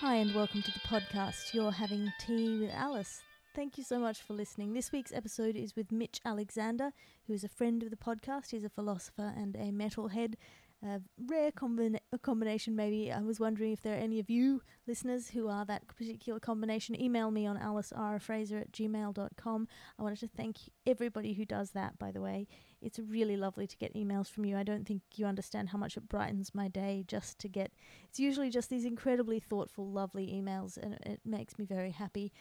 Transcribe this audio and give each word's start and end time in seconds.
Hi, 0.00 0.16
and 0.16 0.34
welcome 0.34 0.60
to 0.60 0.70
the 0.72 0.80
podcast. 0.80 1.54
You're 1.54 1.72
having 1.72 2.12
tea 2.20 2.58
with 2.58 2.70
Alice. 2.70 3.22
Thank 3.54 3.78
you 3.78 3.82
so 3.82 3.98
much 3.98 4.20
for 4.20 4.34
listening. 4.34 4.74
This 4.74 4.92
week's 4.92 5.10
episode 5.10 5.56
is 5.56 5.74
with 5.74 5.90
Mitch 5.90 6.20
Alexander, 6.22 6.92
who 7.26 7.32
is 7.32 7.44
a 7.44 7.48
friend 7.48 7.82
of 7.82 7.88
the 7.88 7.96
podcast. 7.96 8.50
He's 8.50 8.62
a 8.62 8.68
philosopher 8.68 9.32
and 9.34 9.56
a 9.56 9.72
metalhead. 9.72 10.34
A 10.82 11.00
rare 11.18 11.50
combina- 11.50 12.00
a 12.12 12.18
combination, 12.18 12.76
maybe. 12.76 13.10
I 13.10 13.20
was 13.22 13.40
wondering 13.40 13.72
if 13.72 13.80
there 13.80 13.94
are 13.94 14.00
any 14.00 14.20
of 14.20 14.28
you 14.28 14.62
listeners 14.86 15.30
who 15.30 15.48
are 15.48 15.64
that 15.64 15.86
particular 15.88 16.38
combination. 16.38 17.00
Email 17.00 17.30
me 17.30 17.46
on 17.46 17.58
alicefraser 17.58 18.60
at 18.60 18.72
gmail.com. 18.72 19.68
I 19.98 20.02
wanted 20.02 20.20
to 20.20 20.28
thank 20.28 20.58
everybody 20.86 21.32
who 21.32 21.44
does 21.44 21.70
that, 21.70 21.98
by 21.98 22.12
the 22.12 22.20
way. 22.20 22.46
It's 22.82 22.98
really 22.98 23.36
lovely 23.36 23.66
to 23.66 23.76
get 23.78 23.94
emails 23.94 24.30
from 24.30 24.44
you. 24.44 24.56
I 24.56 24.62
don't 24.62 24.86
think 24.86 25.02
you 25.14 25.26
understand 25.26 25.70
how 25.70 25.78
much 25.78 25.96
it 25.96 26.08
brightens 26.08 26.54
my 26.54 26.68
day 26.68 27.04
just 27.08 27.38
to 27.40 27.48
get. 27.48 27.72
It's 28.08 28.20
usually 28.20 28.50
just 28.50 28.68
these 28.68 28.84
incredibly 28.84 29.40
thoughtful, 29.40 29.90
lovely 29.90 30.26
emails, 30.28 30.76
and 30.76 30.94
it 31.06 31.20
makes 31.24 31.58
me 31.58 31.64
very 31.64 31.90
happy. 31.90 32.32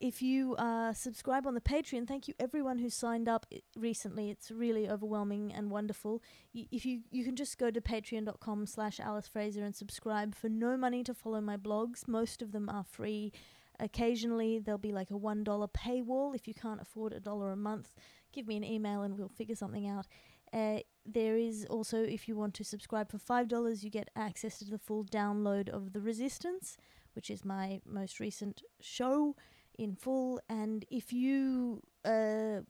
If 0.00 0.20
you 0.20 0.54
uh, 0.56 0.92
subscribe 0.92 1.46
on 1.46 1.54
the 1.54 1.60
Patreon, 1.60 2.06
thank 2.06 2.28
you 2.28 2.34
everyone 2.38 2.78
who 2.78 2.90
signed 2.90 3.28
up 3.28 3.46
recently. 3.76 4.30
It's 4.30 4.50
really 4.50 4.88
overwhelming 4.88 5.52
and 5.54 5.70
wonderful. 5.70 6.22
Y- 6.54 6.66
if 6.70 6.84
you 6.84 7.00
you 7.10 7.24
can 7.24 7.34
just 7.34 7.56
go 7.56 7.70
to 7.70 7.80
patreon.com 7.80 8.66
slash 8.66 9.00
Alice 9.00 9.28
Fraser 9.28 9.64
and 9.64 9.74
subscribe 9.74 10.34
for 10.34 10.48
no 10.48 10.76
money 10.76 11.02
to 11.04 11.14
follow 11.14 11.40
my 11.40 11.56
blogs. 11.56 12.06
Most 12.06 12.42
of 12.42 12.52
them 12.52 12.68
are 12.68 12.84
free. 12.84 13.32
Occasionally 13.80 14.58
there'll 14.58 14.78
be 14.78 14.92
like 14.92 15.10
a 15.10 15.16
one 15.16 15.42
dollar 15.44 15.68
paywall 15.68 16.34
if 16.34 16.46
you 16.46 16.54
can't 16.54 16.80
afford 16.80 17.12
a 17.12 17.20
dollar 17.20 17.50
a 17.50 17.56
month. 17.56 17.94
Give 18.32 18.46
me 18.46 18.56
an 18.56 18.64
email 18.64 19.02
and 19.02 19.16
we'll 19.16 19.28
figure 19.28 19.56
something 19.56 19.88
out. 19.88 20.06
Uh, 20.52 20.80
there 21.04 21.36
is 21.36 21.66
also, 21.68 22.02
if 22.02 22.28
you 22.28 22.36
want 22.36 22.54
to 22.54 22.64
subscribe 22.64 23.10
for 23.10 23.18
five 23.18 23.48
dollars, 23.48 23.82
you 23.82 23.90
get 23.90 24.10
access 24.14 24.58
to 24.58 24.64
the 24.66 24.78
full 24.78 25.04
download 25.04 25.68
of 25.68 25.92
the 25.92 26.00
Resistance, 26.00 26.76
which 27.14 27.30
is 27.30 27.44
my 27.44 27.80
most 27.86 28.20
recent 28.20 28.62
show 28.80 29.34
in 29.78 29.94
full. 29.94 30.40
And 30.48 30.84
if 30.90 31.12
you 31.12 31.82
uh, 32.04 32.60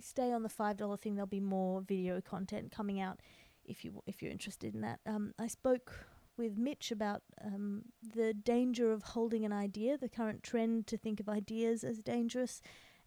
stay 0.00 0.32
on 0.32 0.42
the 0.42 0.48
five 0.48 0.76
dollar 0.76 0.96
thing, 0.96 1.14
there'll 1.14 1.26
be 1.26 1.40
more 1.40 1.80
video 1.80 2.20
content 2.20 2.72
coming 2.72 3.00
out. 3.00 3.20
If 3.64 3.84
you 3.84 4.02
if 4.06 4.22
you're 4.22 4.32
interested 4.32 4.74
in 4.74 4.80
that, 4.82 5.00
um, 5.06 5.34
I 5.38 5.48
spoke 5.48 5.92
with 6.36 6.58
Mitch 6.58 6.92
about 6.92 7.22
um, 7.44 7.82
the 8.14 8.34
danger 8.34 8.92
of 8.92 9.02
holding 9.02 9.44
an 9.44 9.52
idea, 9.52 9.96
the 9.96 10.08
current 10.08 10.42
trend 10.42 10.86
to 10.88 10.96
think 10.96 11.18
of 11.18 11.28
ideas 11.28 11.82
as 11.82 11.98
dangerous, 12.00 12.60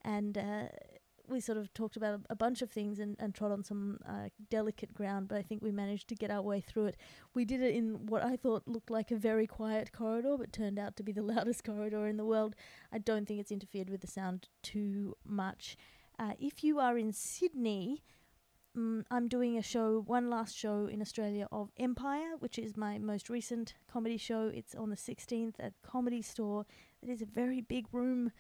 and 0.03 0.37
uh, 0.37 0.67
we 1.29 1.39
sort 1.39 1.57
of 1.57 1.73
talked 1.73 1.95
about 1.95 2.21
a, 2.29 2.35
bunch 2.35 2.61
of 2.61 2.71
things 2.71 2.99
and, 2.99 3.15
and 3.19 3.33
trod 3.33 3.51
on 3.51 3.63
some 3.63 3.99
uh, 4.07 4.29
delicate 4.49 4.93
ground, 4.93 5.27
but 5.27 5.37
I 5.37 5.41
think 5.41 5.61
we 5.61 5.71
managed 5.71 6.07
to 6.09 6.15
get 6.15 6.31
our 6.31 6.41
way 6.41 6.61
through 6.61 6.87
it. 6.87 6.97
We 7.33 7.45
did 7.45 7.61
it 7.61 7.75
in 7.75 8.05
what 8.07 8.23
I 8.23 8.35
thought 8.35 8.67
looked 8.67 8.89
like 8.89 9.11
a 9.11 9.15
very 9.15 9.45
quiet 9.45 9.91
corridor, 9.91 10.35
but 10.37 10.51
turned 10.51 10.79
out 10.79 10.95
to 10.97 11.03
be 11.03 11.11
the 11.11 11.21
loudest 11.33 11.63
corridor 11.63 12.07
in 12.07 12.17
the 12.17 12.25
world. 12.25 12.55
I 12.91 12.97
don't 12.97 13.27
think 13.27 13.39
it's 13.39 13.51
interfered 13.51 13.89
with 13.89 14.01
the 14.01 14.07
sound 14.07 14.47
too 14.63 15.15
much. 15.25 15.77
Uh, 16.17 16.33
if 16.39 16.63
you 16.63 16.79
are 16.79 16.97
in 16.97 17.13
Sydney, 17.13 18.03
mm, 18.77 19.03
I'm 19.09 19.27
doing 19.27 19.57
a 19.57 19.61
show, 19.61 20.03
one 20.05 20.29
last 20.29 20.57
show 20.57 20.87
in 20.87 21.01
Australia 21.01 21.47
of 21.51 21.71
Empire, 21.77 22.35
which 22.39 22.59
is 22.59 22.75
my 22.75 22.97
most 22.97 23.29
recent 23.29 23.75
comedy 23.91 24.17
show. 24.17 24.51
It's 24.53 24.75
on 24.75 24.89
the 24.89 24.97
16th 24.97 25.55
at 25.59 25.73
Comedy 25.81 26.21
Store. 26.21 26.65
It 27.01 27.09
is 27.09 27.21
a 27.21 27.25
very 27.25 27.61
big 27.61 27.85
room. 27.91 28.31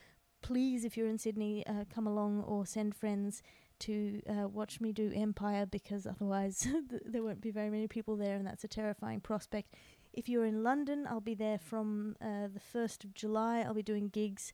Please, 0.41 0.85
if 0.85 0.97
you're 0.97 1.07
in 1.07 1.17
Sydney, 1.17 1.65
uh, 1.67 1.85
come 1.93 2.07
along 2.07 2.43
or 2.43 2.65
send 2.65 2.95
friends 2.95 3.43
to 3.79 4.21
uh, 4.29 4.47
watch 4.47 4.81
me 4.81 4.91
do 4.91 5.11
Empire 5.15 5.65
because 5.65 6.05
otherwise 6.05 6.67
there 7.05 7.23
won't 7.23 7.41
be 7.41 7.51
very 7.51 7.69
many 7.69 7.87
people 7.87 8.15
there, 8.15 8.35
and 8.35 8.45
that's 8.45 8.63
a 8.63 8.67
terrifying 8.67 9.19
prospect. 9.19 9.73
If 10.13 10.27
you're 10.27 10.45
in 10.45 10.63
London, 10.63 11.05
I'll 11.07 11.21
be 11.21 11.35
there 11.35 11.59
from 11.59 12.15
uh, 12.21 12.47
the 12.53 12.61
1st 12.73 13.03
of 13.03 13.13
July. 13.13 13.61
I'll 13.61 13.73
be 13.73 13.83
doing 13.83 14.09
gigs. 14.09 14.51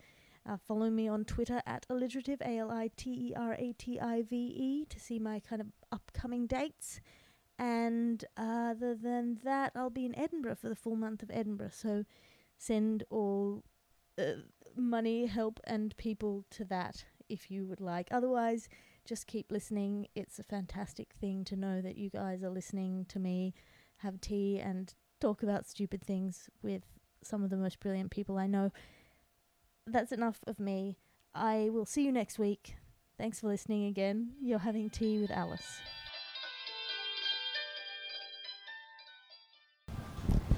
Uh, 0.48 0.58
follow 0.68 0.92
me 0.92 1.08
on 1.08 1.26
Twitter 1.26 1.62
at 1.66 1.88
alliterative, 1.90 2.40
A 2.42 2.60
L 2.60 2.72
I 2.72 2.92
T 2.96 3.30
E 3.30 3.34
R 3.36 3.54
A 3.54 3.74
T 3.74 4.00
I 4.00 4.22
V 4.22 4.36
E, 4.36 4.86
to 4.90 5.00
see 5.00 5.18
my 5.18 5.40
kind 5.40 5.62
of 5.62 5.68
upcoming 5.92 6.46
dates. 6.46 7.00
And 7.58 8.24
other 8.38 8.94
than 8.96 9.40
that, 9.44 9.72
I'll 9.76 9.90
be 9.90 10.06
in 10.06 10.18
Edinburgh 10.18 10.58
for 10.58 10.70
the 10.70 10.76
full 10.76 10.96
month 10.96 11.24
of 11.24 11.32
Edinburgh. 11.34 11.72
So 11.72 12.06
send 12.58 13.04
all 13.10 13.64
uh, 14.20 14.44
money, 14.78 15.26
help, 15.26 15.60
and 15.66 15.96
people 15.98 16.46
to 16.52 16.66
that 16.66 17.06
if 17.30 17.50
you 17.50 17.66
would 17.66 17.82
like. 17.82 18.08
Otherwise, 18.12 18.70
just 19.06 19.28
keep 19.28 19.52
listening. 19.52 20.08
It's 20.16 20.40
a 20.40 20.44
fantastic 20.44 21.14
thing 21.20 21.44
to 21.46 21.56
know 21.56 21.82
that 21.82 21.98
you 21.98 22.10
guys 22.10 22.44
are 22.44 22.50
listening 22.50 23.06
to 23.10 23.20
me 23.20 23.54
have 23.98 24.22
tea 24.22 24.60
and 24.60 24.94
talk 25.20 25.44
about 25.44 25.66
stupid 25.66 26.04
things 26.04 26.50
with 26.62 26.84
some 27.24 27.44
of 27.44 27.50
the 27.50 27.58
most 27.58 27.80
brilliant 27.80 28.12
people 28.12 28.38
I 28.38 28.48
know. 28.48 28.72
That's 29.88 30.12
enough 30.12 30.40
of 30.48 30.60
me. 30.60 30.98
I 31.34 31.70
will 31.72 31.86
see 31.86 32.04
you 32.04 32.12
next 32.12 32.40
week. 32.40 32.76
Thanks 33.18 33.40
for 33.40 33.48
listening 33.48 33.86
again. 33.86 34.32
You're 34.42 34.60
having 34.60 34.90
tea 34.90 35.20
with 35.20 35.32
Alice. 35.32 35.80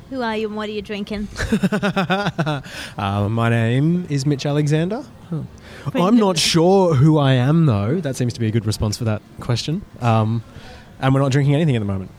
Who 0.10 0.22
are 0.22 0.38
you 0.38 0.48
and 0.48 0.56
what 0.56 0.70
are 0.70 0.72
you 0.72 0.82
drinking? 0.82 1.28
uh, 1.72 2.62
my 3.30 3.50
name 3.50 4.08
is 4.10 4.26
Mitch 4.26 4.46
Alexander. 4.46 5.04
Friend 5.30 5.48
I'm 5.96 6.16
not 6.16 6.38
sure 6.38 6.94
who 6.94 7.18
I 7.18 7.34
am, 7.34 7.66
though. 7.66 8.00
That 8.00 8.16
seems 8.16 8.32
to 8.34 8.40
be 8.40 8.48
a 8.48 8.52
good 8.52 8.66
response 8.66 8.98
for 8.98 9.04
that 9.04 9.22
question. 9.42 9.82
Um, 10.00 10.44
and 11.02 11.14
we're 11.14 11.20
not 11.20 11.34
drinking 11.34 11.56
anything 11.56 11.76
at 11.76 11.80
the 11.80 11.86
moment. 11.86 12.12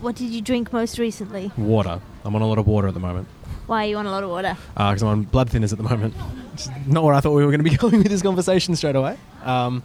What 0.00 0.16
did 0.16 0.30
you 0.30 0.40
drink 0.40 0.72
most 0.72 0.98
recently? 0.98 1.52
Water. 1.58 2.00
I'm 2.24 2.34
on 2.34 2.40
a 2.40 2.46
lot 2.46 2.56
of 2.58 2.66
water 2.66 2.88
at 2.88 2.94
the 2.94 3.00
moment 3.00 3.28
Why 3.66 3.84
are 3.84 3.88
you 3.88 3.96
on 3.98 4.06
a 4.06 4.10
lot 4.10 4.22
of 4.24 4.30
water? 4.30 4.56
because 4.74 5.02
I'm 5.02 5.08
on 5.08 5.22
blood 5.24 5.50
thinners 5.50 5.72
at 5.72 5.78
the 5.78 5.84
moment. 5.84 6.14
It's 6.54 6.70
not 6.86 7.04
where 7.04 7.14
I 7.14 7.20
thought 7.20 7.32
we 7.34 7.44
were 7.44 7.50
going 7.50 7.62
to 7.62 7.70
be 7.70 7.76
going 7.76 7.98
with 7.98 8.08
this 8.08 8.22
conversation 8.22 8.74
straight 8.74 8.96
away. 8.96 9.18
Um, 9.44 9.82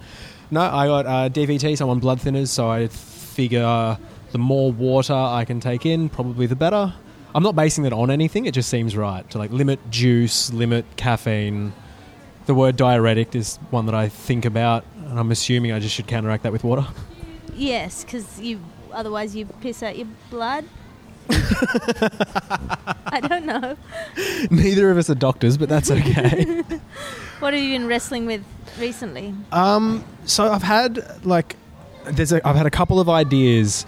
no, 0.50 0.62
I 0.62 0.88
got 0.88 1.06
uh, 1.06 1.30
DVT, 1.30 1.78
so 1.78 1.86
I'm 1.86 1.92
on 1.92 2.00
blood 2.00 2.20
thinners. 2.20 2.48
So 2.48 2.70
I 2.70 2.88
figure 2.88 3.98
the 4.32 4.38
more 4.38 4.72
water 4.72 5.14
I 5.14 5.44
can 5.44 5.60
take 5.60 5.86
in, 5.86 6.08
probably 6.08 6.46
the 6.46 6.56
better. 6.56 6.94
I'm 7.36 7.44
not 7.44 7.56
basing 7.56 7.84
that 7.86 7.94
on 7.94 8.12
anything. 8.12 8.46
It 8.46 8.54
just 8.54 8.70
seems 8.70 8.96
right 8.96 9.28
to 9.32 9.38
like 9.38 9.52
limit 9.52 9.80
juice, 9.90 10.52
limit 10.54 10.86
caffeine. 10.96 11.74
The 12.46 12.54
word 12.54 12.76
diuretic 12.76 13.36
is 13.36 13.58
one 13.70 13.86
that 13.86 13.96
I 13.96 14.10
think 14.10 14.46
about, 14.46 14.86
and 15.08 15.20
I'm 15.20 15.32
assuming 15.32 15.72
I 15.72 15.80
just 15.80 15.96
should 15.96 16.08
counteract 16.08 16.44
that 16.44 16.52
with 16.52 16.64
water. 16.64 16.86
Yes, 17.56 18.04
because 18.04 18.40
you 18.40 18.60
otherwise 18.92 19.36
you 19.36 19.46
piss 19.46 19.82
out 19.82 19.98
your 19.98 20.08
blood. 20.30 20.66
I 21.30 23.22
don't 23.22 23.46
know. 23.46 23.78
Neither 24.52 24.92
of 24.92 24.98
us 24.98 25.10
are 25.10 25.16
doctors, 25.16 25.58
but 25.58 25.70
that's 25.70 25.90
okay. 25.90 26.64
What 27.40 27.54
have 27.54 27.62
you 27.62 27.78
been 27.78 27.88
wrestling 27.88 28.26
with 28.26 28.42
recently? 28.80 29.36
Um, 29.52 30.06
so 30.24 30.50
I've 30.50 30.64
had 30.64 31.26
like 31.26 31.58
there's 32.06 32.32
a, 32.32 32.48
I've 32.48 32.56
had 32.56 32.66
a 32.66 32.72
couple 32.72 33.02
of 33.02 33.10
ideas 33.10 33.86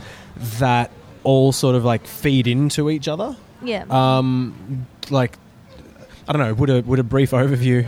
that 0.60 0.92
all 1.26 1.52
sort 1.52 1.76
of 1.76 1.84
like 1.84 2.08
feed 2.08 2.48
into 2.48 2.90
each 2.90 3.08
other. 3.10 3.36
Yeah. 3.64 3.84
Um, 3.90 4.88
like 5.10 5.38
I 6.28 6.32
don't 6.34 6.42
know. 6.42 6.54
Would 6.56 6.70
a 6.72 6.82
would 6.82 6.98
a 7.00 7.04
brief 7.04 7.32
overview? 7.32 7.86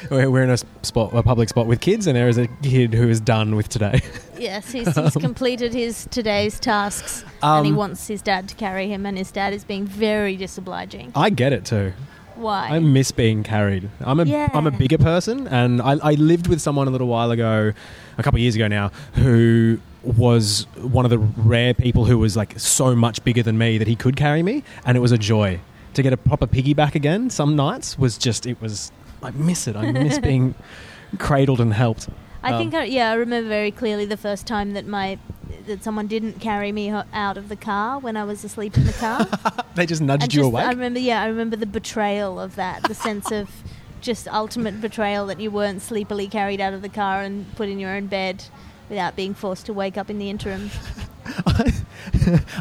we're, 0.10 0.30
we're 0.30 0.42
in 0.42 0.50
a 0.50 0.58
spot, 0.82 1.14
a 1.14 1.22
public 1.22 1.48
spot 1.48 1.66
with 1.66 1.80
kids, 1.80 2.06
and 2.06 2.14
there 2.16 2.28
is 2.28 2.36
a 2.36 2.48
kid 2.62 2.92
who 2.92 3.08
is 3.08 3.18
done 3.20 3.56
with 3.56 3.68
today. 3.70 4.02
yes, 4.38 4.70
he's, 4.72 4.94
he's 4.94 5.14
completed 5.14 5.72
his 5.72 6.06
today's 6.10 6.60
tasks 6.60 7.24
and 7.42 7.64
he 7.64 7.72
Um, 7.72 7.78
wants 7.78 8.08
his 8.08 8.20
dad 8.20 8.48
to 8.50 8.54
carry 8.56 8.88
him, 8.88 9.06
and 9.06 9.16
his 9.16 9.30
dad 9.30 9.54
is 9.54 9.64
being 9.64 9.86
very 9.86 10.36
disobliging. 10.36 11.12
I 11.14 11.30
get 11.30 11.52
it 11.54 11.64
too. 11.64 11.92
Why? 12.34 12.68
I 12.68 12.78
miss 12.80 13.10
being 13.12 13.42
carried. 13.42 13.88
I'm 14.00 14.20
a 14.20 14.24
Yeah. 14.24 14.50
am 14.52 14.66
a 14.66 14.70
bigger 14.70 14.98
person, 14.98 15.48
and 15.48 15.80
I, 15.80 15.92
I 16.02 16.12
lived 16.12 16.48
with 16.48 16.60
someone 16.60 16.86
a 16.88 16.90
little 16.90 17.08
while 17.08 17.30
ago, 17.30 17.72
a 18.18 18.22
couple 18.22 18.36
of 18.36 18.42
years 18.42 18.54
ago 18.54 18.68
now, 18.68 18.88
who 19.14 19.78
was 20.06 20.66
one 20.80 21.04
of 21.04 21.10
the 21.10 21.18
rare 21.18 21.74
people 21.74 22.04
who 22.04 22.18
was 22.18 22.36
like 22.36 22.58
so 22.58 22.94
much 22.94 23.22
bigger 23.24 23.42
than 23.42 23.58
me 23.58 23.78
that 23.78 23.88
he 23.88 23.96
could 23.96 24.16
carry 24.16 24.42
me, 24.42 24.62
and 24.84 24.96
it 24.96 25.00
was 25.00 25.12
a 25.12 25.18
joy 25.18 25.60
to 25.94 26.02
get 26.02 26.12
a 26.12 26.16
proper 26.16 26.46
piggyback 26.46 26.94
again. 26.94 27.30
Some 27.30 27.56
nights 27.56 27.98
was 27.98 28.16
just 28.18 28.46
it 28.46 28.60
was. 28.60 28.92
I 29.22 29.30
miss 29.30 29.66
it. 29.66 29.76
I 29.76 29.90
miss 29.90 30.18
being 30.18 30.54
cradled 31.18 31.60
and 31.60 31.72
helped. 31.72 32.08
I 32.42 32.52
um, 32.52 32.58
think, 32.58 32.74
I, 32.74 32.84
yeah, 32.84 33.10
I 33.10 33.14
remember 33.14 33.48
very 33.48 33.72
clearly 33.72 34.04
the 34.04 34.16
first 34.16 34.46
time 34.46 34.74
that 34.74 34.86
my 34.86 35.18
that 35.66 35.82
someone 35.82 36.06
didn't 36.06 36.40
carry 36.40 36.70
me 36.70 36.90
out 36.90 37.36
of 37.36 37.48
the 37.48 37.56
car 37.56 37.98
when 37.98 38.16
I 38.16 38.24
was 38.24 38.44
asleep 38.44 38.76
in 38.76 38.84
the 38.84 38.92
car. 38.92 39.26
They 39.74 39.84
just 39.84 40.00
nudged 40.00 40.22
and 40.22 40.32
you 40.32 40.40
just, 40.40 40.46
awake. 40.46 40.64
I 40.64 40.70
remember, 40.70 40.98
yeah, 40.98 41.20
I 41.20 41.26
remember 41.26 41.54
the 41.54 41.66
betrayal 41.66 42.40
of 42.40 42.56
that, 42.56 42.84
the 42.84 42.94
sense 42.94 43.30
of 43.30 43.50
just 44.00 44.26
ultimate 44.28 44.80
betrayal 44.80 45.26
that 45.26 45.38
you 45.38 45.50
weren't 45.50 45.82
sleepily 45.82 46.28
carried 46.28 46.62
out 46.62 46.72
of 46.72 46.80
the 46.80 46.88
car 46.88 47.20
and 47.20 47.54
put 47.56 47.68
in 47.68 47.78
your 47.78 47.90
own 47.90 48.06
bed 48.06 48.44
without 48.88 49.16
being 49.16 49.34
forced 49.34 49.66
to 49.66 49.72
wake 49.72 49.96
up 49.96 50.10
in 50.10 50.18
the 50.18 50.30
interim. 50.30 50.70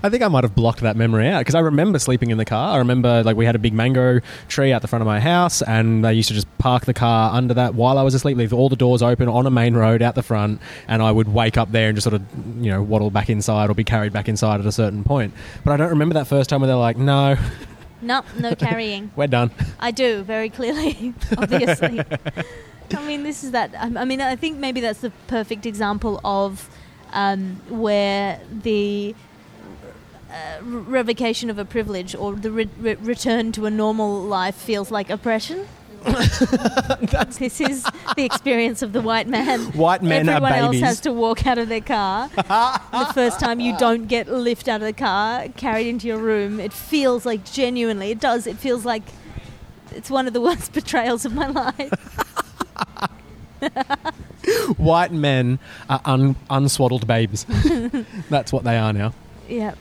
I 0.03 0.09
think 0.09 0.23
I 0.23 0.27
might 0.27 0.43
have 0.43 0.55
blocked 0.55 0.81
that 0.81 0.95
memory 0.95 1.27
out 1.27 1.39
because 1.39 1.55
I 1.55 1.59
remember 1.59 1.99
sleeping 1.99 2.31
in 2.31 2.37
the 2.37 2.45
car. 2.45 2.75
I 2.75 2.77
remember 2.77 3.23
like 3.23 3.35
we 3.35 3.45
had 3.45 3.55
a 3.55 3.59
big 3.59 3.73
mango 3.73 4.19
tree 4.47 4.71
out 4.73 4.81
the 4.81 4.87
front 4.87 5.01
of 5.01 5.07
my 5.07 5.19
house, 5.19 5.61
and 5.61 6.05
I 6.05 6.11
used 6.11 6.29
to 6.29 6.33
just 6.33 6.47
park 6.57 6.85
the 6.85 6.93
car 6.93 7.33
under 7.33 7.53
that 7.53 7.75
while 7.75 7.97
I 7.97 8.03
was 8.03 8.13
asleep, 8.13 8.37
leave 8.37 8.53
all 8.53 8.69
the 8.69 8.75
doors 8.75 9.01
open 9.01 9.27
on 9.27 9.45
a 9.45 9.51
main 9.51 9.75
road 9.75 10.01
out 10.01 10.15
the 10.15 10.23
front, 10.23 10.61
and 10.87 11.01
I 11.01 11.11
would 11.11 11.31
wake 11.31 11.57
up 11.57 11.71
there 11.71 11.89
and 11.89 11.95
just 11.95 12.05
sort 12.05 12.15
of 12.15 12.21
you 12.63 12.71
know 12.71 12.81
waddle 12.81 13.11
back 13.11 13.29
inside 13.29 13.69
or 13.69 13.73
be 13.73 13.83
carried 13.83 14.13
back 14.13 14.27
inside 14.27 14.59
at 14.59 14.65
a 14.65 14.71
certain 14.71 15.03
point. 15.03 15.33
But 15.63 15.73
I 15.73 15.77
don't 15.77 15.89
remember 15.89 16.13
that 16.15 16.27
first 16.27 16.49
time 16.49 16.61
where 16.61 16.67
they're 16.67 16.75
like, 16.75 16.97
"No, 16.97 17.37
No, 18.01 18.23
no 18.39 18.55
carrying. 18.65 19.11
We're 19.15 19.27
done. 19.27 19.51
I 19.79 19.91
do 19.91 20.23
very 20.23 20.49
clearly, 20.49 21.13
obviously. 21.37 22.01
I 22.95 23.05
mean, 23.07 23.23
this 23.23 23.43
is 23.43 23.51
that. 23.51 23.73
um, 23.77 23.97
I 23.97 24.05
mean, 24.05 24.21
I 24.21 24.35
think 24.35 24.57
maybe 24.57 24.79
that's 24.81 25.01
the 25.01 25.11
perfect 25.27 25.65
example 25.65 26.21
of 26.23 26.69
um, 27.13 27.61
where 27.69 28.39
the 28.51 29.15
uh, 30.29 30.61
revocation 30.63 31.49
of 31.49 31.57
a 31.57 31.65
privilege 31.65 32.13
or 32.15 32.33
the 32.33 32.51
re- 32.51 32.69
re- 32.77 32.95
return 32.95 33.51
to 33.53 33.65
a 33.65 33.71
normal 33.71 34.21
life 34.21 34.55
feels 34.55 34.91
like 34.91 35.09
oppression. 35.09 35.67
this 37.39 37.59
is 37.61 37.83
the 38.15 38.23
experience 38.23 38.81
of 38.81 38.93
the 38.93 39.01
white 39.01 39.27
man. 39.27 39.59
White 39.73 40.03
men 40.03 40.29
Everyone 40.29 40.51
are 40.51 40.61
babies. 40.67 40.81
else 40.81 40.89
has 40.89 40.99
to 41.01 41.11
walk 41.11 41.45
out 41.47 41.57
of 41.57 41.67
their 41.69 41.81
car. 41.81 42.29
the 42.35 43.09
first 43.13 43.39
time 43.39 43.59
you 43.59 43.77
don't 43.77 44.07
get 44.07 44.27
lift 44.27 44.67
out 44.67 44.81
of 44.81 44.85
the 44.87 44.93
car, 44.93 45.47
carried 45.57 45.87
into 45.87 46.07
your 46.07 46.17
room, 46.19 46.59
it 46.59 46.73
feels 46.73 47.25
like 47.25 47.43
genuinely, 47.45 48.11
it 48.11 48.19
does, 48.19 48.45
it 48.47 48.57
feels 48.57 48.85
like 48.85 49.03
it's 49.91 50.09
one 50.09 50.27
of 50.27 50.33
the 50.33 50.41
worst 50.41 50.73
betrayals 50.79 51.25
of 51.25 51.33
my 51.33 51.47
life. 51.47 51.91
White 54.77 55.11
men 55.11 55.59
are 55.89 56.01
un- 56.05 56.35
unswaddled 56.49 57.07
babes. 57.07 57.45
That's 58.29 58.53
what 58.53 58.63
they 58.63 58.77
are 58.77 58.93
now. 58.93 59.13
yeah. 59.47 59.75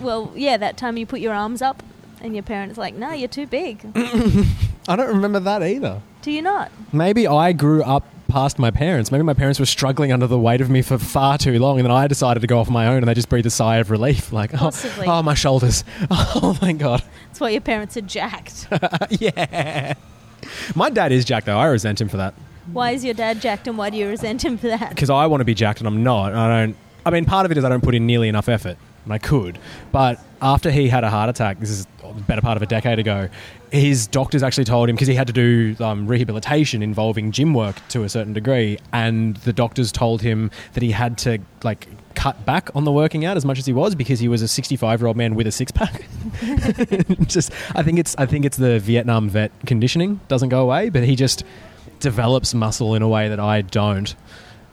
Well, 0.00 0.32
yeah, 0.36 0.56
that 0.56 0.76
time 0.76 0.96
you 0.96 1.04
put 1.04 1.20
your 1.20 1.34
arms 1.34 1.60
up 1.62 1.82
and 2.22 2.34
your 2.34 2.42
parents 2.42 2.76
like, 2.78 2.94
no, 2.94 3.12
you're 3.12 3.28
too 3.28 3.46
big. 3.46 3.84
I 4.88 4.96
don't 4.96 5.08
remember 5.08 5.40
that 5.40 5.62
either. 5.62 6.00
Do 6.22 6.30
you 6.30 6.42
not? 6.42 6.70
Maybe 6.92 7.26
I 7.26 7.52
grew 7.52 7.82
up 7.82 8.04
past 8.28 8.58
my 8.58 8.70
parents. 8.70 9.10
Maybe 9.10 9.22
my 9.24 9.34
parents 9.34 9.58
were 9.58 9.66
struggling 9.66 10.12
under 10.12 10.26
the 10.26 10.38
weight 10.38 10.60
of 10.60 10.70
me 10.70 10.82
for 10.82 10.98
far 10.98 11.38
too 11.38 11.58
long, 11.58 11.78
and 11.78 11.84
then 11.86 11.92
I 11.92 12.06
decided 12.06 12.40
to 12.40 12.46
go 12.46 12.58
off 12.60 12.68
my 12.70 12.86
own, 12.86 12.98
and 12.98 13.08
they 13.08 13.14
just 13.14 13.28
breathed 13.28 13.46
a 13.46 13.50
sigh 13.50 13.76
of 13.78 13.90
relief, 13.90 14.32
like, 14.32 14.54
oh, 14.54 14.58
Possibly. 14.58 15.06
oh 15.06 15.22
my 15.22 15.34
shoulders. 15.34 15.82
Oh, 16.10 16.54
thank 16.58 16.80
God. 16.80 17.02
That's 17.28 17.40
why 17.40 17.50
your 17.50 17.60
parents 17.60 17.96
are 17.96 18.00
jacked. 18.02 18.68
yeah. 19.10 19.94
My 20.74 20.90
dad 20.90 21.12
is 21.12 21.24
jacked, 21.24 21.46
though. 21.46 21.58
I 21.58 21.66
resent 21.66 22.00
him 22.00 22.08
for 22.08 22.16
that. 22.18 22.34
why 22.72 22.92
is 22.92 23.04
your 23.04 23.14
dad 23.14 23.40
jacked 23.40 23.66
and 23.68 23.76
why 23.78 23.90
do 23.90 23.96
you 23.96 24.08
resent 24.08 24.44
him 24.44 24.56
for 24.58 24.68
that? 24.68 24.90
because 24.90 25.10
I 25.10 25.26
want 25.26 25.40
to 25.40 25.44
be 25.44 25.54
jacked 25.54 25.80
and 25.80 25.88
I'm 25.88 26.02
not. 26.02 26.34
I 26.34 26.60
don't. 26.66 26.76
I 27.04 27.10
mean, 27.10 27.24
part 27.24 27.46
of 27.46 27.52
it 27.52 27.58
is 27.58 27.64
I 27.64 27.68
don't 27.68 27.82
put 27.82 27.94
in 27.94 28.06
nearly 28.06 28.28
enough 28.28 28.48
effort, 28.48 28.76
and 29.04 29.12
I 29.12 29.18
could. 29.18 29.58
But 29.92 30.20
after 30.42 30.70
he 30.70 30.88
had 30.88 31.04
a 31.04 31.10
heart 31.10 31.28
attack, 31.28 31.60
this 31.60 31.70
is 31.70 31.86
the 32.02 32.22
better 32.22 32.40
part 32.40 32.56
of 32.56 32.62
a 32.62 32.66
decade 32.66 32.98
ago, 32.98 33.28
his 33.70 34.06
doctors 34.06 34.42
actually 34.42 34.64
told 34.64 34.88
him 34.88 34.96
because 34.96 35.08
he 35.08 35.14
had 35.14 35.26
to 35.28 35.32
do 35.32 35.76
um, 35.80 36.06
rehabilitation 36.06 36.82
involving 36.82 37.30
gym 37.30 37.54
work 37.54 37.76
to 37.88 38.02
a 38.02 38.08
certain 38.08 38.32
degree, 38.32 38.78
and 38.92 39.36
the 39.38 39.52
doctors 39.52 39.92
told 39.92 40.22
him 40.22 40.50
that 40.74 40.82
he 40.82 40.90
had 40.90 41.18
to 41.18 41.38
like 41.62 41.86
cut 42.14 42.44
back 42.44 42.68
on 42.74 42.84
the 42.84 42.92
working 42.92 43.24
out 43.24 43.36
as 43.36 43.44
much 43.44 43.58
as 43.58 43.66
he 43.66 43.72
was 43.72 43.94
because 43.94 44.18
he 44.18 44.28
was 44.28 44.42
a 44.42 44.48
65 44.48 45.00
year 45.00 45.06
old 45.06 45.16
man 45.16 45.34
with 45.34 45.46
a 45.46 45.52
six 45.52 45.70
pack. 45.70 46.04
just, 47.26 47.52
I 47.74 47.82
think 47.82 47.98
it's 47.98 48.16
I 48.18 48.26
think 48.26 48.44
it's 48.44 48.56
the 48.56 48.80
Vietnam 48.80 49.28
vet 49.28 49.52
conditioning 49.66 50.20
doesn't 50.28 50.48
go 50.48 50.62
away, 50.62 50.90
but 50.90 51.04
he 51.04 51.14
just 51.14 51.44
develops 52.00 52.54
muscle 52.54 52.94
in 52.94 53.02
a 53.02 53.08
way 53.08 53.28
that 53.28 53.40
I 53.40 53.62
don't. 53.62 54.14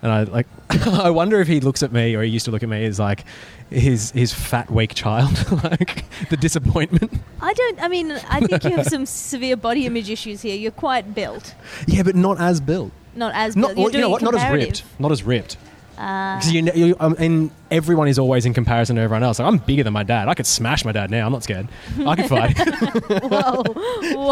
And 0.02 0.12
I 0.12 0.24
like, 0.24 0.48
I 0.70 1.10
wonder 1.10 1.40
if 1.42 1.48
he 1.48 1.60
looks 1.60 1.84
at 1.84 1.92
me, 1.92 2.16
or 2.16 2.24
he 2.24 2.30
used 2.30 2.46
to 2.46 2.52
look 2.52 2.64
at 2.64 2.70
me 2.70 2.86
as 2.86 3.00
like 3.00 3.26
his 3.70 4.12
his 4.12 4.34
fat 4.34 4.72
weak 4.72 4.94
child, 4.94 5.52
like 5.64 6.06
the 6.30 6.38
disappointment. 6.38 7.12
I 7.42 7.54
don't, 7.54 7.82
I 7.82 7.88
mean, 7.88 8.12
I 8.12 8.40
think 8.40 8.64
you 8.64 8.72
have 8.72 8.88
some 8.96 9.06
severe 9.06 9.58
body 9.58 9.86
image 9.86 10.10
issues 10.10 10.42
here. 10.42 10.56
You're 10.56 10.72
quite 10.72 11.14
built. 11.14 11.54
Yeah, 11.86 12.04
but 12.04 12.16
not 12.16 12.40
as 12.40 12.62
built. 12.62 12.92
Not 13.16 13.34
as 13.36 13.56
Not 13.56 13.76
built. 13.76 13.94
You're 13.94 14.02
you 14.02 14.02
know 14.02 14.10
what? 14.10 14.22
Not 14.22 14.36
as 14.36 14.52
ripped. 14.52 14.84
Not 15.00 15.12
as 15.12 15.24
ripped. 15.24 15.58
Uh, 15.98 16.38
Because 16.38 16.52
you, 16.54 16.72
you 16.76 16.96
um, 17.00 17.16
and 17.18 17.50
everyone 17.72 18.08
is 18.08 18.20
always 18.20 18.46
in 18.46 18.54
comparison 18.54 18.96
to 18.98 19.02
everyone 19.02 19.24
else. 19.24 19.40
Like 19.40 19.48
I'm 19.48 19.58
bigger 19.58 19.84
than 19.84 19.94
my 19.94 20.04
dad. 20.04 20.28
I 20.28 20.34
could 20.36 20.46
smash 20.46 20.86
my 20.86 20.92
dad 20.92 21.10
now. 21.10 21.26
I'm 21.26 21.32
not 21.32 21.44
scared. 21.44 21.68
I 22.06 22.16
could 22.16 22.26
fight. 22.28 22.58
whoa, 23.10 23.64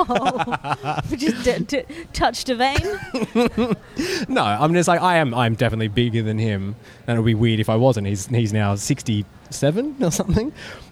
whoa. 0.05 0.99
Just 1.15 1.43
d- 1.43 1.59
d- 1.65 1.83
touched 2.13 2.49
a 2.49 2.55
vein. 2.55 2.77
no, 4.29 4.43
I'm 4.43 4.73
just 4.73 4.87
like 4.87 5.01
I 5.01 5.17
am. 5.17 5.33
I'm 5.33 5.55
definitely 5.55 5.87
bigger 5.87 6.21
than 6.21 6.37
him, 6.37 6.75
and 7.07 7.17
it 7.17 7.21
would 7.21 7.25
be 7.25 7.35
weird 7.35 7.59
if 7.59 7.69
I 7.69 7.75
wasn't. 7.75 8.07
He's 8.07 8.27
he's 8.27 8.53
now 8.53 8.75
67 8.75 9.95
or 10.01 10.11
something. 10.11 10.51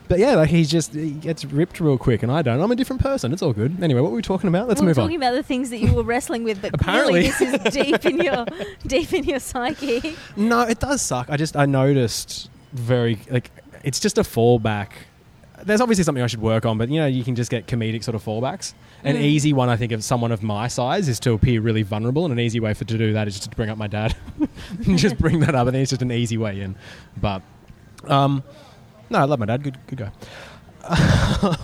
But 0.10 0.20
yeah, 0.20 0.36
like 0.36 0.50
he's 0.50 0.70
just 0.70 0.94
he 0.94 1.12
gets 1.12 1.46
ripped 1.46 1.80
real 1.80 1.98
quick, 1.98 2.24
and 2.24 2.32
I 2.32 2.42
don't. 2.42 2.60
I'm 2.62 2.72
a 2.72 2.76
different 2.76 3.02
person. 3.02 3.32
It's 3.32 3.42
all 3.42 3.54
good. 3.54 3.82
Anyway, 3.82 4.02
what 4.02 4.12
were 4.12 4.18
we 4.18 4.22
talking 4.22 4.48
about? 4.50 4.68
Let's 4.68 4.82
move 4.82 4.98
on. 5.00 5.06
we 5.08 5.14
were 5.14 5.18
move 5.18 5.22
talking 5.22 5.28
about 5.30 5.36
the 5.36 5.44
things 5.44 5.70
that 5.70 5.78
you 5.80 5.94
were 5.94 6.04
wrestling 6.04 6.44
with, 6.44 6.62
but 6.62 6.74
Apparently. 6.74 7.24
this 7.24 7.42
is 7.42 7.54
deep 7.74 8.06
in 8.06 8.20
your 8.20 8.46
deep 8.86 9.14
in 9.14 9.24
your 9.24 9.40
psyche. 9.40 10.16
No, 10.36 10.62
it 10.62 10.80
does 10.80 11.02
suck. 11.02 11.30
I 11.30 11.38
just 11.38 11.56
I 11.56 11.66
noticed 11.66 12.50
very 12.74 13.18
like 13.30 13.50
it's 13.84 14.00
just 14.00 14.18
a 14.18 14.24
fallback. 14.24 14.90
There's 15.64 15.80
obviously 15.80 16.04
something 16.04 16.22
I 16.24 16.28
should 16.28 16.42
work 16.42 16.66
on, 16.66 16.78
but 16.78 16.90
you 16.90 17.00
know 17.00 17.08
you 17.08 17.24
can 17.24 17.36
just 17.36 17.50
get 17.50 17.68
comedic 17.68 18.04
sort 18.04 18.16
of 18.16 18.24
fallbacks. 18.24 18.74
An 19.06 19.16
Mm. 19.18 19.22
easy 19.22 19.52
one 19.54 19.68
I 19.70 19.76
think 19.78 19.92
of 19.94 20.04
someone 20.04 20.32
of 20.32 20.44
my 20.44 20.68
size 20.68 21.08
is 21.10 21.20
to 21.22 21.32
appear 21.34 21.62
really 21.62 21.84
vulnerable, 21.84 22.26
and 22.26 22.32
an 22.34 22.40
easy 22.40 22.60
way 22.60 22.74
for 22.74 22.84
to 22.86 22.98
do 22.98 23.14
that 23.14 23.28
is 23.28 23.36
just 23.36 23.50
to 23.50 23.56
bring 23.56 23.70
up 23.70 23.78
my 23.78 23.88
dad. 23.88 24.16
just 24.96 25.18
bring 25.18 25.40
that 25.42 25.56
up, 25.56 25.68
and 25.68 25.76
then 25.76 25.82
it's 25.82 25.90
just 25.92 26.02
an 26.02 26.12
easy 26.12 26.38
way 26.38 26.60
in. 26.62 26.76
But 27.20 27.42
um, 28.06 28.44
no, 29.14 29.20
I 29.20 29.24
love 29.26 29.40
my 29.40 29.46
dad. 29.46 29.64
Good 29.64 29.78
good 29.88 30.00
guy. 30.00 30.12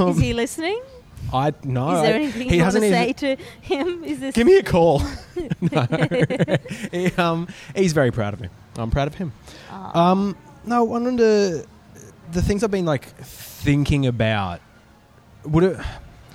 is 0.09 0.19
he 0.19 0.33
listening? 0.33 0.81
I 1.33 1.53
no. 1.63 1.95
is 1.95 2.01
there 2.03 2.15
anything 2.15 2.49
he 2.49 2.57
you 2.57 2.63
want 2.63 2.75
to 2.75 2.81
hasn't 2.81 2.93
say 2.93 3.09
even. 3.09 3.37
to 3.37 3.43
him? 3.61 4.03
Is 4.03 4.19
this 4.19 4.35
Give 4.35 4.47
me 4.47 4.57
a 4.57 4.63
call. 4.63 5.01
no. 5.61 5.87
he, 6.91 7.07
um, 7.17 7.47
he's 7.75 7.93
very 7.93 8.11
proud 8.11 8.33
of 8.33 8.39
me. 8.39 8.49
I'm 8.77 8.91
proud 8.91 9.07
of 9.07 9.15
him. 9.15 9.33
Aw. 9.71 10.11
Um, 10.11 10.37
no, 10.65 10.95
I 10.95 11.17
to. 11.17 11.65
The 12.31 12.41
things 12.43 12.63
I've 12.63 12.71
been 12.71 12.85
like 12.85 13.05
thinking 13.17 14.05
about. 14.05 14.61
Would 15.43 15.63
it? 15.63 15.79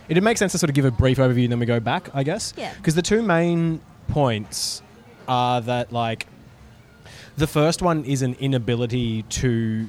It'd 0.09 0.23
make 0.23 0.37
sense 0.37 0.53
to 0.53 0.59
sort 0.59 0.69
of 0.69 0.75
give 0.75 0.85
a 0.85 0.91
brief 0.91 1.19
overview 1.19 1.45
and 1.45 1.53
then 1.53 1.61
we 1.61 1.67
go 1.67 1.81
back, 1.81 2.11
I 2.13 2.25
guess. 2.25 2.53
Yeah. 2.57 2.75
Because 2.75 2.95
the 2.95 3.03
two 3.03 3.23
main 3.23 3.81
points 4.09 4.83
are 5.27 5.61
that 5.63 5.93
like 5.93 6.27
the 7.37 7.47
first 7.47 7.81
one 7.81 8.05
is 8.05 8.21
an 8.23 8.35
inability 8.35 9.23
to 9.23 9.89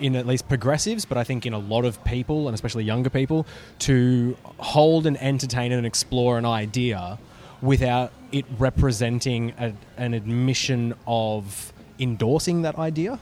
in 0.00 0.16
at 0.16 0.26
least 0.26 0.48
progressives, 0.48 1.04
but 1.04 1.16
I 1.18 1.24
think 1.24 1.46
in 1.46 1.52
a 1.52 1.58
lot 1.58 1.84
of 1.84 2.02
people, 2.04 2.48
and 2.48 2.54
especially 2.54 2.84
younger 2.84 3.10
people, 3.10 3.46
to 3.80 4.36
hold 4.58 5.06
and 5.06 5.20
entertain 5.20 5.72
and 5.72 5.86
explore 5.86 6.38
an 6.38 6.46
idea 6.46 7.18
without 7.62 8.12
it 8.32 8.44
representing 8.58 9.52
a, 9.58 9.72
an 9.96 10.14
admission 10.14 10.94
of 11.06 11.72
endorsing 11.98 12.62
that 12.62 12.78
idea, 12.78 13.18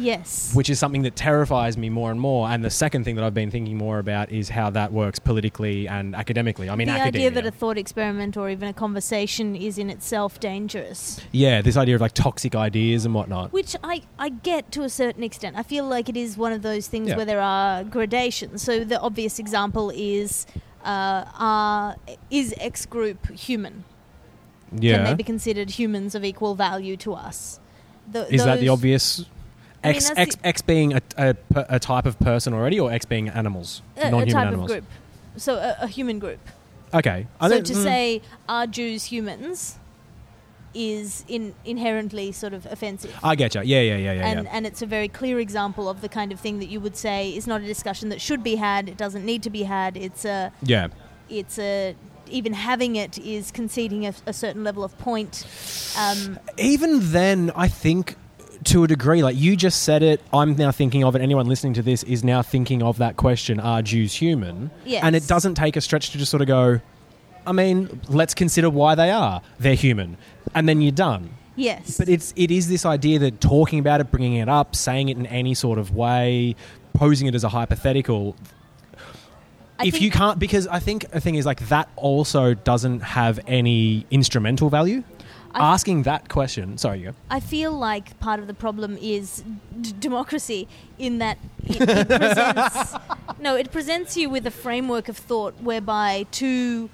yes. 0.00 0.52
which 0.54 0.70
is 0.70 0.78
something 0.78 1.02
that 1.02 1.14
terrifies 1.16 1.76
me 1.76 1.88
more 1.90 2.10
and 2.10 2.20
more. 2.20 2.48
And 2.48 2.64
the 2.64 2.70
second 2.70 3.04
thing 3.04 3.16
that 3.16 3.24
I've 3.24 3.34
been 3.34 3.50
thinking 3.50 3.76
more 3.76 3.98
about 3.98 4.30
is 4.30 4.48
how 4.48 4.70
that 4.70 4.92
works 4.92 5.18
politically 5.18 5.86
and 5.88 6.14
academically. 6.14 6.68
I 6.70 6.74
mean, 6.76 6.88
the 6.88 6.94
academia. 6.94 7.28
idea 7.28 7.42
that 7.42 7.46
a 7.46 7.50
thought 7.50 7.78
experiment 7.78 8.36
or 8.36 8.50
even 8.50 8.68
a 8.68 8.72
conversation 8.72 9.54
is 9.54 9.78
in 9.78 9.90
itself 9.90 10.40
dangerous, 10.40 11.20
yeah, 11.32 11.62
this 11.62 11.76
idea 11.76 11.94
of 11.94 12.00
like 12.00 12.12
toxic 12.12 12.54
ideas 12.54 13.04
and 13.04 13.14
whatnot. 13.14 13.52
which 13.52 13.76
I, 13.84 14.02
I 14.18 14.30
get 14.30 14.72
to 14.72 14.82
a 14.82 14.88
certain 14.88 15.22
extent. 15.22 15.56
I 15.56 15.62
feel 15.62 15.84
like 15.86 16.08
it 16.08 16.16
is 16.16 16.36
one 16.36 16.52
of 16.52 16.62
those 16.62 16.88
things 16.88 17.08
Yeah. 17.08 17.16
where 17.16 17.26
there 17.26 17.40
are 17.40 17.84
gradations. 17.84 18.62
So 18.62 18.84
the 18.84 19.00
obvious 19.00 19.38
example 19.38 19.90
is 19.94 20.46
uh, 20.84 21.24
are, 21.38 21.96
is 22.30 22.54
X 22.58 22.86
group 22.86 23.28
human? 23.30 23.84
Yeah. 24.72 24.96
Can 24.96 25.04
they 25.04 25.14
be 25.14 25.22
considered 25.24 25.70
humans 25.70 26.14
of 26.14 26.24
equal 26.24 26.54
value 26.54 26.96
to 26.98 27.14
us? 27.14 27.60
Is 28.14 28.44
that 28.44 28.60
the 28.60 28.66
those- 28.66 29.26
obvious? 29.84 30.10
I 30.10 30.14
mean, 30.14 30.18
X, 30.18 30.34
X, 30.34 30.36
the- 30.36 30.46
X 30.46 30.62
being 30.62 30.92
a, 30.94 31.02
a, 31.16 31.36
a 31.54 31.78
type 31.78 32.06
of 32.06 32.18
person 32.18 32.52
already, 32.52 32.78
or 32.80 32.92
X 32.92 33.04
being 33.04 33.28
animals, 33.28 33.82
a, 33.96 34.06
a 34.06 34.10
non-human 34.10 34.34
type 34.34 34.46
animals. 34.46 34.70
of 34.70 34.76
group? 34.76 34.84
So 35.36 35.54
a, 35.54 35.76
a 35.80 35.86
human 35.86 36.18
group. 36.18 36.40
Okay. 36.92 37.26
I 37.40 37.48
so 37.48 37.60
to 37.60 37.72
mm, 37.72 37.82
say 37.82 38.22
are 38.48 38.66
Jews 38.66 39.04
humans 39.04 39.78
is 40.74 41.24
in, 41.28 41.54
inherently 41.64 42.32
sort 42.32 42.52
of 42.52 42.66
offensive. 42.66 43.14
I 43.22 43.34
get 43.34 43.54
you. 43.54 43.62
Yeah, 43.62 43.80
yeah, 43.80 43.96
yeah, 43.96 44.12
yeah. 44.12 44.26
and, 44.26 44.44
yeah. 44.44 44.50
and 44.52 44.66
it's 44.66 44.82
a 44.82 44.86
very 44.86 45.08
clear 45.08 45.40
example 45.40 45.88
of 45.88 46.00
the 46.00 46.08
kind 46.08 46.32
of 46.32 46.40
thing 46.40 46.58
that 46.60 46.66
you 46.66 46.80
would 46.80 46.96
say 46.96 47.30
is 47.30 47.46
not 47.46 47.60
a 47.60 47.66
discussion 47.66 48.08
that 48.10 48.20
should 48.20 48.42
be 48.42 48.56
had. 48.56 48.88
It 48.88 48.96
doesn't 48.96 49.24
need 49.24 49.42
to 49.44 49.50
be 49.50 49.64
had. 49.64 49.96
It's 49.96 50.24
a 50.24 50.52
yeah. 50.62 50.88
it's 51.28 51.58
a 51.58 51.96
even 52.28 52.52
having 52.52 52.94
it 52.96 53.18
is 53.18 53.50
conceding 53.50 54.06
a, 54.06 54.14
a 54.26 54.32
certain 54.32 54.62
level 54.62 54.84
of 54.84 54.96
point. 54.98 55.44
Um, 55.98 56.38
Even 56.58 57.10
then, 57.10 57.50
I 57.56 57.66
think 57.66 58.16
to 58.64 58.84
a 58.84 58.88
degree, 58.88 59.22
like 59.22 59.36
you 59.36 59.56
just 59.56 59.82
said 59.82 60.02
it, 60.02 60.20
I'm 60.32 60.54
now 60.56 60.70
thinking 60.72 61.04
of 61.04 61.14
it. 61.16 61.22
Anyone 61.22 61.46
listening 61.46 61.74
to 61.74 61.82
this 61.82 62.02
is 62.02 62.22
now 62.22 62.42
thinking 62.42 62.82
of 62.82 62.98
that 62.98 63.16
question: 63.16 63.58
Are 63.60 63.82
Jews 63.82 64.14
human? 64.14 64.70
Yes. 64.84 65.02
And 65.04 65.16
it 65.16 65.26
doesn't 65.26 65.54
take 65.54 65.76
a 65.76 65.80
stretch 65.80 66.10
to 66.10 66.18
just 66.18 66.30
sort 66.30 66.40
of 66.42 66.48
go. 66.48 66.80
I 67.46 67.52
mean, 67.52 68.00
let's 68.08 68.34
consider 68.34 68.68
why 68.68 68.94
they 68.94 69.10
are. 69.10 69.40
They're 69.58 69.74
human, 69.74 70.16
and 70.54 70.68
then 70.68 70.80
you're 70.82 70.92
done. 70.92 71.30
yes, 71.56 71.96
But 71.98 72.08
it's 72.08 72.34
it 72.36 72.50
is 72.50 72.68
this 72.68 72.84
idea 72.84 73.18
that 73.20 73.40
talking 73.40 73.78
about 73.78 74.00
it, 74.00 74.10
bringing 74.10 74.34
it 74.34 74.48
up, 74.48 74.76
saying 74.76 75.08
it 75.08 75.16
in 75.16 75.26
any 75.26 75.54
sort 75.54 75.78
of 75.78 75.94
way, 75.94 76.54
posing 76.92 77.26
it 77.28 77.34
as 77.34 77.44
a 77.44 77.48
hypothetical. 77.48 78.36
I 79.78 79.86
if 79.86 80.02
you 80.02 80.10
can't, 80.10 80.38
because 80.38 80.66
I 80.66 80.78
think 80.78 81.10
the 81.10 81.20
thing 81.20 81.36
is 81.36 81.46
like 81.46 81.68
that 81.68 81.88
also 81.96 82.52
doesn't 82.52 83.00
have 83.00 83.40
any 83.46 84.06
instrumental 84.10 84.68
value. 84.68 85.02
I- 85.54 85.72
asking 85.74 86.02
that 86.04 86.28
question. 86.28 86.78
Sorry, 86.78 87.00
you. 87.00 87.14
I 87.30 87.40
feel 87.40 87.72
like 87.72 88.18
part 88.20 88.40
of 88.40 88.46
the 88.46 88.54
problem 88.54 88.96
is 89.00 89.42
d- 89.80 89.92
democracy 89.98 90.68
in 90.98 91.18
that 91.18 91.38
it, 91.64 91.80
it 91.80 92.08
presents 92.08 92.94
no, 93.40 93.56
it 93.56 93.70
presents 93.72 94.16
you 94.16 94.28
with 94.30 94.46
a 94.46 94.50
framework 94.50 95.08
of 95.08 95.16
thought 95.16 95.54
whereby 95.62 96.26
two 96.30 96.90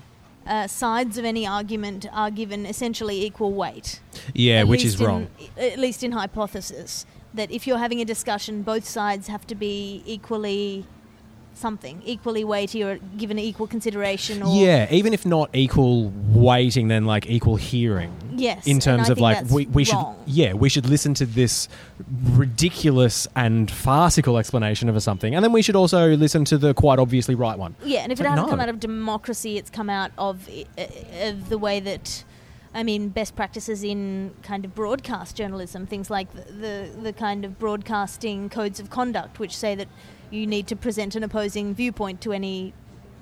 uh, 0.46 0.66
sides 0.68 1.18
of 1.18 1.24
any 1.24 1.44
argument 1.46 2.06
are 2.12 2.30
given 2.30 2.66
essentially 2.66 3.24
equal 3.24 3.52
weight. 3.52 4.00
Yeah, 4.32 4.60
At 4.60 4.68
which 4.68 4.84
is 4.84 5.00
in- 5.00 5.06
wrong. 5.06 5.26
At 5.56 5.78
least 5.78 6.04
in 6.04 6.12
hypothesis 6.12 7.04
that 7.34 7.50
if 7.50 7.66
you're 7.66 7.78
having 7.78 8.00
a 8.00 8.04
discussion, 8.04 8.62
both 8.62 8.86
sides 8.88 9.26
have 9.28 9.46
to 9.48 9.54
be 9.54 10.02
equally 10.06 10.86
something, 11.52 12.00
equally 12.04 12.44
weighty 12.44 12.82
or 12.84 12.98
given 13.18 13.38
equal 13.38 13.66
consideration. 13.66 14.42
Or 14.42 14.54
Yeah, 14.56 14.86
even 14.90 15.12
if 15.12 15.26
not 15.26 15.50
equal 15.54 16.10
weighting, 16.28 16.88
then 16.88 17.06
like 17.06 17.26
equal 17.28 17.56
hearing. 17.56 18.12
Yes, 18.36 18.66
In 18.66 18.80
terms 18.80 19.08
of 19.08 19.18
like 19.18 19.48
we, 19.50 19.66
we 19.66 19.84
should 19.84 20.04
yeah 20.26 20.52
we 20.52 20.68
should 20.68 20.86
listen 20.86 21.14
to 21.14 21.26
this 21.26 21.68
ridiculous 22.24 23.26
and 23.34 23.70
farcical 23.70 24.38
explanation 24.38 24.88
of 24.88 25.02
something, 25.02 25.34
and 25.34 25.44
then 25.44 25.52
we 25.52 25.62
should 25.62 25.76
also 25.76 26.14
listen 26.16 26.44
to 26.46 26.58
the 26.58 26.74
quite 26.74 26.98
obviously 26.98 27.34
right 27.34 27.58
one. 27.58 27.74
Yeah, 27.84 28.00
and 28.00 28.12
if 28.12 28.20
it 28.20 28.26
hasn't 28.26 28.46
no. 28.46 28.50
come 28.50 28.60
out 28.60 28.68
of 28.68 28.80
democracy, 28.80 29.56
it's 29.58 29.70
come 29.70 29.90
out 29.90 30.12
of 30.18 30.48
uh, 30.48 30.84
of 31.22 31.48
the 31.48 31.58
way 31.58 31.80
that, 31.80 32.24
I 32.74 32.82
mean, 32.82 33.08
best 33.08 33.34
practices 33.36 33.82
in 33.82 34.32
kind 34.42 34.64
of 34.64 34.74
broadcast 34.74 35.36
journalism, 35.36 35.86
things 35.86 36.10
like 36.10 36.32
the 36.32 36.52
the, 36.52 37.00
the 37.02 37.12
kind 37.12 37.44
of 37.44 37.58
broadcasting 37.58 38.48
codes 38.48 38.80
of 38.80 38.90
conduct, 38.90 39.38
which 39.38 39.56
say 39.56 39.74
that 39.74 39.88
you 40.30 40.46
need 40.46 40.66
to 40.68 40.76
present 40.76 41.14
an 41.14 41.22
opposing 41.22 41.74
viewpoint 41.74 42.20
to 42.20 42.32
any 42.32 42.72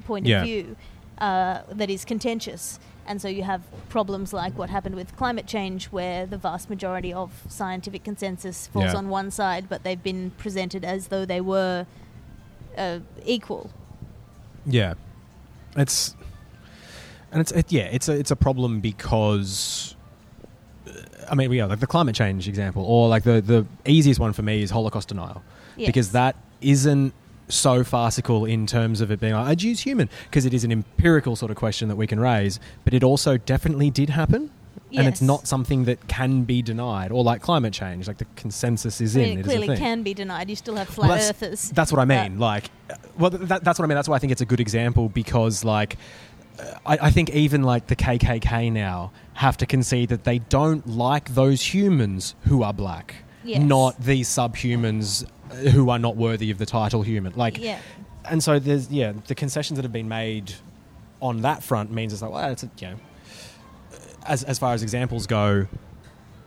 point 0.07 0.27
Yeah. 0.27 0.39
of 0.41 0.45
view 0.47 0.77
uh, 1.19 1.61
that 1.71 1.91
is 1.91 2.05
contentious. 2.05 2.79
And 3.07 3.21
so 3.21 3.29
you 3.29 3.43
have 3.43 3.63
problems 3.89 4.33
like 4.33 4.57
what 4.57 4.71
happened 4.71 4.95
with 4.95 5.15
climate 5.17 5.47
change, 5.47 5.87
where 5.87 6.27
the 6.27 6.39
vast 6.39 6.71
majority 6.71 7.13
of 7.13 7.43
scientific 7.49 8.03
consensus 8.05 8.67
falls 8.69 8.93
Yeah. 8.93 8.97
on 8.97 9.09
one 9.09 9.31
side, 9.31 9.69
but 9.69 9.83
they've 9.85 10.03
been 10.03 10.31
presented 10.39 10.85
as 10.85 11.09
though 11.09 11.25
they 11.27 11.41
were 11.41 11.87
uh, 12.79 13.01
equal. 13.27 13.71
Yeah, 14.67 14.95
it's 15.77 16.17
and 17.31 17.41
it's 17.41 17.53
it, 17.53 17.71
yeah 17.73 17.83
it's 17.93 18.09
a 18.09 18.13
it's 18.13 18.31
a 18.31 18.37
problem 18.37 18.81
because 18.81 19.95
uh, 20.87 20.93
I 21.31 21.35
mean 21.35 21.53
yeah 21.53 21.67
like 21.67 21.81
the 21.81 21.87
climate 21.87 22.15
change 22.15 22.49
example 22.49 22.85
or 22.85 23.09
like 23.09 23.25
the 23.25 23.41
the 23.41 23.67
easiest 23.85 24.21
one 24.21 24.33
for 24.33 24.43
me 24.43 24.63
is 24.63 24.71
Holocaust 24.71 25.09
denial 25.09 25.43
because 25.77 26.13
that 26.13 26.37
isn't 26.61 27.13
so 27.49 27.85
farcical 27.85 28.45
in 28.45 28.67
terms 28.67 29.01
of 29.01 29.11
it 29.11 29.21
being 29.21 29.35
like 29.35 29.53
a 29.53 29.57
Jew's 29.57 29.81
human 29.81 30.09
because 30.25 30.47
it 30.47 30.55
is 30.55 30.65
an 30.65 30.73
empirical 30.73 31.37
sort 31.37 31.51
of 31.51 31.57
question 31.57 31.89
that 31.89 31.97
we 31.97 32.07
can 32.07 32.19
raise, 32.21 32.59
but 32.85 32.95
it 32.95 33.03
also 33.05 33.37
definitely 33.37 33.91
did 33.91 34.11
happen. 34.11 34.51
And 34.97 35.09
it's 35.09 35.21
not 35.21 35.49
something 35.49 35.87
that 35.87 36.07
can 36.07 36.45
be 36.45 36.63
denied, 36.63 37.11
or 37.11 37.25
like 37.25 37.43
climate 37.43 37.73
change, 37.73 38.07
like 38.07 38.19
the 38.19 38.27
consensus 38.37 39.01
is 39.01 39.17
I 39.17 39.21
in. 39.23 39.29
mean, 39.31 39.39
it 39.39 39.41
it 39.41 39.47
is 39.47 39.53
a 39.53 39.57
clearly 39.57 39.77
can 39.77 40.05
be 40.05 40.15
denied. 40.15 40.49
You 40.49 40.55
still 40.55 40.77
have 40.77 40.87
flat 40.87 41.09
Well, 41.09 41.17
that's, 41.19 41.31
earthers. 41.31 41.71
That's 41.71 41.91
what 41.91 41.99
I 42.01 42.05
mean. 42.05 42.39
Like, 42.39 42.71
well, 43.19 43.31
that, 43.31 43.65
that's 43.65 43.77
what 43.81 43.87
I 43.87 43.89
mean. 43.89 43.97
That's 43.97 44.09
why 44.09 44.15
I 44.15 44.19
think 44.21 44.31
it's 44.31 44.41
a 44.41 44.47
good 44.47 44.61
example 44.61 45.09
because, 45.09 45.65
like, 45.65 45.97
uh, 46.61 46.75
I, 46.87 46.99
I 47.09 47.11
think 47.11 47.31
even 47.31 47.65
like 47.65 47.89
the 47.89 47.97
KKK 47.97 48.71
now 48.71 49.11
have 49.33 49.57
to 49.57 49.67
concede 49.67 50.11
that 50.11 50.23
they 50.23 50.39
don't 50.39 50.87
like 50.87 51.35
those 51.35 51.75
humans 51.75 52.37
who 52.43 52.63
are 52.63 52.73
black, 52.73 53.17
Yes. 53.43 53.63
not 53.63 54.01
these 54.01 54.29
subhumans 54.29 55.27
who 55.55 55.91
are 55.91 55.99
not 55.99 56.17
worthy 56.17 56.51
of 56.51 56.59
the 56.59 56.67
title 56.67 57.03
human. 57.03 57.33
Like, 57.35 57.59
yeah, 57.59 57.79
and 58.25 58.43
so 58.43 58.59
there's 58.59 58.91
yeah, 58.91 59.13
the 59.27 59.35
concessions 59.35 59.77
that 59.77 59.85
have 59.85 59.93
been 59.93 60.09
made 60.09 60.55
on 61.21 61.43
that 61.43 61.63
front 61.63 61.91
means 61.91 62.13
it's 62.13 62.23
like, 62.23 62.33
well, 62.33 62.51
it's 62.51 62.63
a, 62.63 62.71
you 62.79 62.89
know, 62.89 62.97
as 64.27 64.45
as 64.45 64.59
far 64.59 64.75
as 64.75 64.83
examples 64.83 65.27
go, 65.27 65.67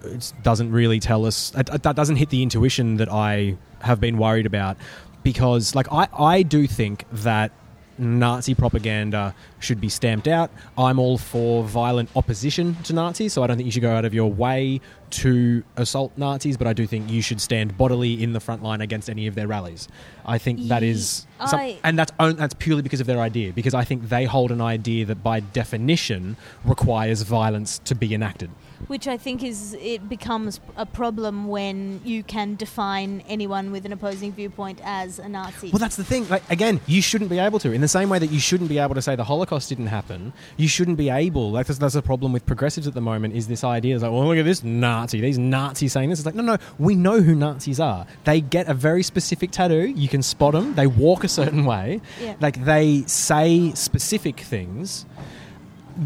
it 0.03 0.33
doesn't 0.43 0.71
really 0.71 0.99
tell 0.99 1.25
us 1.25 1.51
that 1.51 1.95
doesn't 1.95 2.17
hit 2.17 2.29
the 2.29 2.43
intuition 2.43 2.97
that 2.97 3.09
I 3.11 3.57
have 3.81 3.99
been 3.99 4.17
worried 4.17 4.45
about 4.45 4.77
because 5.23 5.75
like 5.75 5.91
I 5.91 6.07
I 6.17 6.43
do 6.43 6.67
think 6.67 7.05
that 7.11 7.51
Nazi 7.97 8.53
propaganda 8.53 9.33
should 9.59 9.81
be 9.81 9.89
stamped 9.89 10.27
out. 10.27 10.51
I'm 10.77 10.99
all 10.99 11.17
for 11.17 11.63
violent 11.63 12.09
opposition 12.15 12.75
to 12.83 12.93
Nazis, 12.93 13.33
so 13.33 13.43
I 13.43 13.47
don't 13.47 13.57
think 13.57 13.65
you 13.65 13.71
should 13.71 13.81
go 13.81 13.95
out 13.95 14.05
of 14.05 14.13
your 14.13 14.31
way 14.31 14.81
to 15.09 15.63
assault 15.75 16.11
Nazis, 16.17 16.57
but 16.57 16.67
I 16.67 16.73
do 16.73 16.85
think 16.85 17.09
you 17.09 17.21
should 17.21 17.41
stand 17.41 17.77
bodily 17.77 18.21
in 18.21 18.33
the 18.33 18.39
front 18.39 18.63
line 18.63 18.81
against 18.81 19.09
any 19.09 19.27
of 19.27 19.35
their 19.35 19.47
rallies. 19.47 19.87
I 20.25 20.37
think 20.37 20.67
that 20.67 20.83
is, 20.83 21.25
some- 21.45 21.59
and 21.83 21.99
that's 21.99 22.11
on, 22.19 22.35
that's 22.35 22.53
purely 22.55 22.81
because 22.81 22.99
of 23.01 23.07
their 23.07 23.19
idea. 23.19 23.53
Because 23.53 23.73
I 23.73 23.83
think 23.83 24.09
they 24.09 24.25
hold 24.25 24.51
an 24.51 24.61
idea 24.61 25.05
that, 25.05 25.23
by 25.23 25.39
definition, 25.41 26.37
requires 26.65 27.21
violence 27.21 27.79
to 27.85 27.95
be 27.95 28.13
enacted. 28.13 28.49
which 28.87 29.07
I 29.07 29.17
think 29.17 29.43
is 29.43 29.75
it 29.81 30.07
becomes 30.07 30.59
a 30.75 30.85
problem 30.85 31.47
when 31.47 31.99
you 32.05 32.21
can 32.21 32.53
define 32.55 33.23
anyone 33.27 33.71
with 33.71 33.87
an 33.87 33.91
opposing 33.91 34.31
viewpoint 34.31 34.79
as 34.83 35.17
a 35.17 35.27
Nazi. 35.27 35.71
Well, 35.71 35.79
that's 35.79 35.95
the 35.95 36.03
thing. 36.03 36.29
Like 36.29 36.43
again, 36.51 36.79
you 36.85 37.01
shouldn't 37.01 37.31
be 37.31 37.39
able 37.39 37.57
to. 37.59 37.71
In 37.71 37.81
the 37.81 37.87
same 37.87 38.07
way 38.07 38.19
that 38.19 38.27
you 38.29 38.39
shouldn't 38.39 38.69
be 38.69 38.77
able 38.77 38.93
to 38.93 39.01
say 39.01 39.15
the 39.15 39.23
Holocaust 39.23 39.69
didn't 39.69 39.87
happen, 39.87 40.31
you 40.57 40.67
shouldn't 40.67 40.97
be 40.97 41.09
able. 41.09 41.49
Like 41.51 41.65
that's, 41.65 41.79
that's 41.79 41.95
a 41.95 42.03
problem 42.03 42.33
with 42.33 42.45
progressives 42.45 42.85
at 42.87 42.93
the 42.93 43.01
moment. 43.01 43.33
Is 43.35 43.47
this 43.47 43.63
idea? 43.63 43.95
It's 43.95 44.03
like, 44.03 44.11
well, 44.11 44.27
look 44.27 44.37
at 44.37 44.45
this 44.45 44.63
Nazi. 44.63 45.21
These 45.21 45.39
Nazis 45.39 45.91
saying 45.93 46.11
this. 46.11 46.19
It's 46.19 46.27
like, 46.27 46.35
no, 46.35 46.43
no. 46.43 46.57
We 46.77 46.93
know 46.93 47.19
who 47.21 47.33
Nazis 47.33 47.79
are. 47.79 48.05
They 48.25 48.41
get 48.41 48.67
a 48.67 48.75
very 48.75 49.01
specific 49.01 49.49
tattoo. 49.49 49.87
You 49.87 50.07
can 50.07 50.21
spot 50.21 50.53
them. 50.53 50.75
They 50.75 50.85
walk 50.85 51.23
a 51.27 51.33
certain 51.39 51.63
way. 51.73 52.01
Yeah. 52.21 52.35
Like 52.45 52.57
they 52.71 53.03
say 53.07 53.71
specific 53.75 54.39
things. 54.53 55.05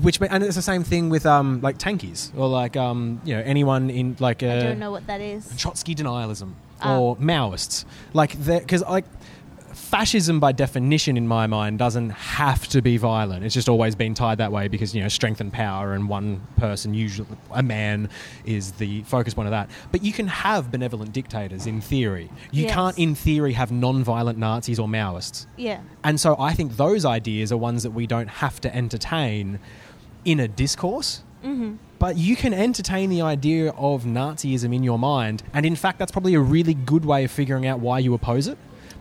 Which 0.01 0.19
and 0.21 0.41
it's 0.43 0.55
the 0.55 0.61
same 0.73 0.83
thing 0.91 1.09
with 1.09 1.25
um 1.25 1.59
like 1.61 1.77
tankies 1.77 2.31
or 2.37 2.47
like 2.61 2.75
um 2.77 3.19
you 3.25 3.35
know 3.35 3.43
anyone 3.53 3.89
in 3.89 4.15
like 4.19 4.41
I 4.41 4.59
don't 4.67 4.79
know 4.79 4.91
what 4.91 5.05
that 5.07 5.19
is. 5.19 5.41
Trotsky 5.57 5.93
denialism 5.95 6.51
Ah. 6.83 6.97
or 6.97 7.15
Maoists. 7.17 7.85
Like, 8.13 8.31
because 8.43 8.81
like 8.83 9.05
fascism 9.91 10.39
by 10.39 10.53
definition 10.53 11.17
in 11.17 11.27
my 11.27 11.45
mind 11.47 11.77
doesn't 11.77 12.11
have 12.11 12.65
to 12.69 12.81
be 12.81 12.95
violent. 12.95 13.43
It's 13.43 13.53
just 13.53 13.67
always 13.67 13.93
been 13.93 14.13
tied 14.13 14.37
that 14.37 14.51
way 14.51 14.69
because 14.69 14.95
you 14.95 15.01
know 15.01 15.09
strength 15.09 15.41
and 15.41 15.51
power, 15.51 15.93
and 15.93 16.07
one 16.07 16.41
person, 16.55 16.93
usually 16.93 17.27
a 17.51 17.61
man, 17.61 18.09
is 18.45 18.71
the 18.73 19.03
focus 19.03 19.33
point 19.33 19.47
of 19.47 19.51
that. 19.51 19.69
But 19.91 20.01
you 20.01 20.13
can 20.13 20.27
have 20.27 20.71
benevolent 20.71 21.11
dictators 21.11 21.67
in 21.67 21.81
theory. 21.81 22.29
You 22.51 22.63
Yes. 22.63 22.73
can't, 22.73 22.97
in 22.97 23.15
theory, 23.15 23.53
have 23.53 23.69
non-violent 23.71 24.37
Nazis 24.39 24.79
or 24.79 24.87
Maoists. 24.87 25.45
Yeah, 25.57 25.81
And 26.03 26.19
so 26.19 26.35
I 26.39 26.53
think 26.53 26.77
those 26.77 27.03
ideas 27.05 27.51
are 27.51 27.57
ones 27.57 27.83
that 27.83 27.91
we 27.91 28.07
don't 28.07 28.29
have 28.29 28.61
to 28.61 28.73
entertain 28.75 29.59
in 30.23 30.39
a 30.39 30.47
discourse. 30.47 31.21
hmm 31.43 31.73
But 31.99 32.15
you 32.17 32.35
can 32.35 32.53
entertain 32.53 33.09
the 33.09 33.21
idea 33.21 33.71
of 33.71 34.05
Nazism 34.05 34.73
in 34.73 34.83
your 34.83 34.97
mind, 34.97 35.43
and 35.53 35.65
in 35.65 35.75
fact, 35.75 35.99
that's 35.99 36.11
probably 36.11 36.33
a 36.35 36.39
really 36.39 36.73
good 36.73 37.03
way 37.05 37.23
of 37.25 37.31
figuring 37.31 37.67
out 37.67 37.79
why 37.79 37.99
you 37.99 38.13
oppose 38.13 38.47
it. 38.47 38.57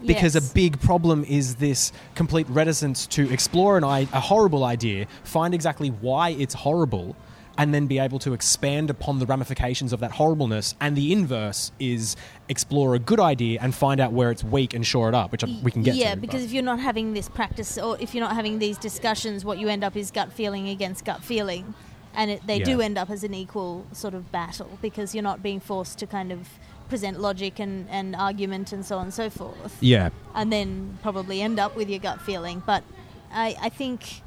Because 0.06 0.34
Yes. 0.34 0.50
a 0.50 0.54
big 0.54 0.80
problem 0.80 1.24
is 1.28 1.56
this 1.56 1.92
complete 2.14 2.48
reticence 2.48 3.06
to 3.08 3.30
explore 3.32 3.76
an 3.76 3.84
I- 3.84 4.08
a 4.12 4.20
horrible 4.20 4.64
idea, 4.64 5.06
find 5.24 5.52
exactly 5.54 5.88
why 5.88 6.30
it's 6.30 6.54
horrible, 6.54 7.16
and 7.58 7.74
then 7.74 7.86
be 7.86 7.98
able 7.98 8.18
to 8.20 8.32
expand 8.32 8.88
upon 8.88 9.18
the 9.18 9.26
ramifications 9.26 9.92
of 9.92 10.00
that 10.00 10.12
horribleness. 10.12 10.74
And 10.80 10.96
the 10.96 11.12
inverse 11.12 11.72
is 11.78 12.16
explore 12.48 12.94
a 12.94 12.98
good 12.98 13.20
idea 13.20 13.58
and 13.60 13.74
find 13.74 14.00
out 14.00 14.12
where 14.12 14.30
it's 14.30 14.42
weak 14.42 14.72
and 14.72 14.86
shore 14.86 15.08
it 15.10 15.14
up, 15.14 15.30
which 15.32 15.44
we 15.62 15.70
can 15.70 15.82
get 15.82 15.94
yeah, 15.96 16.14
to. 16.14 16.20
because 16.20 16.40
but- 16.40 16.46
if 16.46 16.52
you're 16.52 16.62
not 16.62 16.80
having 16.80 17.12
this 17.12 17.28
practice 17.28 17.76
or 17.76 17.98
if 18.00 18.14
you're 18.14 18.24
not 18.24 18.34
having 18.34 18.58
these 18.60 18.78
discussions, 18.78 19.44
what 19.44 19.58
you 19.58 19.68
end 19.68 19.84
up 19.84 19.94
is 19.96 20.10
gut 20.10 20.32
feeling 20.32 20.68
against 20.70 21.04
gut 21.04 21.22
feeling, 21.22 21.74
and 22.14 22.30
it, 22.30 22.46
they 22.46 22.58
Yeah. 22.60 22.64
do 22.64 22.80
end 22.80 22.96
up 22.96 23.10
as 23.10 23.22
an 23.24 23.34
equal 23.34 23.84
sort 23.92 24.14
of 24.14 24.32
battle 24.32 24.78
because 24.80 25.14
you're 25.14 25.22
not 25.22 25.42
being 25.42 25.60
forced 25.60 25.98
to 25.98 26.06
kind 26.06 26.32
of 26.32 26.48
present 26.90 27.20
logic 27.20 27.58
and, 27.58 27.88
and 27.88 28.14
argument 28.14 28.72
and 28.72 28.84
so 28.84 28.98
on 28.98 29.04
and 29.04 29.14
so 29.14 29.30
forth, 29.30 29.78
yeah, 29.80 30.10
and 30.34 30.52
then 30.52 30.98
probably 31.02 31.40
end 31.40 31.58
up 31.58 31.74
with 31.76 31.88
your 31.88 32.00
gut 32.00 32.20
feeling. 32.20 32.62
But 32.66 32.84
I, 33.32 33.56
I 33.62 33.68
think, 33.70 34.20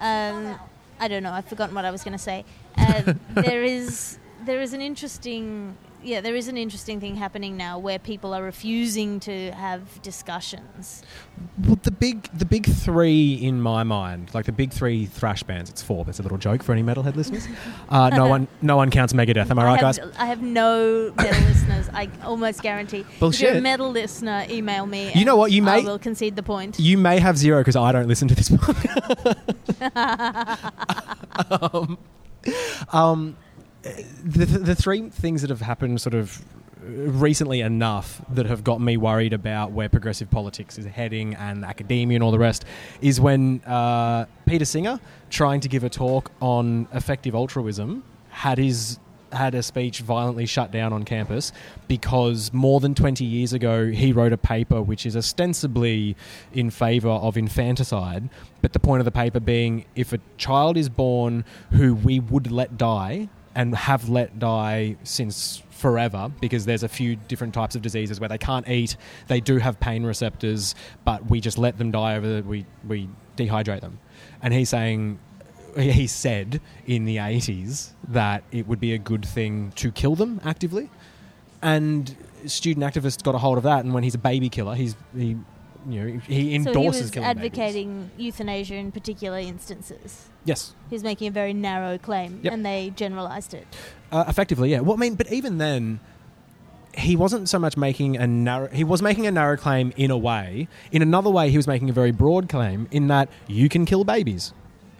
um, 0.00 0.58
I 0.98 1.08
don't 1.08 1.22
know, 1.22 1.32
I've 1.32 1.46
forgotten 1.46 1.74
what 1.74 1.84
I 1.84 1.90
was 1.90 2.02
going 2.02 2.16
to 2.16 2.24
say. 2.32 2.44
Uh, 2.76 3.12
there 3.34 3.62
is 3.62 4.18
there 4.46 4.62
is 4.62 4.72
an 4.72 4.80
interesting 4.80 5.76
yeah 6.02 6.20
there 6.20 6.34
is 6.34 6.48
an 6.48 6.56
interesting 6.56 7.00
thing 7.00 7.16
happening 7.16 7.56
now 7.56 7.78
where 7.78 7.98
people 7.98 8.34
are 8.34 8.42
refusing 8.42 9.20
to 9.20 9.50
have 9.52 10.00
discussions. 10.02 11.02
Well, 11.64 11.78
the 11.82 11.90
big 11.90 12.28
the 12.36 12.44
big 12.44 12.66
three 12.66 13.34
in 13.34 13.60
my 13.60 13.82
mind, 13.82 14.34
like 14.34 14.46
the 14.46 14.52
big 14.52 14.72
three 14.72 15.06
thrash 15.06 15.42
bands. 15.42 15.70
It's 15.70 15.82
four. 15.82 16.04
That's 16.04 16.18
a 16.18 16.22
little 16.22 16.38
joke 16.38 16.62
for 16.62 16.72
any 16.72 16.82
metalhead 16.82 17.16
listeners. 17.16 17.46
Uh, 17.88 18.10
no 18.10 18.26
one 18.26 18.46
no 18.60 18.76
one 18.76 18.90
counts 18.90 19.12
Megadeth. 19.14 19.50
Am 19.50 19.58
I 19.58 19.64
right, 19.64 19.80
have, 19.80 19.96
guys? 19.96 19.98
I 20.18 20.26
have 20.26 20.42
no 20.42 21.12
metal 21.16 21.40
listeners. 21.48 21.88
I 21.94 22.10
almost 22.22 22.60
guarantee. 22.62 23.06
Bullshit. 23.18 23.40
If 23.42 23.48
you're 23.48 23.58
a 23.58 23.62
metal 23.62 23.90
listener, 23.90 24.44
email 24.50 24.84
me. 24.84 25.10
You 25.14 25.24
know 25.24 25.36
what, 25.36 25.50
you 25.52 25.62
may 25.62 25.70
I 25.72 25.80
will 25.80 25.98
concede 25.98 26.36
the 26.36 26.42
point. 26.42 26.78
You 26.78 26.98
may 26.98 27.18
have 27.18 27.38
zero 27.38 27.60
because 27.60 27.76
I 27.76 27.92
don't 27.92 28.08
listen 28.08 28.28
to 28.28 28.34
this 28.34 28.50
podcast. 28.50 29.36
um, 31.50 31.98
um, 32.92 33.36
the, 34.24 34.46
the 34.46 34.74
three 34.74 35.08
things 35.10 35.42
that 35.42 35.50
have 35.50 35.60
happened 35.60 36.00
sort 36.00 36.14
of 36.14 36.44
recently 36.88 37.60
enough 37.60 38.22
that 38.30 38.46
have 38.46 38.64
got 38.64 38.80
me 38.80 38.96
worried 38.96 39.32
about 39.32 39.72
where 39.72 39.88
progressive 39.88 40.30
politics 40.30 40.78
is 40.78 40.86
heading 40.86 41.34
and 41.34 41.64
academia 41.64 42.16
and 42.16 42.24
all 42.24 42.30
the 42.30 42.38
rest 42.38 42.64
is 43.00 43.20
when 43.20 43.60
uh, 43.66 44.24
Peter 44.46 44.64
Singer, 44.64 45.00
trying 45.30 45.60
to 45.60 45.68
give 45.68 45.84
a 45.84 45.90
talk 45.90 46.30
on 46.40 46.88
effective 46.92 47.34
altruism, 47.34 48.02
had 48.30 48.58
his 48.58 48.98
had 49.30 49.54
a 49.54 49.62
speech 49.62 50.00
violently 50.00 50.46
shut 50.46 50.70
down 50.70 50.90
on 50.90 51.04
campus 51.04 51.52
because 51.86 52.50
more 52.52 52.80
than 52.80 52.94
20 52.94 53.26
years 53.26 53.52
ago 53.52 53.90
he 53.90 54.10
wrote 54.10 54.32
a 54.32 54.38
paper 54.38 54.80
which 54.80 55.04
is 55.04 55.14
ostensibly 55.14 56.16
in 56.54 56.70
favor 56.70 57.10
of 57.10 57.36
infanticide 57.36 58.26
but 58.62 58.72
the 58.72 58.78
point 58.78 59.00
of 59.00 59.04
the 59.04 59.10
paper 59.10 59.38
being 59.38 59.84
if 59.94 60.14
a 60.14 60.18
child 60.38 60.78
is 60.78 60.88
born 60.88 61.44
who 61.72 61.94
we 61.94 62.18
would 62.18 62.50
let 62.50 62.78
die 62.78 63.28
and 63.58 63.74
have 63.74 64.08
let 64.08 64.38
die 64.38 64.96
since 65.02 65.62
forever 65.70 66.30
because 66.40 66.64
there's 66.64 66.82
a 66.82 66.88
few 66.88 67.14
different 67.14 67.52
types 67.52 67.74
of 67.76 67.82
diseases 67.82 68.18
where 68.18 68.28
they 68.28 68.38
can't 68.38 68.68
eat 68.68 68.96
they 69.28 69.40
do 69.40 69.58
have 69.58 69.78
pain 69.78 70.04
receptors 70.04 70.74
but 71.04 71.30
we 71.30 71.40
just 71.40 71.56
let 71.58 71.78
them 71.78 71.90
die 71.90 72.16
over 72.16 72.26
the, 72.26 72.42
we 72.42 72.64
we 72.86 73.08
dehydrate 73.36 73.80
them 73.80 73.98
and 74.42 74.52
he's 74.54 74.68
saying 74.68 75.18
he 75.76 76.06
said 76.06 76.60
in 76.86 77.04
the 77.04 77.16
80s 77.16 77.90
that 78.08 78.42
it 78.50 78.66
would 78.66 78.80
be 78.80 78.94
a 78.94 78.98
good 78.98 79.24
thing 79.24 79.72
to 79.76 79.92
kill 79.92 80.14
them 80.14 80.40
actively. 80.44 80.90
And 81.62 82.16
student 82.46 82.84
activists 82.84 83.22
got 83.22 83.34
a 83.34 83.38
hold 83.38 83.58
of 83.58 83.64
that, 83.64 83.84
and 83.84 83.92
when 83.92 84.02
he's 84.02 84.14
a 84.14 84.18
baby 84.18 84.48
killer, 84.48 84.74
he's 84.74 84.96
he, 85.16 85.36
you 85.88 86.04
know, 86.04 86.18
he 86.20 86.54
endorses 86.54 87.08
so 87.08 87.14
he 87.14 87.18
was 87.20 87.26
advocating 87.28 88.02
babies. 88.08 88.26
euthanasia 88.26 88.74
in 88.74 88.92
particular 88.92 89.38
instances. 89.38 90.28
Yes, 90.44 90.74
He's 90.90 91.02
making 91.02 91.28
a 91.28 91.30
very 91.30 91.52
narrow 91.52 91.98
claim, 91.98 92.40
Yep. 92.42 92.52
and 92.52 92.64
they 92.66 92.92
generalized 92.96 93.54
it. 93.54 93.66
uh, 94.12 94.24
effectively, 94.28 94.70
yeah. 94.70 94.80
Well, 94.80 94.94
I 94.94 94.98
mean, 94.98 95.14
but 95.14 95.30
even 95.32 95.58
then, 95.58 96.00
he 96.94 97.14
wasn't 97.16 97.48
so 97.48 97.58
much 97.58 97.76
making 97.76 98.16
a 98.16 98.26
narrow. 98.26 98.68
He 98.68 98.82
was 98.84 99.02
making 99.02 99.26
a 99.26 99.30
narrow 99.30 99.56
claim 99.56 99.92
in 99.96 100.10
a 100.10 100.16
way. 100.18 100.68
In 100.90 101.02
another 101.02 101.30
way, 101.30 101.50
he 101.50 101.56
was 101.56 101.66
making 101.66 101.90
a 101.90 101.92
very 101.92 102.10
broad 102.12 102.48
claim 102.48 102.88
in 102.90 103.08
that 103.08 103.28
you 103.46 103.68
can 103.68 103.84
kill 103.84 104.04
babies, 104.04 104.52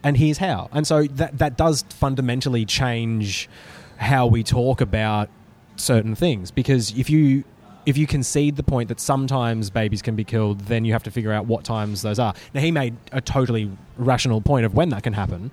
and 0.05 0.17
here's 0.17 0.39
how. 0.39 0.69
And 0.73 0.87
so 0.87 1.05
that 1.05 1.39
that 1.39 1.57
does 1.57 1.85
fundamentally 1.91 2.65
change 2.65 3.49
how 3.97 4.27
we 4.27 4.43
talk 4.45 4.81
about 4.81 5.29
certain 5.77 6.15
things 6.15 6.51
because 6.51 6.97
if 6.99 7.09
you 7.11 7.45
if 7.89 7.97
you 7.97 8.07
concede 8.07 8.57
the 8.57 8.63
point 8.63 8.91
that 8.91 9.01
sometimes 9.01 9.71
babies 9.71 10.03
can 10.03 10.15
be 10.15 10.23
killed, 10.23 10.61
then 10.61 10.85
you 10.85 10.93
have 10.93 11.03
to 11.05 11.11
figure 11.11 11.33
out 11.33 11.47
what 11.47 11.65
times 11.65 12.03
those 12.03 12.19
are. 12.19 12.35
Now, 12.53 12.61
he 12.61 12.71
made 12.71 12.95
a 13.13 13.23
totally 13.23 13.71
rational 13.97 14.43
point 14.43 14.67
of 14.67 14.75
when 14.75 14.91
that 14.91 15.03
can 15.03 15.15
happen. 15.15 15.51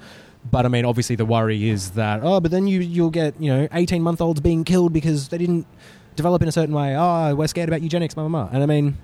But 0.51 0.65
I 0.65 0.67
mean, 0.67 0.83
obviously, 0.83 1.15
the 1.15 1.25
worry 1.25 1.69
is 1.69 1.91
that 1.91 2.19
oh, 2.23 2.41
but 2.41 2.51
then 2.51 2.67
you 2.67 2.81
you'll 2.81 3.09
get 3.09 3.39
you 3.41 3.51
know 3.51 3.67
eighteen 3.71 4.03
month 4.03 4.19
olds 4.19 4.41
being 4.41 4.65
killed 4.65 4.91
because 4.91 5.29
they 5.29 5.37
didn't 5.37 5.65
develop 6.17 6.41
in 6.41 6.49
a 6.49 6.51
certain 6.51 6.75
way. 6.75 6.93
Oh, 6.97 7.33
we're 7.35 7.47
scared 7.47 7.69
about 7.69 7.81
eugenics, 7.81 8.13
blah 8.13 8.27
blah 8.27 8.43
blah. 8.43 8.53
And 8.53 8.61
I 8.61 8.65
mean, 8.65 8.97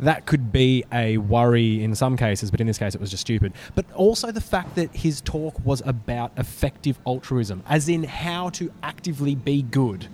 that 0.00 0.24
could 0.24 0.50
be 0.50 0.82
a 0.90 1.18
worry 1.18 1.84
in 1.84 1.94
some 1.94 2.16
cases, 2.16 2.50
but 2.50 2.60
in 2.60 2.66
this 2.66 2.78
case, 2.78 2.94
it 2.94 3.02
was 3.02 3.10
just 3.10 3.20
stupid. 3.20 3.52
But 3.74 3.84
also 3.92 4.32
the 4.32 4.40
fact 4.40 4.76
that 4.76 4.96
his 4.96 5.20
talk 5.20 5.54
was 5.62 5.82
about 5.84 6.32
effective 6.38 6.98
altruism, 7.06 7.62
as 7.68 7.88
in 7.90 8.04
how 8.04 8.48
to 8.50 8.72
actively 8.82 9.34
be 9.34 9.60
good, 9.60 10.08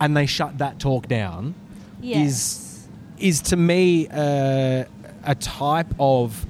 and 0.00 0.16
they 0.16 0.26
shut 0.26 0.58
that 0.58 0.80
talk 0.80 1.06
down 1.06 1.54
Yes. 2.02 2.88
is 3.18 3.40
to 3.42 3.56
me 3.56 4.08
uh, 4.08 4.84
a 5.24 5.34
type 5.36 5.92
of 5.98 6.46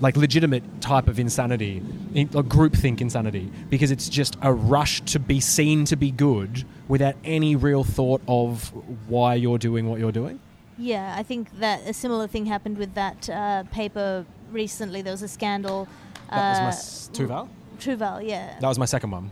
like 0.00 0.16
legitimate 0.16 0.62
type 0.80 1.08
of 1.08 1.18
insanity, 1.18 1.82
in- 2.14 2.30
or 2.34 2.42
groupthink 2.44 3.00
insanity, 3.00 3.50
because 3.68 3.90
it's 3.90 4.08
just 4.08 4.36
a 4.42 4.52
rush 4.52 5.00
to 5.02 5.18
be 5.18 5.40
seen 5.40 5.84
to 5.86 5.96
be 5.96 6.10
good 6.12 6.64
without 6.86 7.14
any 7.24 7.56
real 7.56 7.82
thought 7.82 8.20
of 8.28 8.68
why 9.08 9.34
you're 9.34 9.58
doing 9.58 9.88
what 9.88 9.98
you're 9.98 10.12
doing. 10.12 10.38
Yeah, 10.78 11.16
I 11.18 11.24
think 11.24 11.58
that 11.58 11.80
a 11.88 11.92
similar 11.92 12.28
thing 12.28 12.46
happened 12.46 12.78
with 12.78 12.94
that 12.94 13.28
uh, 13.28 13.64
paper 13.72 14.24
recently. 14.52 15.02
There 15.02 15.12
was 15.12 15.22
a 15.22 15.28
scandal. 15.28 15.88
That 16.30 16.50
was 16.50 16.58
my 16.60 16.66
uh, 16.66 16.68
s- 16.68 17.10
Tuvel. 17.12 18.24
Yeah. 18.28 18.56
That 18.60 18.68
was 18.68 18.78
my 18.78 18.84
second 18.84 19.10
one. 19.10 19.30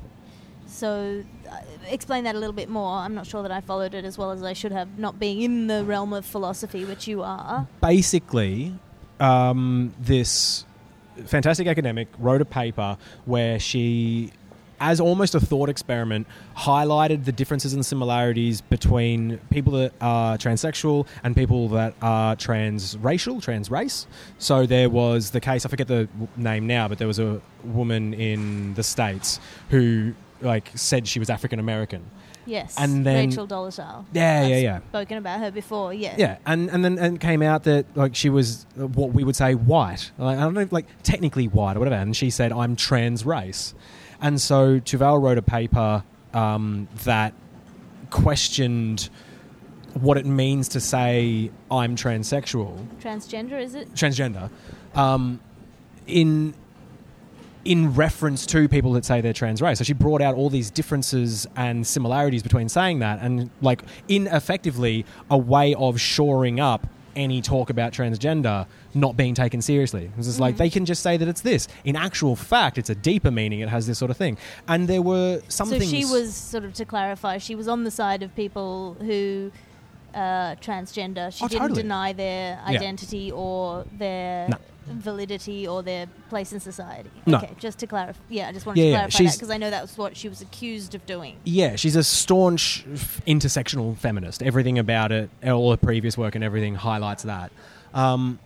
So, 0.67 1.23
uh, 1.51 1.57
explain 1.89 2.25
that 2.25 2.35
a 2.35 2.39
little 2.39 2.55
bit 2.55 2.69
more. 2.69 2.99
I'm 2.99 3.15
not 3.15 3.27
sure 3.27 3.43
that 3.43 3.53
I 3.53 3.61
followed 3.61 3.95
it 3.95 4.05
as 4.05 4.19
well 4.19 4.31
as 4.31 4.43
I 4.43 4.53
should 4.53 4.73
have, 4.73 4.99
not 4.99 5.19
being 5.19 5.43
in 5.43 5.67
the 5.69 5.85
realm 5.85 6.13
of 6.13 6.27
philosophy, 6.27 6.85
which 6.85 7.07
you 7.07 7.23
are. 7.23 7.67
basically, 7.81 8.75
um, 9.21 9.95
this 9.99 10.65
fantastic 11.25 11.67
academic 11.67 12.09
wrote 12.19 12.43
a 12.43 12.45
paper 12.45 12.99
where 13.25 13.59
she, 13.59 14.31
as 14.81 15.01
almost 15.01 15.35
a 15.35 15.41
thought 15.41 15.69
experiment, 15.69 16.27
highlighted 16.57 17.25
the 17.25 17.33
differences 17.33 17.73
and 17.73 17.87
similarities 17.87 18.61
between 18.61 19.39
people 19.51 19.73
that 19.73 19.93
are 20.01 20.37
transsexual 20.37 21.07
and 21.25 21.35
people 21.35 21.69
that 21.69 21.95
are 22.03 22.37
transracial, 22.37 23.43
transrace. 23.43 24.07
So 24.39 24.67
there 24.67 24.91
was 24.91 25.31
the 25.31 25.41
case, 25.41 25.65
I 25.65 25.71
forget 25.71 25.89
the 25.89 26.09
name 26.37 26.67
now, 26.67 26.89
but 26.89 26.99
there 26.99 27.09
was 27.09 27.19
a 27.19 27.41
woman 27.65 28.13
in 28.13 28.75
the 28.75 28.83
States 28.83 29.41
who 29.71 30.15
like 30.41 30.71
said 30.75 31.07
she 31.09 31.19
was 31.19 31.31
African 31.31 31.59
American. 31.59 32.11
Yes. 32.49 32.77
And 32.79 33.05
then- 33.05 33.29
Rachel 33.29 33.47
Dolezal. 33.49 34.05
Yeah, 34.13 34.43
I've 34.43 34.49
yeah, 34.51 34.57
yeah. 34.59 34.79
Spoken 34.91 35.19
about 35.19 35.41
her 35.41 35.51
before. 35.51 35.93
Yeah. 35.93 36.15
Yeah, 36.17 36.39
and 36.47 36.71
and 36.71 36.85
then 36.85 36.97
and 36.99 37.17
it 37.17 37.21
came 37.21 37.43
out 37.43 37.65
that 37.65 37.87
like 37.97 38.15
she 38.15 38.31
was 38.31 38.67
uh, 38.79 38.87
what 38.87 39.13
we 39.13 39.25
would 39.25 39.35
say 39.35 39.55
white. 39.55 40.13
Like, 40.17 40.39
I 40.39 40.43
don't 40.43 40.55
know, 40.55 40.69
like 40.71 40.87
technically 41.03 41.49
white 41.49 41.77
or 41.77 41.81
whatever. 41.81 41.97
And 41.97 42.15
she 42.17 42.31
said 42.31 42.53
I'm 42.53 42.77
trans 42.77 43.27
race, 43.27 43.75
and 44.21 44.41
so 44.41 44.79
Tuvel 44.79 45.21
wrote 45.21 45.39
a 45.39 45.43
paper 45.43 46.05
um, 46.35 46.87
that 47.05 47.35
questioned 48.11 49.09
what 49.95 50.17
it 50.19 50.27
means 50.27 50.69
to 50.69 50.81
say 50.81 51.51
I'm 51.71 51.97
transsexual, 51.97 52.87
Transgender, 53.01 53.61
is 53.61 53.75
it? 53.75 53.93
transgender, 53.95 54.51
um, 54.95 55.41
in 56.07 56.55
in 57.67 57.95
reference 57.95 58.47
to 58.47 58.69
people 58.69 58.93
that 58.93 59.05
say 59.05 59.21
they're 59.21 59.33
trans 59.33 59.61
race. 59.61 59.79
So 59.79 59.85
she 59.85 59.93
brought 59.93 60.23
out 60.23 60.35
all 60.35 60.49
these 60.51 60.71
differences 60.71 61.47
and 61.57 61.87
similarities 61.87 62.43
between 62.43 62.69
saying 62.69 63.01
that 63.01 63.19
and 63.21 63.51
like 63.61 63.83
in 64.09 64.27
effectively 64.29 65.05
a 65.31 65.37
way 65.39 65.75
of 65.75 66.01
shoring 66.01 66.61
up 66.61 66.87
any 67.17 67.41
talk 67.41 67.71
about 67.71 67.93
transgender 67.93 68.67
not 68.95 69.17
being 69.17 69.35
taken 69.35 69.63
seriously. 69.63 70.05
It 70.05 70.17
was 70.17 70.27
just 70.27 70.39
like 70.39 70.55
Mhm. 70.55 70.59
they 70.59 70.71
can 70.71 70.85
just 70.85 71.03
say 71.03 71.17
that 71.17 71.27
it's 71.27 71.41
this. 71.41 71.67
In 71.85 71.97
actual 71.97 72.37
fact, 72.37 72.77
it's 72.79 72.91
a 72.91 72.95
deeper 72.95 73.31
meaning. 73.31 73.61
It 73.61 73.71
has 73.71 73.87
this 73.87 73.99
sort 73.99 74.11
of 74.11 74.17
thing. 74.19 74.37
And 74.69 74.87
there 74.87 75.01
were 75.03 75.41
some 75.49 75.69
so 75.71 75.79
things. 75.79 75.91
she 75.91 76.05
was 76.05 76.35
sort 76.35 76.65
of 76.65 76.75
to 76.75 76.85
clarify, 76.85 77.39
she 77.39 77.55
was 77.55 77.69
on 77.69 77.85
the 77.85 77.91
side 77.91 78.23
of 78.23 78.35
people 78.37 78.97
who 79.01 79.51
uh, 80.15 80.55
transgender. 80.63 81.31
She 81.31 81.45
Oh, 81.45 81.49
didn't 81.49 81.61
totally. 81.63 81.83
deny 81.83 82.13
their 82.15 82.59
Yeah. 82.67 82.79
identity 82.79 83.31
or 83.33 83.85
their 83.99 84.49
No. 84.49 84.57
Validity 84.87 85.67
or 85.67 85.83
their 85.83 86.07
place 86.29 86.53
in 86.53 86.61
society. 86.61 87.11
No. 87.27 87.39
Okay, 87.39 87.51
just 87.59 87.79
to 87.81 87.87
clarify. 87.87 88.19
Yeah, 88.29 88.49
I 88.49 88.53
just 88.53 88.67
wanted 88.67 88.81
Yeah, 88.81 88.85
to 88.85 88.91
yeah, 88.91 88.97
clarify 88.99 89.25
that 89.25 89.33
because 89.35 89.51
I 89.51 89.57
know 89.57 89.71
that 89.71 89.83
was 89.83 89.99
what 89.99 90.17
she 90.17 90.29
was 90.29 90.41
accused 90.41 90.95
of 90.95 91.05
doing. 91.07 91.37
Yeah, 91.45 91.77
she's 91.77 91.97
a 91.97 92.05
staunch 92.05 92.85
f- 92.93 93.21
intersectional 93.27 93.97
feminist. 93.97 94.43
Everything 94.43 94.79
about 94.79 95.13
it, 95.13 95.31
all 95.45 95.71
her 95.71 95.77
previous 95.77 96.17
work 96.17 96.35
and 96.35 96.45
everything 96.45 96.75
highlights 96.75 97.25
that. 97.25 97.51
Um, 97.95 98.39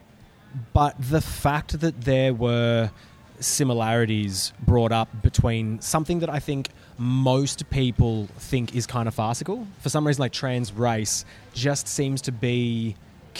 but 0.72 0.96
the 0.98 1.20
fact 1.20 1.78
that 1.80 2.00
there 2.02 2.34
were 2.34 2.90
similarities 3.38 4.52
brought 4.66 4.92
up 4.92 5.08
between 5.22 5.80
something 5.80 6.20
that 6.20 6.30
I 6.30 6.38
think 6.40 6.68
most 6.98 7.68
people 7.70 8.26
think 8.38 8.74
is 8.74 8.86
kind 8.86 9.08
of 9.08 9.14
farcical, 9.14 9.66
for 9.80 9.88
some 9.88 10.06
reason, 10.06 10.20
like 10.20 10.32
trans 10.32 10.72
race, 10.72 11.24
just 11.54 11.88
seems 11.88 12.22
to 12.22 12.32
be. 12.32 12.96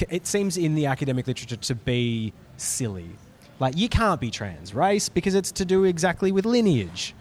It 0.09 0.27
seems 0.27 0.57
in 0.57 0.75
the 0.75 0.87
academic 0.87 1.27
literature 1.27 1.57
to 1.57 1.75
be 1.75 2.33
silly. 2.57 3.11
Like 3.59 3.77
you 3.77 3.89
can't 3.89 4.21
be 4.21 4.31
trans 4.31 4.75
race 4.75 5.09
because 5.09 5.35
it's 5.35 5.53
to 5.53 5.65
do 5.65 5.85
exactly 5.85 6.33
with 6.33 6.47
lineage. 6.47 7.15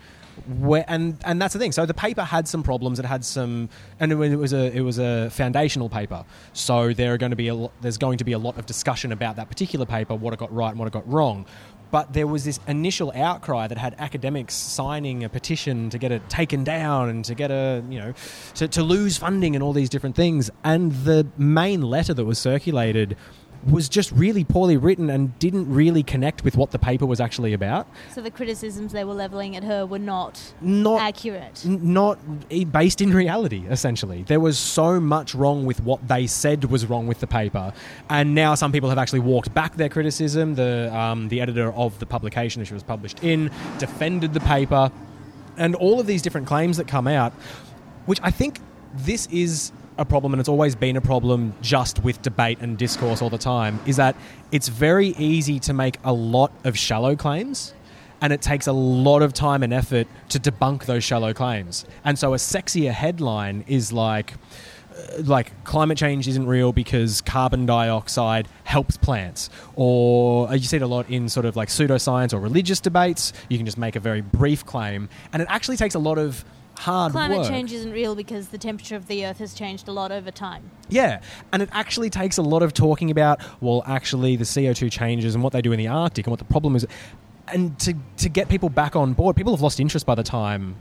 Where, 0.47 0.85
and 0.87 1.17
and 1.25 1.41
that's 1.41 1.51
the 1.53 1.59
thing. 1.59 1.73
So 1.73 1.85
the 1.85 1.93
paper 1.93 2.23
had 2.23 2.47
some 2.47 2.63
problems. 2.63 2.97
It 2.97 3.03
had 3.05 3.25
some, 3.25 3.67
and 3.99 4.09
it 4.13 4.15
was- 4.15 4.53
a 4.53 4.71
it 4.73 4.79
was 4.79 4.97
a 4.97 5.29
foundational 5.31 5.89
paper. 5.89 6.23
So 6.53 6.93
there 6.93 7.13
are 7.13 7.17
going 7.17 7.31
to 7.31 7.35
be 7.35 7.49
a 7.49 7.69
there's 7.81 7.97
going 7.97 8.19
to 8.19 8.23
be 8.23 8.31
a 8.31 8.39
lot 8.39 8.57
of 8.57 8.65
discussion 8.65 9.11
about 9.11 9.35
that 9.35 9.49
particular 9.49 9.85
paper, 9.85 10.15
what 10.15 10.33
it 10.33 10.39
got 10.39 10.53
right 10.53 10.69
and 10.69 10.79
what 10.79 10.87
it 10.87 10.93
got 10.93 11.05
wrong. 11.11 11.45
But 11.91 12.13
there 12.13 12.27
was 12.27 12.45
this 12.45 12.59
initial 12.67 13.11
outcry 13.15 13.67
that 13.67 13.77
had 13.77 13.95
academics 13.97 14.53
signing 14.53 15.23
a 15.23 15.29
petition 15.29 15.89
to 15.89 15.97
get 15.97 16.11
it 16.11 16.29
taken 16.29 16.63
down 16.63 17.09
and 17.09 17.25
to 17.25 17.35
get 17.35 17.51
a 17.51 17.83
you 17.89 17.99
know 17.99 18.13
to, 18.55 18.67
to 18.67 18.83
lose 18.83 19.17
funding 19.17 19.55
and 19.55 19.63
all 19.63 19.73
these 19.73 19.89
different 19.89 20.15
things. 20.15 20.51
And 20.63 20.91
the 20.91 21.27
main 21.37 21.81
letter 21.81 22.13
that 22.13 22.25
was 22.25 22.37
circulated 22.39 23.17
was 23.67 23.89
just 23.89 24.11
really 24.13 24.43
poorly 24.43 24.77
written 24.77 25.09
and 25.09 25.37
didn't 25.39 25.71
really 25.73 26.01
connect 26.01 26.43
with 26.43 26.55
what 26.55 26.71
the 26.71 26.79
paper 26.79 27.05
was 27.05 27.19
actually 27.19 27.53
about. 27.53 27.87
So 28.13 28.21
the 28.21 28.31
criticisms 28.31 28.93
they 28.93 29.03
were 29.03 29.13
leveling 29.13 29.55
at 29.55 29.63
her 29.63 29.85
were 29.85 29.99
not 29.99 30.53
Not 30.61 31.01
accurate. 31.01 31.63
N- 31.65 31.93
not 31.93 32.19
based 32.71 33.01
in 33.01 33.13
reality 33.13 33.65
essentially 33.69 34.23
there 34.23 34.39
was 34.39 34.57
so 34.57 34.99
much 34.99 35.35
wrong 35.35 35.65
with 35.65 35.81
what 35.83 36.07
they 36.07 36.27
said 36.27 36.65
was 36.65 36.85
wrong 36.85 37.07
with 37.07 37.19
the 37.19 37.27
paper 37.27 37.73
and 38.09 38.33
now 38.35 38.55
some 38.55 38.71
people 38.71 38.89
have 38.89 38.97
actually 38.97 39.19
walked 39.19 39.53
back 39.53 39.75
their 39.75 39.89
criticism 39.89 40.55
the 40.55 40.93
um, 40.95 41.27
the 41.29 41.41
editor 41.41 41.71
of 41.73 41.97
the 41.99 42.05
publication 42.05 42.61
that 42.61 42.65
she 42.65 42.73
was 42.73 42.83
published 42.83 43.23
in 43.23 43.51
defended 43.77 44.33
the 44.33 44.39
paper 44.41 44.91
and 45.57 45.75
all 45.75 45.99
of 45.99 46.07
these 46.07 46.21
different 46.21 46.47
claims 46.47 46.77
that 46.77 46.87
come 46.87 47.07
out 47.07 47.33
which 48.05 48.19
i 48.23 48.31
think 48.31 48.59
this 48.93 49.27
is 49.27 49.71
a 49.99 50.05
problem 50.05 50.33
and 50.33 50.39
it's 50.39 50.49
always 50.49 50.75
been 50.75 50.95
a 50.95 51.01
problem 51.01 51.53
just 51.61 52.03
with 52.03 52.21
debate 52.21 52.57
and 52.61 52.77
discourse 52.77 53.21
all 53.21 53.29
the 53.29 53.37
time 53.37 53.79
is 53.85 53.97
that 53.97 54.15
it's 54.51 54.69
very 54.69 55.09
easy 55.09 55.59
to 55.59 55.73
make 55.73 55.97
a 56.03 56.13
lot 56.13 56.51
of 56.63 56.77
shallow 56.77 57.15
claims 57.15 57.73
and 58.21 58.33
it 58.33 58.41
takes 58.41 58.67
a 58.67 58.71
lot 58.71 59.21
of 59.21 59.33
time 59.33 59.61
and 59.61 59.73
effort 59.73 60.07
to 60.29 60.39
debunk 60.39 60.85
those 60.85 61.03
shallow 61.03 61.33
claims. 61.33 61.85
And 62.03 62.17
so 62.17 62.33
a 62.33 62.37
sexier 62.37 62.91
headline 62.91 63.63
is 63.67 63.93
like 63.93 64.33
uh, 64.91 65.21
like 65.23 65.63
climate 65.63 65.97
change 65.97 66.27
isn't 66.27 66.47
real 66.47 66.73
because 66.73 67.21
carbon 67.21 67.65
dioxide 67.65 68.47
helps 68.63 68.97
plants 68.97 69.49
or 69.75 70.49
uh, 70.49 70.53
you 70.53 70.63
see 70.63 70.77
it 70.77 70.81
a 70.81 70.87
lot 70.87 71.09
in 71.09 71.29
sort 71.29 71.45
of 71.45 71.55
like 71.55 71.69
pseudoscience 71.69 72.33
or 72.33 72.39
religious 72.39 72.79
debates 72.79 73.31
you 73.49 73.57
can 73.57 73.65
just 73.65 73.77
make 73.77 73.95
a 73.95 73.99
very 73.99 74.21
brief 74.21 74.65
claim 74.65 75.07
and 75.31 75.43
it 75.43 75.47
actually 75.49 75.77
takes 75.77 75.93
a 75.93 75.99
lot 75.99 76.17
of 76.17 76.43
hard 76.79 77.11
Climate 77.11 77.39
work. 77.39 77.47
change 77.47 77.73
isn't 77.73 77.91
real 77.91 78.15
because 78.15 78.49
the 78.49 78.57
temperature 78.57 78.95
of 78.95 79.07
the 79.07 79.25
Earth 79.25 79.39
has 79.39 79.53
changed 79.53 79.87
a 79.87 79.91
lot 79.91 80.11
over 80.11 80.31
time. 80.31 80.71
Yeah, 80.87 81.21
and 81.51 81.61
it 81.61 81.69
actually 81.71 82.09
takes 82.09 82.37
a 82.37 82.41
lot 82.41 82.63
of 82.63 82.73
talking 82.73 83.11
about, 83.11 83.41
well, 83.61 83.83
actually, 83.85 84.35
the 84.35 84.45
CO2 84.45 84.91
changes 84.91 85.35
and 85.35 85.43
what 85.43 85.53
they 85.53 85.61
do 85.61 85.71
in 85.71 85.77
the 85.77 85.87
Arctic 85.87 86.25
and 86.25 86.31
what 86.31 86.39
the 86.39 86.45
problem 86.45 86.75
is. 86.75 86.87
And 87.49 87.77
to, 87.79 87.93
to 88.17 88.29
get 88.29 88.47
people 88.47 88.69
back 88.69 88.95
on 88.95 89.13
board, 89.13 89.35
people 89.35 89.53
have 89.53 89.61
lost 89.61 89.79
interest 89.79 90.05
by 90.05 90.15
the 90.15 90.23
time 90.23 90.75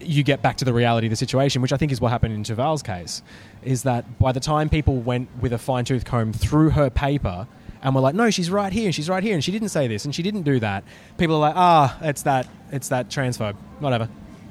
you 0.00 0.22
get 0.22 0.40
back 0.40 0.56
to 0.58 0.64
the 0.64 0.72
reality 0.72 1.06
of 1.06 1.10
the 1.10 1.16
situation, 1.16 1.60
which 1.62 1.72
I 1.72 1.76
think 1.76 1.92
is 1.92 2.00
what 2.00 2.10
happened 2.10 2.34
in 2.34 2.42
Tuvel's 2.42 2.82
case, 2.82 3.22
is 3.62 3.82
that 3.82 4.18
by 4.18 4.32
the 4.32 4.40
time 4.40 4.68
people 4.68 4.96
went 4.96 5.28
with 5.40 5.52
a 5.52 5.58
fine 5.58 5.84
tooth 5.84 6.04
comb 6.04 6.32
through 6.32 6.70
her 6.70 6.90
paper 6.90 7.46
and 7.82 7.94
were 7.94 8.00
like, 8.00 8.14
no, 8.14 8.30
she's 8.30 8.50
right 8.50 8.72
here, 8.72 8.86
and 8.86 8.94
she's 8.94 9.08
right 9.08 9.22
here, 9.22 9.34
and 9.34 9.42
she 9.42 9.52
didn't 9.52 9.70
say 9.70 9.88
this, 9.88 10.04
and 10.04 10.14
she 10.14 10.22
didn't 10.22 10.42
do 10.42 10.60
that, 10.60 10.84
people 11.18 11.36
are 11.36 11.40
like, 11.40 11.56
ah, 11.56 11.98
it's 12.02 12.22
that, 12.22 12.46
it's 12.70 12.88
that 12.88 13.08
transphobe, 13.08 13.56
whatever. 13.78 14.08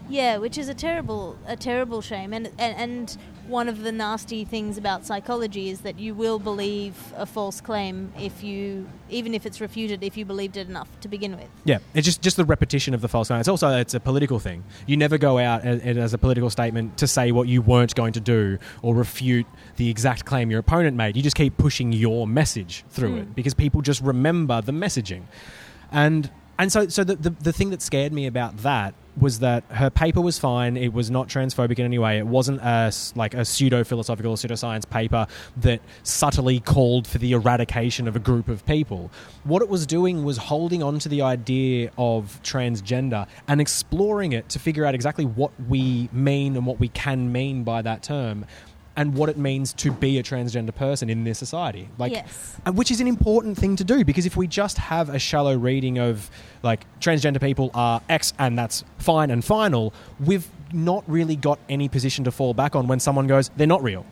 Yeah, 0.09 0.37
which 0.37 0.57
is 0.57 0.69
a 0.69 0.73
terrible, 0.73 1.37
a 1.45 1.55
terrible 1.55 2.01
shame, 2.01 2.33
and, 2.33 2.49
and 2.57 2.75
and 2.75 3.17
one 3.47 3.67
of 3.67 3.81
the 3.81 3.91
nasty 3.91 4.43
things 4.45 4.77
about 4.77 5.05
psychology 5.07 5.69
is 5.69 5.81
that 5.81 5.97
you 5.99 6.13
will 6.13 6.37
believe 6.37 6.95
a 7.15 7.25
false 7.25 7.61
claim 7.61 8.11
if 8.19 8.43
you, 8.43 8.87
even 9.09 9.33
if 9.33 9.43
it's 9.45 9.59
refuted, 9.59 10.03
if 10.03 10.15
you 10.17 10.23
believed 10.25 10.55
it 10.55 10.67
enough 10.69 10.87
to 11.01 11.07
begin 11.07 11.35
with. 11.35 11.47
Yeah, 11.63 11.79
it's 11.95 12.05
just 12.05 12.21
just 12.21 12.37
the 12.37 12.45
repetition 12.45 12.93
of 12.93 13.01
the 13.01 13.07
false 13.07 13.27
claim. 13.27 13.39
It's 13.39 13.49
also 13.49 13.69
it's 13.77 13.93
a 13.93 13.99
political 13.99 14.39
thing. 14.39 14.63
You 14.87 14.97
never 14.97 15.17
go 15.17 15.37
out 15.37 15.63
as, 15.63 15.81
as 15.97 16.13
a 16.13 16.17
political 16.17 16.49
statement 16.49 16.97
to 16.97 17.07
say 17.07 17.31
what 17.31 17.47
you 17.47 17.61
weren't 17.61 17.93
going 17.95 18.13
to 18.13 18.19
do 18.19 18.57
or 18.81 18.95
refute 18.95 19.45
the 19.77 19.89
exact 19.89 20.25
claim 20.25 20.49
your 20.51 20.59
opponent 20.59 20.95
made. 20.97 21.17
You 21.17 21.23
just 21.23 21.35
keep 21.35 21.57
pushing 21.57 21.91
your 21.93 22.25
message 22.27 22.83
through 22.89 23.09
Mm. 23.15 23.21
it 23.21 23.35
because 23.35 23.53
people 23.53 23.81
just 23.81 24.01
remember 24.01 24.61
the 24.61 24.71
messaging, 24.71 25.23
and 25.91 26.29
and 26.57 26.71
so 26.71 26.87
so 26.87 27.03
the, 27.03 27.15
the 27.15 27.29
the 27.31 27.53
thing 27.53 27.69
that 27.71 27.81
scared 27.81 28.13
me 28.13 28.25
about 28.27 28.57
that 28.57 28.93
was 29.19 29.39
that 29.39 29.63
her 29.69 29.89
paper 29.89 30.21
was 30.21 30.39
fine. 30.39 30.77
It 30.77 30.93
was 30.93 31.11
not 31.11 31.27
transphobic 31.27 31.79
in 31.79 31.85
any 31.85 31.99
way. 31.99 32.17
It 32.17 32.27
wasn't 32.27 32.61
a 32.61 32.91
like 33.15 33.33
a 33.33 33.45
pseudo 33.45 33.83
philosophical 33.83 34.31
or 34.31 34.35
pseudoscience 34.35 34.89
paper 34.89 35.27
that 35.57 35.81
subtly 36.03 36.59
called 36.59 37.07
for 37.07 37.17
the 37.17 37.33
eradication 37.33 38.07
of 38.07 38.15
a 38.15 38.19
group 38.19 38.47
of 38.47 38.65
people. 38.65 39.11
What 39.43 39.61
it 39.61 39.69
was 39.69 39.85
doing 39.85 40.23
was 40.23 40.37
holding 40.37 40.81
on 40.83 40.99
to 40.99 41.09
the 41.09 41.21
idea 41.21 41.91
of 41.97 42.39
transgender 42.43 43.27
and 43.47 43.61
exploring 43.61 44.33
it 44.33 44.49
to 44.49 44.59
figure 44.59 44.85
out 44.85 44.95
exactly 44.95 45.25
what 45.25 45.51
we 45.67 46.09
mean 46.11 46.55
and 46.55 46.65
what 46.65 46.79
we 46.79 46.87
can 46.89 47.31
mean 47.31 47.63
by 47.63 47.81
that 47.81 48.03
term. 48.03 48.45
And 48.99 49.15
what 49.15 49.29
it 49.29 49.37
means 49.37 49.71
to 49.75 49.91
be 49.93 50.17
a 50.19 50.23
transgender 50.23 50.75
person 50.75 51.09
in 51.09 51.23
this 51.23 51.39
society, 51.39 51.87
like, 51.97 52.11
Yes. 52.11 52.57
Uh, 52.65 52.73
which 52.73 52.91
is 52.91 52.99
an 52.99 53.07
important 53.07 53.57
thing 53.57 53.77
to 53.77 53.85
do 53.85 54.03
because 54.03 54.25
if 54.25 54.35
we 54.35 54.45
just 54.45 54.77
have 54.77 55.07
a 55.07 55.17
shallow 55.17 55.55
reading 55.57 55.97
of 55.99 56.29
like 56.63 56.81
transgender 56.99 57.39
people 57.39 57.71
are 57.73 58.01
X 58.09 58.33
and 58.37 58.59
that's 58.59 58.83
fine 58.97 59.31
and 59.31 59.43
final, 59.45 59.93
we've 60.19 60.49
not 60.73 61.05
really 61.07 61.37
got 61.37 61.59
any 61.69 61.87
position 61.87 62.25
to 62.25 62.31
fall 62.31 62.53
back 62.53 62.75
on 62.75 62.87
when 62.87 62.99
someone 62.99 63.25
goes, 63.25 63.49
they're 63.55 63.65
not 63.67 63.81
real. 63.81 64.05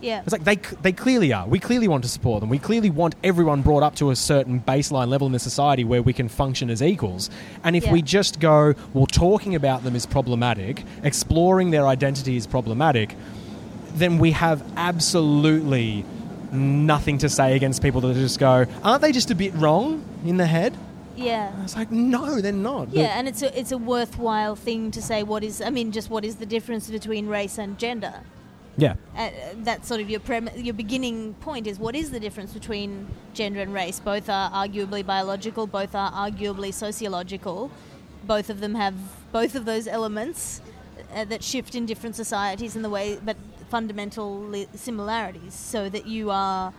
Yeah. 0.00 0.22
It's 0.22 0.32
like 0.32 0.44
they, 0.44 0.56
they 0.80 0.92
clearly 0.92 1.34
are. 1.34 1.46
We 1.46 1.58
clearly 1.58 1.86
want 1.86 2.02
to 2.04 2.08
support 2.08 2.40
them. 2.40 2.48
We 2.48 2.58
clearly 2.58 2.88
want 2.88 3.16
everyone 3.22 3.60
brought 3.60 3.82
up 3.82 3.94
to 3.96 4.10
a 4.10 4.16
certain 4.16 4.58
baseline 4.60 5.08
level 5.08 5.26
in 5.26 5.34
the 5.34 5.38
society 5.38 5.84
where 5.84 6.00
we 6.00 6.14
can 6.14 6.30
function 6.30 6.70
as 6.70 6.82
equals. 6.82 7.28
And 7.62 7.76
if 7.76 7.84
Yeah. 7.84 7.92
we 7.92 8.00
just 8.00 8.40
go, 8.40 8.72
well, 8.94 9.04
talking 9.06 9.54
about 9.54 9.84
them 9.84 9.94
is 9.94 10.06
problematic, 10.06 10.84
exploring 11.02 11.70
their 11.70 11.86
identity 11.86 12.36
is 12.36 12.46
problematic, 12.46 13.14
then 13.94 14.18
we 14.18 14.32
have 14.32 14.64
absolutely 14.76 16.04
nothing 16.52 17.18
to 17.18 17.28
say 17.28 17.54
against 17.54 17.82
people 17.82 18.00
that 18.00 18.14
just 18.14 18.38
go, 18.38 18.66
aren't 18.82 19.02
they 19.02 19.12
just 19.12 19.30
a 19.30 19.34
bit 19.34 19.54
wrong 19.54 20.04
in 20.24 20.36
the 20.36 20.46
head? 20.46 20.76
Yeah. 21.16 21.52
It's 21.62 21.76
like, 21.76 21.90
no, 21.90 22.40
they're 22.40 22.52
not. 22.52 22.90
Yeah, 22.90 23.18
and 23.18 23.28
it's 23.28 23.42
a 23.42 23.58
it's 23.58 23.72
a 23.72 23.78
worthwhile 23.78 24.56
thing 24.56 24.90
to 24.92 25.02
say. 25.02 25.22
What 25.22 25.44
is 25.44 25.60
I 25.60 25.70
mean, 25.70 25.92
just 25.92 26.08
what 26.08 26.24
is 26.24 26.36
the 26.36 26.46
difference 26.46 26.88
between 26.88 27.26
race 27.26 27.58
and 27.58 27.78
gender? 27.78 28.22
yeah. 28.76 28.94
Uh, 29.16 29.30
that's 29.56 29.86
sort 29.86 30.00
of 30.00 30.08
your 30.08 30.20
prem- 30.20 30.48
your 30.56 30.74
beginning 30.74 31.34
point 31.34 31.66
is 31.66 31.78
what 31.78 31.94
is 31.94 32.10
the 32.10 32.20
difference 32.20 32.52
between 32.52 33.06
gender 33.34 33.60
and 33.60 33.74
race? 33.74 34.00
Both 34.00 34.28
are 34.28 34.50
arguably 34.50 35.04
biological. 35.04 35.66
Both 35.66 35.94
are 35.94 36.10
arguably 36.12 36.72
sociological. 36.72 37.70
Both 38.24 38.48
of 38.48 38.60
them 38.60 38.74
have 38.74 38.94
both 39.32 39.54
of 39.54 39.64
those 39.64 39.86
elements 39.86 40.62
uh, 41.14 41.24
that 41.26 41.42
shift 41.42 41.74
in 41.74 41.86
different 41.86 42.16
societies 42.16 42.76
in 42.76 42.82
the 42.82 42.90
way, 42.90 43.18
but 43.22 43.36
fundamental 43.70 44.28
li- 44.54 44.68
similarities. 44.74 45.54
So 45.54 45.88
that 45.88 46.06
you 46.06 46.30
are 46.30 46.72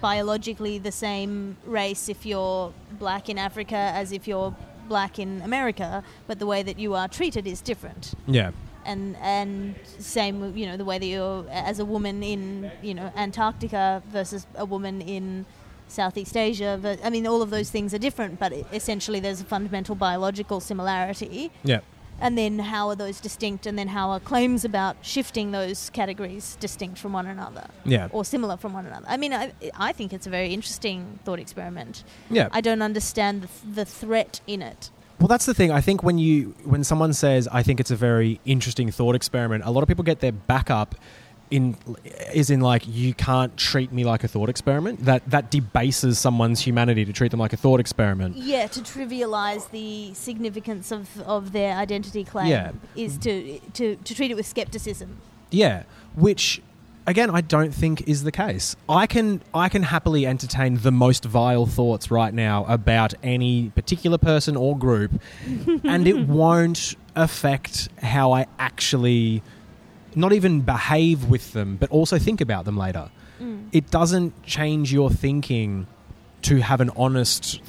biologically 0.00 0.78
the 0.78 0.92
same 0.92 1.56
race 1.66 2.08
if 2.08 2.26
you're 2.26 2.72
black 2.98 3.28
in 3.28 3.38
Africa 3.38 3.76
as 4.00 4.12
if 4.12 4.28
you're 4.28 4.54
black 4.88 5.18
in 5.18 5.40
America, 5.42 6.04
but 6.28 6.38
the 6.38 6.46
way 6.46 6.62
that 6.62 6.78
you 6.78 6.94
are 6.94 7.08
treated 7.08 7.46
is 7.46 7.62
different 7.62 8.12
Yeah. 8.26 8.50
and 8.84 9.16
and 9.22 9.74
same 9.98 10.36
you 10.58 10.66
know 10.68 10.76
the 10.76 10.84
way 10.84 10.98
that 10.98 11.06
you're 11.06 11.46
as 11.68 11.78
a 11.78 11.86
woman 11.94 12.22
in 12.22 12.70
you 12.82 12.92
know 12.98 13.08
Antarctica 13.16 14.02
versus 14.12 14.46
a 14.56 14.66
woman 14.74 15.00
in 15.00 15.46
Southeast 15.88 16.36
Asia. 16.36 16.78
But, 16.80 16.98
I 17.06 17.08
mean, 17.10 17.26
all 17.26 17.40
of 17.42 17.50
those 17.50 17.70
things 17.70 17.92
are 17.94 17.98
different, 18.08 18.38
but 18.38 18.52
essentially 18.72 19.20
there's 19.20 19.40
a 19.40 19.44
fundamental 19.44 19.94
biological 19.94 20.58
similarity. 20.60 21.50
Yeah. 21.62 21.80
And 22.20 22.38
then 22.38 22.58
how 22.58 22.88
are 22.88 22.96
those 22.96 23.20
distinct? 23.20 23.66
And 23.66 23.78
then 23.78 23.88
how 23.88 24.10
are 24.10 24.20
claims 24.20 24.64
about 24.64 24.96
shifting 25.02 25.50
those 25.50 25.90
categories 25.90 26.56
distinct 26.60 26.98
from 26.98 27.12
one 27.12 27.26
another 27.26 27.66
Yeah. 27.84 28.08
or 28.12 28.24
similar 28.24 28.56
from 28.56 28.72
one 28.72 28.86
another? 28.86 29.04
I 29.08 29.16
mean, 29.16 29.32
I, 29.32 29.52
I 29.76 29.92
think 29.92 30.12
it's 30.12 30.26
a 30.26 30.30
very 30.30 30.54
interesting 30.54 31.18
thought 31.24 31.38
experiment. 31.38 32.04
Yeah. 32.30 32.48
I 32.52 32.60
don't 32.60 32.82
understand 32.82 33.42
the, 33.42 33.46
th- 33.48 33.74
the 33.74 33.84
threat 33.84 34.40
in 34.46 34.62
it. 34.62 34.90
Well, 35.20 35.28
that's 35.28 35.46
the 35.46 35.54
thing. 35.54 35.70
I 35.70 35.80
think 35.80 36.02
when 36.02 36.18
you 36.18 36.54
when 36.64 36.82
someone 36.84 37.12
says, 37.12 37.48
"I 37.52 37.62
think 37.62 37.78
it's 37.80 37.92
a 37.92 37.96
very 37.96 38.40
interesting 38.44 38.90
thought 38.90 39.14
experiment," 39.14 39.62
a 39.64 39.70
lot 39.70 39.82
of 39.82 39.88
people 39.88 40.02
get 40.04 40.18
their 40.20 40.32
back 40.32 40.70
up 40.70 40.96
in 41.50 41.76
is 42.32 42.50
in 42.50 42.60
like 42.60 42.82
you 42.88 43.14
can't 43.14 43.56
treat 43.56 43.92
me 43.92 44.04
like 44.04 44.24
a 44.24 44.28
thought 44.28 44.48
experiment. 44.48 45.04
That 45.04 45.28
that 45.30 45.50
debases 45.50 46.18
someone's 46.18 46.60
humanity 46.60 47.04
to 47.04 47.12
treat 47.12 47.30
them 47.30 47.40
like 47.40 47.52
a 47.52 47.56
thought 47.56 47.80
experiment. 47.80 48.36
Yeah, 48.36 48.66
to 48.68 48.80
trivialize 48.80 49.70
the 49.70 50.14
significance 50.14 50.90
of, 50.90 51.20
of 51.22 51.52
their 51.52 51.76
identity 51.76 52.24
claim 52.24 52.46
Yeah. 52.48 52.72
is 52.96 53.18
to, 53.18 53.58
to 53.74 53.96
to 53.96 54.14
treat 54.14 54.30
it 54.30 54.34
with 54.34 54.46
skepticism. 54.46 55.18
Yeah, 55.50 55.84
which 56.16 56.60
again 57.06 57.28
I 57.30 57.42
don't 57.42 57.72
think 57.74 58.08
is 58.08 58.22
the 58.24 58.32
case. 58.32 58.74
I 58.88 59.06
can 59.06 59.42
I 59.52 59.68
can 59.68 59.82
happily 59.84 60.26
entertain 60.26 60.78
the 60.78 60.90
most 60.90 61.24
vile 61.24 61.66
thoughts 61.66 62.10
right 62.10 62.32
now 62.32 62.64
about 62.64 63.12
any 63.22 63.68
particular 63.70 64.18
person 64.18 64.56
or 64.56 64.76
group 64.76 65.12
and 65.84 66.08
it 66.08 66.26
won't 66.28 66.96
affect 67.14 67.88
how 68.02 68.32
I 68.32 68.46
actually 68.58 69.42
not 70.16 70.32
even 70.32 70.60
behave 70.60 71.24
with 71.26 71.52
them 71.52 71.76
but 71.76 71.90
also 71.90 72.18
think 72.18 72.40
about 72.40 72.64
them 72.64 72.76
later. 72.76 73.10
Mm. 73.40 73.68
It 73.72 73.90
doesn't 73.90 74.42
change 74.44 74.92
your 74.92 75.10
thinking 75.10 75.86
to 76.42 76.56
have 76.60 76.80
an 76.80 76.90
honest 76.96 77.60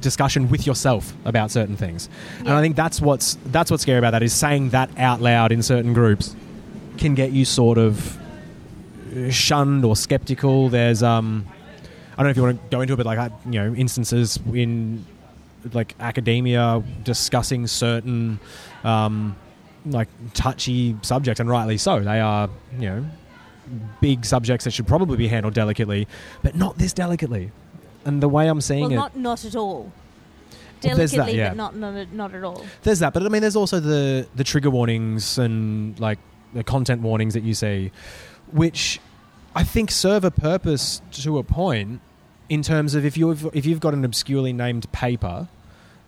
discussion 0.00 0.48
with 0.50 0.66
yourself 0.66 1.14
about 1.24 1.50
certain 1.50 1.76
things. 1.76 2.08
And 2.40 2.50
I 2.50 2.60
think 2.60 2.76
that's 2.76 3.00
what's 3.00 3.36
that's 3.46 3.70
what's 3.70 3.82
scary 3.82 3.98
about 3.98 4.12
that 4.12 4.22
is 4.22 4.32
saying 4.32 4.70
that 4.70 4.90
out 4.98 5.20
loud 5.20 5.52
in 5.52 5.62
certain 5.62 5.92
groups 5.92 6.34
can 6.98 7.14
get 7.14 7.32
you 7.32 7.44
sort 7.44 7.78
of 7.78 8.18
uh, 9.16 9.30
shunned 9.30 9.84
or 9.84 9.96
skeptical. 9.96 10.68
There's 10.68 11.02
um 11.02 11.46
I 12.12 12.16
don't 12.16 12.24
know 12.26 12.30
if 12.30 12.36
you 12.36 12.42
want 12.42 12.62
to 12.62 12.76
go 12.76 12.80
into 12.80 12.94
it, 12.94 12.96
but 12.96 13.06
like 13.06 13.18
I- 13.18 13.30
you 13.46 13.52
know 13.52 13.74
instances 13.74 14.38
in 14.52 15.04
like 15.72 15.94
academia 16.00 16.82
discussing 17.04 17.66
certain 17.68 18.40
um, 18.82 19.36
like 19.86 20.08
touchy 20.34 20.96
subjects, 21.02 21.40
and 21.40 21.48
rightly 21.48 21.78
so. 21.78 22.00
They 22.00 22.20
are 22.20 22.48
you 22.78 22.88
know 22.88 23.06
big 24.00 24.24
subjects 24.24 24.64
that 24.64 24.72
should 24.72 24.86
probably 24.86 25.16
be 25.16 25.28
handled 25.28 25.54
delicately, 25.54 26.08
but 26.42 26.54
not 26.54 26.78
this 26.78 26.92
delicately. 26.92 27.50
And 28.04 28.22
the 28.22 28.28
way 28.28 28.48
I'm 28.48 28.60
seeing 28.60 28.82
Well, 28.82 28.92
it, 28.92 28.96
not 28.96 29.16
not 29.16 29.44
at 29.44 29.56
all. 29.56 29.92
There's 30.80 31.12
that, 31.12 31.16
Delicately, 31.16 31.38
yeah. 31.38 31.50
but 31.50 31.56
not, 31.56 31.76
not 31.76 32.12
not 32.12 32.34
at 32.34 32.42
all. 32.42 32.64
There's 32.82 32.98
that, 32.98 33.12
but 33.14 33.22
I 33.24 33.28
mean, 33.28 33.40
there's 33.40 33.56
also 33.56 33.78
the 33.78 34.26
the 34.34 34.44
trigger 34.44 34.70
warnings 34.70 35.38
and 35.38 35.98
like 36.00 36.18
the 36.52 36.64
content 36.64 37.02
warnings 37.02 37.34
that 37.34 37.44
you 37.44 37.54
see, 37.54 37.92
which 38.50 39.00
I 39.54 39.62
think 39.64 39.90
serve 39.90 40.24
a 40.24 40.30
purpose 40.30 41.00
to 41.12 41.38
a 41.38 41.44
point 41.44 42.00
in 42.48 42.62
terms 42.62 42.94
of 42.94 43.04
if 43.04 43.16
you've 43.16 43.48
if 43.54 43.64
you've 43.64 43.80
got 43.80 43.94
an 43.94 44.04
obscurely 44.04 44.52
named 44.52 44.90
paper 44.92 45.48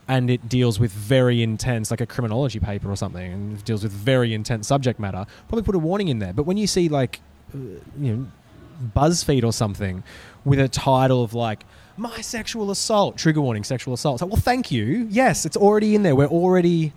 and 0.08 0.30
it 0.30 0.48
deals 0.48 0.78
with 0.78 0.92
very 0.92 1.42
intense, 1.42 1.90
like 1.90 2.00
a 2.00 2.06
criminology 2.06 2.60
paper 2.60 2.90
or 2.90 2.96
something, 2.96 3.32
and 3.32 3.64
deals 3.64 3.82
with 3.82 3.92
very 3.92 4.34
intense 4.34 4.68
subject 4.68 5.00
matter, 5.00 5.26
probably 5.48 5.62
put 5.62 5.74
a 5.74 5.78
warning 5.78 6.08
in 6.08 6.18
there. 6.18 6.32
But 6.32 6.44
when 6.44 6.56
you 6.56 6.66
see 6.66 6.88
like, 6.88 7.20
uh, 7.54 7.58
you 7.98 8.16
know, 8.16 8.26
BuzzFeed 8.94 9.44
or 9.44 9.52
something 9.52 10.02
with 10.44 10.58
a 10.58 10.68
title 10.68 11.22
of 11.22 11.32
like 11.32 11.64
my 11.96 12.20
sexual 12.20 12.70
assault, 12.70 13.16
trigger 13.16 13.40
warning, 13.40 13.64
sexual 13.64 13.94
assault. 13.94 14.16
It's 14.16 14.22
like, 14.22 14.32
well, 14.32 14.40
thank 14.40 14.70
you. 14.70 15.06
Yes, 15.10 15.46
it's 15.46 15.56
already 15.56 15.94
in 15.94 16.02
there. 16.02 16.16
We're 16.16 16.26
already, 16.26 16.92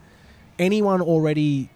anyone 0.58 1.02
already 1.02 1.70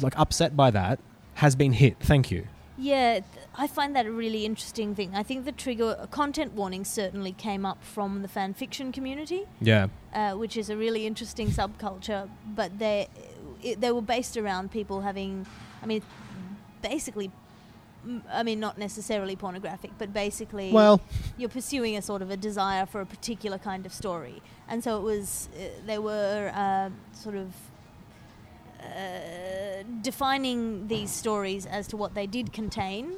like 0.00 0.18
upset 0.18 0.56
by 0.56 0.70
that 0.72 0.98
has 1.34 1.54
been 1.56 1.72
hit. 1.72 1.96
Thank 2.00 2.30
you. 2.30 2.46
Yeah, 2.76 3.20
I 3.56 3.66
find 3.66 3.94
that 3.94 4.06
a 4.06 4.10
really 4.12 4.44
interesting 4.44 4.94
thing. 4.94 5.14
I 5.14 5.22
think 5.22 5.44
the 5.44 5.52
trigger 5.52 6.08
content 6.10 6.54
warning 6.54 6.84
certainly 6.84 7.32
came 7.32 7.64
up 7.64 7.84
from 7.84 8.22
the 8.22 8.28
fan 8.28 8.52
fiction 8.54 8.90
community, 8.92 9.44
Yeah. 9.60 9.88
uh, 10.12 10.32
which 10.32 10.56
is 10.56 10.70
a 10.70 10.76
really 10.76 11.06
interesting 11.06 11.48
subculture. 11.48 12.28
But 12.46 12.78
they 12.78 13.08
it, 13.62 13.80
they 13.80 13.92
were 13.92 14.02
based 14.02 14.36
around 14.36 14.70
people 14.70 15.00
having, 15.02 15.46
I 15.82 15.86
mean, 15.86 16.02
basically, 16.82 17.30
I 18.30 18.42
mean, 18.42 18.60
not 18.60 18.76
necessarily 18.76 19.36
pornographic, 19.36 19.92
but 19.96 20.12
basically, 20.12 20.70
Well, 20.70 21.00
you're 21.38 21.48
pursuing 21.48 21.96
a 21.96 22.02
sort 22.02 22.20
of 22.20 22.30
a 22.30 22.36
desire 22.36 22.84
for 22.84 23.00
a 23.00 23.06
particular 23.06 23.56
kind 23.56 23.86
of 23.86 23.92
story, 23.94 24.42
and 24.68 24.84
so 24.84 24.98
it 24.98 25.02
was. 25.02 25.48
Uh, 25.56 25.68
they 25.86 25.98
were 25.98 26.50
uh, 26.54 26.90
sort 27.12 27.36
of 27.36 27.54
uh, 28.82 29.82
defining 30.02 30.88
these 30.88 31.10
stories 31.10 31.64
as 31.64 31.86
to 31.88 31.96
what 31.96 32.14
they 32.14 32.26
did 32.26 32.52
contain 32.52 33.14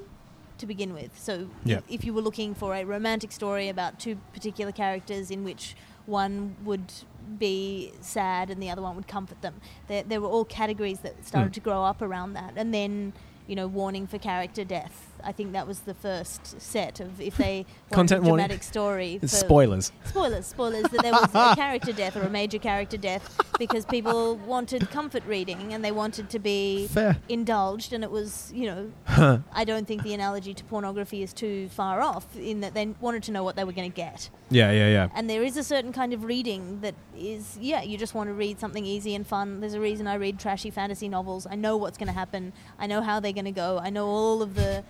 to 0.58 0.66
begin 0.66 0.92
with. 0.94 1.18
So, 1.18 1.48
Yeah. 1.64 1.80
if 1.88 2.04
you 2.04 2.12
were 2.14 2.22
looking 2.22 2.54
for 2.54 2.74
a 2.74 2.84
romantic 2.84 3.32
story 3.32 3.68
about 3.68 3.98
two 3.98 4.16
particular 4.32 4.72
characters 4.72 5.30
in 5.30 5.44
which 5.44 5.76
one 6.06 6.56
would 6.64 6.92
be 7.38 7.92
sad 8.00 8.50
and 8.50 8.62
the 8.62 8.70
other 8.70 8.82
one 8.82 8.94
would 8.96 9.08
comfort 9.08 9.42
them, 9.42 9.54
there, 9.88 10.02
there 10.02 10.20
were 10.20 10.28
all 10.28 10.44
categories 10.44 11.00
that 11.00 11.26
started 11.26 11.50
Mm. 11.50 11.54
to 11.54 11.60
grow 11.60 11.82
up 11.84 12.00
around 12.02 12.32
that, 12.34 12.52
and 12.56 12.72
then. 12.72 13.12
You 13.48 13.54
know, 13.54 13.68
warning 13.68 14.08
for 14.08 14.18
character 14.18 14.64
death. 14.64 15.15
I 15.26 15.32
think 15.32 15.52
that 15.52 15.66
was 15.66 15.80
the 15.80 15.94
first 15.94 16.60
set 16.60 17.00
of 17.00 17.20
if 17.20 17.36
they 17.36 17.66
Content 17.90 18.20
a 18.20 18.22
warning. 18.26 18.46
dramatic 18.46 18.62
story. 18.62 19.18
For 19.18 19.28
spoilers. 19.28 19.92
spoilers, 20.04 20.46
spoilers 20.46 20.84
that 20.84 21.02
there 21.02 21.12
was 21.12 21.28
a 21.34 21.54
character 21.56 21.92
death 21.92 22.16
or 22.16 22.22
a 22.22 22.30
major 22.30 22.58
character 22.58 22.96
death 22.96 23.38
because 23.58 23.84
people 23.84 24.36
wanted 24.36 24.88
comfort 24.90 25.24
reading 25.26 25.72
and 25.74 25.84
they 25.84 25.92
wanted 25.92 26.30
to 26.30 26.38
be 26.38 26.86
Fair. 26.88 27.16
indulged, 27.28 27.92
and 27.92 28.04
it 28.04 28.10
was, 28.10 28.52
you 28.54 28.66
know, 28.66 29.42
I 29.52 29.64
don't 29.64 29.86
think 29.86 30.02
the 30.02 30.14
analogy 30.14 30.54
to 30.54 30.64
pornography 30.64 31.22
is 31.22 31.32
too 31.32 31.68
far 31.70 32.00
off 32.00 32.24
in 32.36 32.60
that 32.60 32.74
they 32.74 32.86
wanted 33.00 33.22
to 33.24 33.32
know 33.32 33.42
what 33.44 33.56
they 33.56 33.64
were 33.64 33.72
going 33.72 33.90
to 33.90 33.94
get. 33.96 34.30
Yeah, 34.50 34.70
yeah, 34.70 34.88
yeah. 34.88 35.08
And 35.14 35.28
there 35.28 35.42
is 35.42 35.56
a 35.56 35.64
certain 35.64 35.92
kind 35.92 36.12
of 36.12 36.22
reading 36.24 36.80
that 36.82 36.94
is, 37.18 37.58
yeah, 37.60 37.82
you 37.82 37.98
just 37.98 38.14
want 38.14 38.28
to 38.28 38.34
read 38.34 38.60
something 38.60 38.86
easy 38.86 39.14
and 39.16 39.26
fun. 39.26 39.60
There's 39.60 39.74
a 39.74 39.80
reason 39.80 40.06
I 40.06 40.14
read 40.14 40.38
trashy 40.38 40.70
fantasy 40.70 41.08
novels. 41.08 41.46
I 41.50 41.56
know 41.56 41.76
what's 41.76 41.98
going 41.98 42.06
to 42.06 42.12
happen. 42.12 42.52
I 42.78 42.86
know 42.86 43.02
how 43.02 43.18
they're 43.18 43.32
going 43.32 43.46
to 43.46 43.50
go. 43.50 43.78
I 43.82 43.90
know 43.90 44.06
all 44.06 44.42
of 44.42 44.54
the 44.54 44.84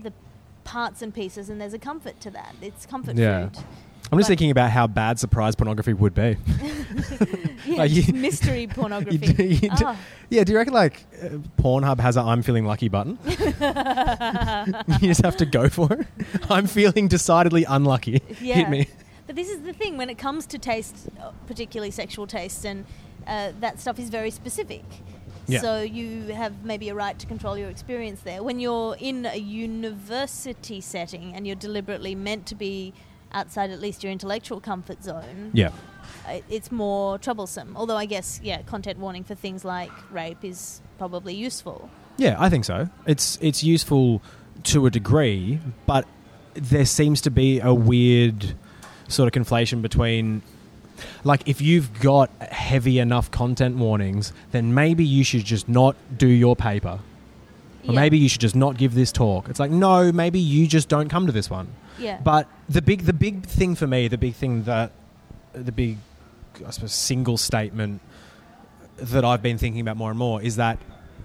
the 0.00 0.12
parts 0.64 1.02
and 1.02 1.12
pieces, 1.14 1.48
and 1.50 1.60
there's 1.60 1.74
a 1.74 1.78
comfort 1.78 2.20
to 2.20 2.30
that. 2.30 2.54
It's 2.62 2.86
comfort 2.86 3.16
Yeah. 3.16 3.48
food. 3.48 3.58
I'm 4.10 4.18
just 4.18 4.26
But- 4.26 4.32
thinking 4.32 4.50
about 4.50 4.70
how 4.70 4.86
bad 4.86 5.18
surprise 5.18 5.54
pornography 5.54 5.92
would 5.94 6.14
be. 6.14 6.36
Yeah, 7.64 7.76
Like 7.76 7.92
you- 7.92 8.12
mystery 8.12 8.66
pornography. 8.70 9.18
You 9.26 9.32
do- 9.34 9.44
you 9.44 9.70
do- 9.70 9.84
Ah. 9.86 9.96
Yeah, 10.30 10.42
do 10.44 10.52
you 10.52 10.58
reckon 10.58 10.74
like 10.74 11.06
uh, 11.22 11.28
Pornhub 11.62 12.00
has 12.00 12.16
a 12.16 12.20
I'm 12.20 12.42
feeling 12.42 12.66
lucky 12.66 12.88
button? 12.88 13.18
you 15.00 15.08
just 15.08 15.22
have 15.22 15.36
to 15.38 15.46
go 15.46 15.68
for 15.68 15.92
it. 15.92 16.06
I'm 16.50 16.66
feeling 16.66 17.08
decidedly 17.08 17.64
unlucky. 17.64 18.20
Yeah. 18.40 18.56
Hit 18.56 18.68
me. 18.70 18.88
But 19.26 19.36
this 19.36 19.48
is 19.48 19.60
the 19.60 19.72
thing 19.72 19.96
when 19.96 20.10
it 20.10 20.18
comes 20.18 20.46
to 20.46 20.58
taste, 20.58 21.08
uh, 21.20 21.30
particularly 21.46 21.90
sexual 21.92 22.26
tastes, 22.26 22.64
and 22.64 22.84
uh, 23.26 23.52
that 23.60 23.78
stuff 23.80 23.98
is 23.98 24.08
very 24.10 24.30
specific. 24.30 24.84
Yeah. 25.46 25.60
So 25.60 25.80
you 25.82 26.32
have 26.34 26.64
maybe 26.64 26.88
a 26.88 26.94
right 26.94 27.18
to 27.18 27.26
control 27.26 27.58
your 27.58 27.68
experience 27.68 28.20
there. 28.20 28.42
When 28.42 28.60
you're 28.60 28.96
in 28.98 29.26
a 29.26 29.36
university 29.36 30.80
setting 30.80 31.34
and 31.34 31.46
you're 31.46 31.56
deliberately 31.56 32.14
meant 32.14 32.46
to 32.46 32.54
be 32.54 32.92
outside 33.32 33.70
at 33.70 33.80
least 33.80 34.02
your 34.02 34.12
intellectual 34.12 34.60
comfort 34.60 35.02
zone, 35.02 35.50
Yeah. 35.54 35.70
uh, 36.28 36.40
it's 36.48 36.70
more 36.70 37.18
troublesome. 37.18 37.76
Although 37.76 37.96
I 37.96 38.04
guess, 38.06 38.40
yeah, 38.42 38.62
content 38.62 38.98
warning 38.98 39.24
for 39.24 39.34
things 39.34 39.64
like 39.64 39.90
rape 40.12 40.44
is 40.44 40.80
probably 40.98 41.34
useful. 41.34 41.88
Yeah, 42.18 42.36
I 42.38 42.48
think 42.50 42.64
so. 42.64 42.88
It's 43.06 43.38
it's 43.40 43.64
useful 43.64 44.22
to 44.64 44.86
a 44.86 44.90
degree, 44.90 45.58
but 45.86 46.06
there 46.54 46.84
seems 46.84 47.20
to 47.22 47.30
be 47.30 47.58
a 47.60 47.72
weird 47.72 48.54
sort 49.08 49.34
of 49.34 49.42
conflation 49.42 49.80
between 49.82 50.42
like 51.24 51.42
if 51.46 51.60
you've 51.60 52.00
got 52.00 52.30
heavy 52.40 52.98
enough 52.98 53.30
content 53.30 53.76
warnings, 53.76 54.32
then 54.50 54.74
maybe 54.74 55.04
you 55.04 55.24
should 55.24 55.44
just 55.44 55.68
not 55.68 55.96
do 56.16 56.26
your 56.28 56.56
paper. 56.56 57.00
Or 57.86 57.92
Yeah. 57.94 58.00
maybe 58.00 58.18
you 58.18 58.28
should 58.28 58.40
just 58.40 58.54
not 58.56 58.76
give 58.76 58.94
this 58.94 59.10
talk. 59.12 59.48
It's 59.48 59.58
like 59.60 59.70
no, 59.70 60.12
maybe 60.12 60.38
you 60.38 60.66
just 60.66 60.88
don't 60.88 61.08
come 61.08 61.26
to 61.26 61.32
this 61.32 61.50
one. 61.50 61.68
Yeah. 61.98 62.18
But 62.22 62.48
the 62.68 62.82
big 62.82 63.02
the 63.06 63.12
big 63.12 63.44
thing 63.46 63.74
for 63.74 63.86
me, 63.86 64.08
the 64.08 64.18
big 64.18 64.34
thing 64.34 64.64
that 64.64 64.92
the 65.52 65.72
big 65.72 65.98
I 66.66 66.70
suppose 66.70 66.92
single 66.92 67.36
statement 67.36 68.00
that 68.98 69.24
I've 69.24 69.42
been 69.42 69.58
thinking 69.58 69.80
about 69.80 69.96
more 69.96 70.10
and 70.10 70.18
more 70.18 70.40
is 70.42 70.56
that 70.56 70.78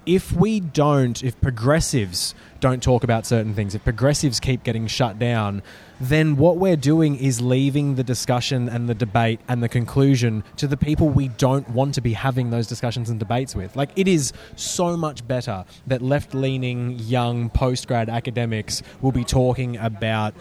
if 0.07 0.31
we 0.31 0.59
don't, 0.59 1.23
if 1.23 1.39
progressives 1.41 2.33
don't 2.59 2.81
talk 2.81 3.03
about 3.03 3.25
certain 3.25 3.53
things, 3.53 3.75
if 3.75 3.83
progressives 3.83 4.39
keep 4.39 4.63
getting 4.63 4.87
shut 4.87 5.19
down, 5.19 5.61
then 5.99 6.37
what 6.37 6.57
we're 6.57 6.75
doing 6.75 7.15
is 7.15 7.41
leaving 7.41 7.95
the 7.95 8.03
discussion 8.03 8.69
and 8.69 8.87
the 8.89 8.95
debate 8.95 9.39
and 9.47 9.61
the 9.61 9.69
conclusion 9.69 10.43
to 10.55 10.67
the 10.67 10.77
people 10.77 11.09
we 11.09 11.27
don't 11.27 11.69
want 11.69 11.93
to 11.93 12.01
be 12.01 12.13
having 12.13 12.49
those 12.49 12.65
discussions 12.65 13.09
and 13.09 13.19
debates 13.19 13.55
with. 13.55 13.75
Like, 13.75 13.89
it 13.95 14.07
is 14.07 14.33
so 14.55 14.97
much 14.97 15.27
better 15.27 15.65
that 15.87 16.01
left 16.01 16.33
leaning 16.33 16.97
young 16.99 17.49
post 17.49 17.87
grad 17.87 18.09
academics 18.09 18.81
will 19.01 19.11
be 19.11 19.23
talking 19.23 19.77
about 19.77 20.33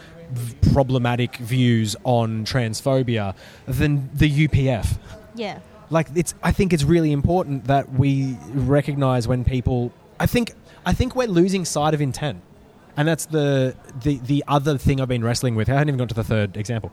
problematic 0.73 1.37
views 1.37 1.95
on 2.05 2.45
transphobia 2.45 3.35
than 3.67 4.11
the 4.15 4.49
UPF 4.49 4.99
yeah. 5.37 5.61
Like 5.91 6.09
it's 6.15 6.35
i 6.43 6.53
think 6.53 6.73
it's 6.73 6.85
really 6.85 7.13
important 7.13 7.65
that 7.65 7.93
we 7.93 8.37
recognize 8.53 9.29
when 9.29 9.45
people 9.45 9.93
i 10.19 10.27
think 10.27 10.53
i 10.85 10.93
think 10.93 11.15
we're 11.15 11.29
losing 11.29 11.65
sight 11.65 11.95
of 11.95 12.01
intent. 12.01 12.43
And 12.99 13.07
that's 13.07 13.27
the 13.27 13.77
the 14.03 14.17
the 14.19 14.43
other 14.49 14.79
thing 14.79 15.01
i've 15.03 15.09
been 15.09 15.23
wrestling 15.23 15.55
with. 15.55 15.69
I 15.69 15.75
haven't 15.75 15.89
even 15.89 15.99
got 15.99 16.09
to 16.09 16.15
the 16.15 16.25
third 16.25 16.57
example. 16.57 16.91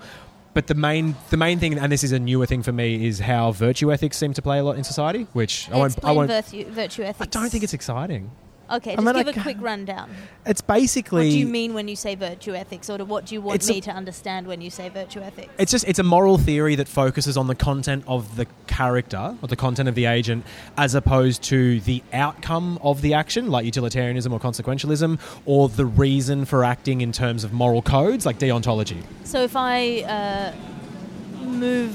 But 0.53 0.67
the 0.67 0.75
main 0.75 1.15
the 1.29 1.37
main 1.37 1.59
thing 1.59 1.79
and 1.79 1.91
this 1.91 2.03
is 2.03 2.11
a 2.11 2.19
newer 2.19 2.45
thing 2.45 2.61
for 2.61 2.73
me 2.73 3.07
is 3.07 3.19
how 3.19 3.53
virtue 3.53 3.91
ethics 3.91 4.17
seem 4.17 4.33
to 4.33 4.41
play 4.41 4.59
a 4.59 4.63
lot 4.63 4.75
in 4.77 4.83
society 4.83 5.27
which 5.33 5.69
i 5.71 5.77
won't 5.77 6.03
i 6.03 6.11
won't 6.11 6.29
virtue, 6.29 6.69
virtue 6.69 7.03
i 7.05 7.25
don't 7.25 7.49
think 7.49 7.63
it's 7.63 7.73
exciting 7.73 8.29
Okay, 8.71 8.93
I 8.93 8.95
just 8.95 9.05
mean, 9.05 9.15
give 9.15 9.27
like- 9.27 9.37
a 9.37 9.41
quick 9.41 9.57
rundown. 9.59 10.09
it's 10.45 10.61
basically. 10.61 11.25
What 11.27 11.31
do 11.31 11.37
you 11.37 11.47
mean 11.47 11.73
when 11.73 11.87
you 11.87 11.95
say 11.97 12.15
virtue 12.15 12.55
ethics, 12.55 12.89
or 12.89 12.97
what 13.03 13.25
do 13.25 13.35
you 13.35 13.41
want 13.41 13.55
It's 13.57 13.69
a- 13.69 13.73
me 13.73 13.81
to 13.81 13.91
understand 13.91 14.47
when 14.47 14.61
you 14.61 14.69
say 14.69 14.87
virtue 14.89 15.19
ethics? 15.19 15.49
It's 15.57 15.71
just 15.71 15.85
it's 15.87 15.99
a 15.99 16.03
moral 16.03 16.37
theory 16.37 16.75
that 16.75 16.87
focuses 16.87 17.35
on 17.37 17.47
the 17.47 17.55
content 17.55 18.03
of 18.07 18.35
the 18.37 18.47
character 18.67 19.35
or 19.41 19.47
the 19.47 19.55
content 19.57 19.89
of 19.89 19.95
the 19.95 20.05
agent 20.05 20.45
as 20.77 20.95
opposed 20.95 21.43
to 21.43 21.81
the 21.81 22.01
outcome 22.13 22.79
of 22.81 23.01
the 23.01 23.13
action 23.13 23.51
like 23.51 23.65
utilitarianism 23.65 24.31
or 24.33 24.39
consequentialism 24.39 25.19
or 25.45 25.67
the 25.69 25.85
reason 25.85 26.45
for 26.45 26.63
acting 26.63 27.01
in 27.01 27.11
terms 27.11 27.43
of 27.43 27.51
moral 27.53 27.81
codes 27.81 28.25
like 28.25 28.39
deontology. 28.39 29.03
So 29.25 29.41
if 29.43 29.55
I 29.55 30.01
uh, 30.03 31.43
move, 31.45 31.93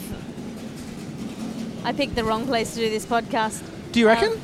I 1.85 1.93
picked 1.93 2.15
the 2.15 2.25
wrong 2.25 2.47
place 2.47 2.75
to 2.75 2.81
do 2.81 2.91
this 2.91 3.07
podcast. 3.07 3.63
Do 3.93 4.01
you 4.01 4.07
reckon? 4.07 4.33
Um, 4.33 4.41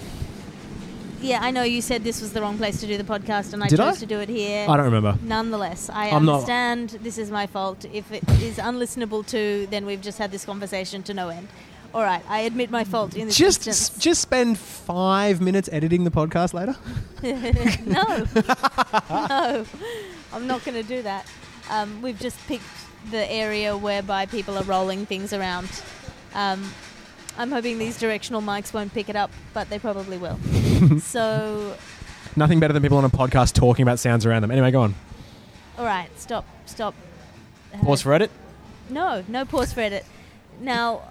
yeah, 1.25 1.39
I 1.43 1.51
know 1.51 1.63
you 1.63 1.81
said 1.83 2.05
this 2.05 2.21
was 2.21 2.33
the 2.33 2.41
wrong 2.41 2.57
place 2.59 2.81
to 2.81 2.87
do 2.87 2.97
the 2.97 3.05
podcast, 3.05 3.53
and 3.53 3.63
I 3.65 3.69
Did 3.69 3.81
I? 3.81 3.91
chose 3.91 4.01
to 4.01 4.07
do 4.07 4.21
it 4.21 4.29
here. 4.29 4.67
I 4.69 4.77
don't 4.77 4.87
remember. 4.87 5.19
Nonetheless, 5.23 5.91
I 5.91 6.11
I'm 6.11 6.25
not- 6.25 6.35
understand 6.35 6.91
this 7.03 7.19
is 7.19 7.31
my 7.31 7.47
fault. 7.47 7.85
If 7.93 8.11
it 8.13 8.23
is 8.43 8.59
unlistenable 8.59 9.27
to, 9.29 9.67
then 9.71 9.87
we've 9.87 10.01
just 10.03 10.19
had 10.19 10.31
this 10.31 10.45
conversation 10.45 11.03
to 11.05 11.15
no 11.15 11.29
end. 11.31 11.49
All 11.95 12.03
right, 12.03 12.23
I 12.29 12.41
admit 12.41 12.71
my 12.73 12.83
fault 12.85 13.15
in 13.17 13.27
this 13.29 13.37
Just 13.37 13.67
instance. 13.69 14.03
just 14.03 14.21
spend 14.21 14.59
5 14.59 15.41
minutes 15.41 15.69
editing 15.71 16.03
the 16.03 16.11
podcast 16.11 16.53
later. 16.53 16.75
no, 17.87 18.27
no, 19.09 19.65
I'm 20.33 20.47
not 20.49 20.65
going 20.65 20.75
to 20.83 20.83
do 20.83 21.03
that. 21.03 21.27
Um, 21.71 22.03
we've 22.03 22.19
just 22.19 22.37
picked 22.49 22.65
the 23.11 23.31
area 23.31 23.77
whereby 23.77 24.27
people 24.27 24.59
are 24.59 24.65
rolling 24.65 25.07
things 25.07 25.33
around. 25.33 25.69
Um, 26.35 26.69
I'm 27.39 27.51
hoping 27.53 27.79
these 27.79 27.99
directional 27.99 28.43
mics 28.43 28.75
won't 28.75 28.93
pick 28.93 29.09
it 29.09 29.17
up, 29.17 29.31
but 29.53 29.71
they 29.71 29.79
probably 29.79 30.19
will. 30.19 30.39
so, 31.01 31.77
Nothing 32.37 32.59
better 32.61 32.73
than 32.73 32.83
people 32.83 32.99
on 32.99 33.05
a 33.05 33.11
podcast 33.11 33.55
talking 33.55 33.83
about 33.83 33.99
sounds 33.99 34.27
around 34.27 34.43
them. 34.43 34.51
Anyway, 34.51 34.71
go 34.71 34.83
on. 34.83 34.95
all 35.79 35.85
right, 35.85 36.09
stop, 36.19 36.45
stop. 36.67 36.95
Pause 37.81 38.03
for 38.03 38.13
edit. 38.13 38.31
No, 38.91 39.25
no 39.29 39.45
pause 39.45 39.73
for 39.73 39.81
edit. 39.81 40.05
Now, 40.61 41.03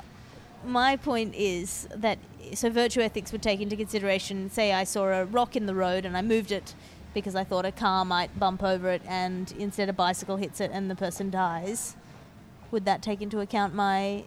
my 0.66 0.96
point 0.96 1.36
is 1.36 1.88
that 1.96 2.20
so 2.54 2.70
virtue 2.70 3.02
ethics 3.02 3.32
would 3.32 3.42
take 3.42 3.62
into 3.62 3.76
consideration. 3.76 4.50
Say 4.50 4.74
I 4.74 4.84
saw 4.84 5.06
a 5.06 5.26
rock 5.26 5.56
in 5.56 5.66
the 5.66 5.76
road 5.76 6.06
and 6.06 6.16
I 6.18 6.22
moved 6.22 6.52
it 6.52 6.76
because 7.13 7.36
I 7.36 7.44
thought 7.44 7.66
a 7.66 7.72
car 7.72 8.04
might 8.06 8.39
bump 8.39 8.63
over 8.63 8.89
it, 8.89 9.02
and 9.08 9.54
instead 9.60 9.88
a 9.88 9.94
bicycle 9.94 10.38
hits 10.38 10.60
it 10.60 10.72
and 10.74 10.89
the 10.89 10.96
person 10.96 11.30
dies. 11.30 11.96
Would 12.72 12.86
that 12.86 13.04
take 13.04 13.22
into 13.22 13.39
account 13.39 13.76
my 13.76 14.24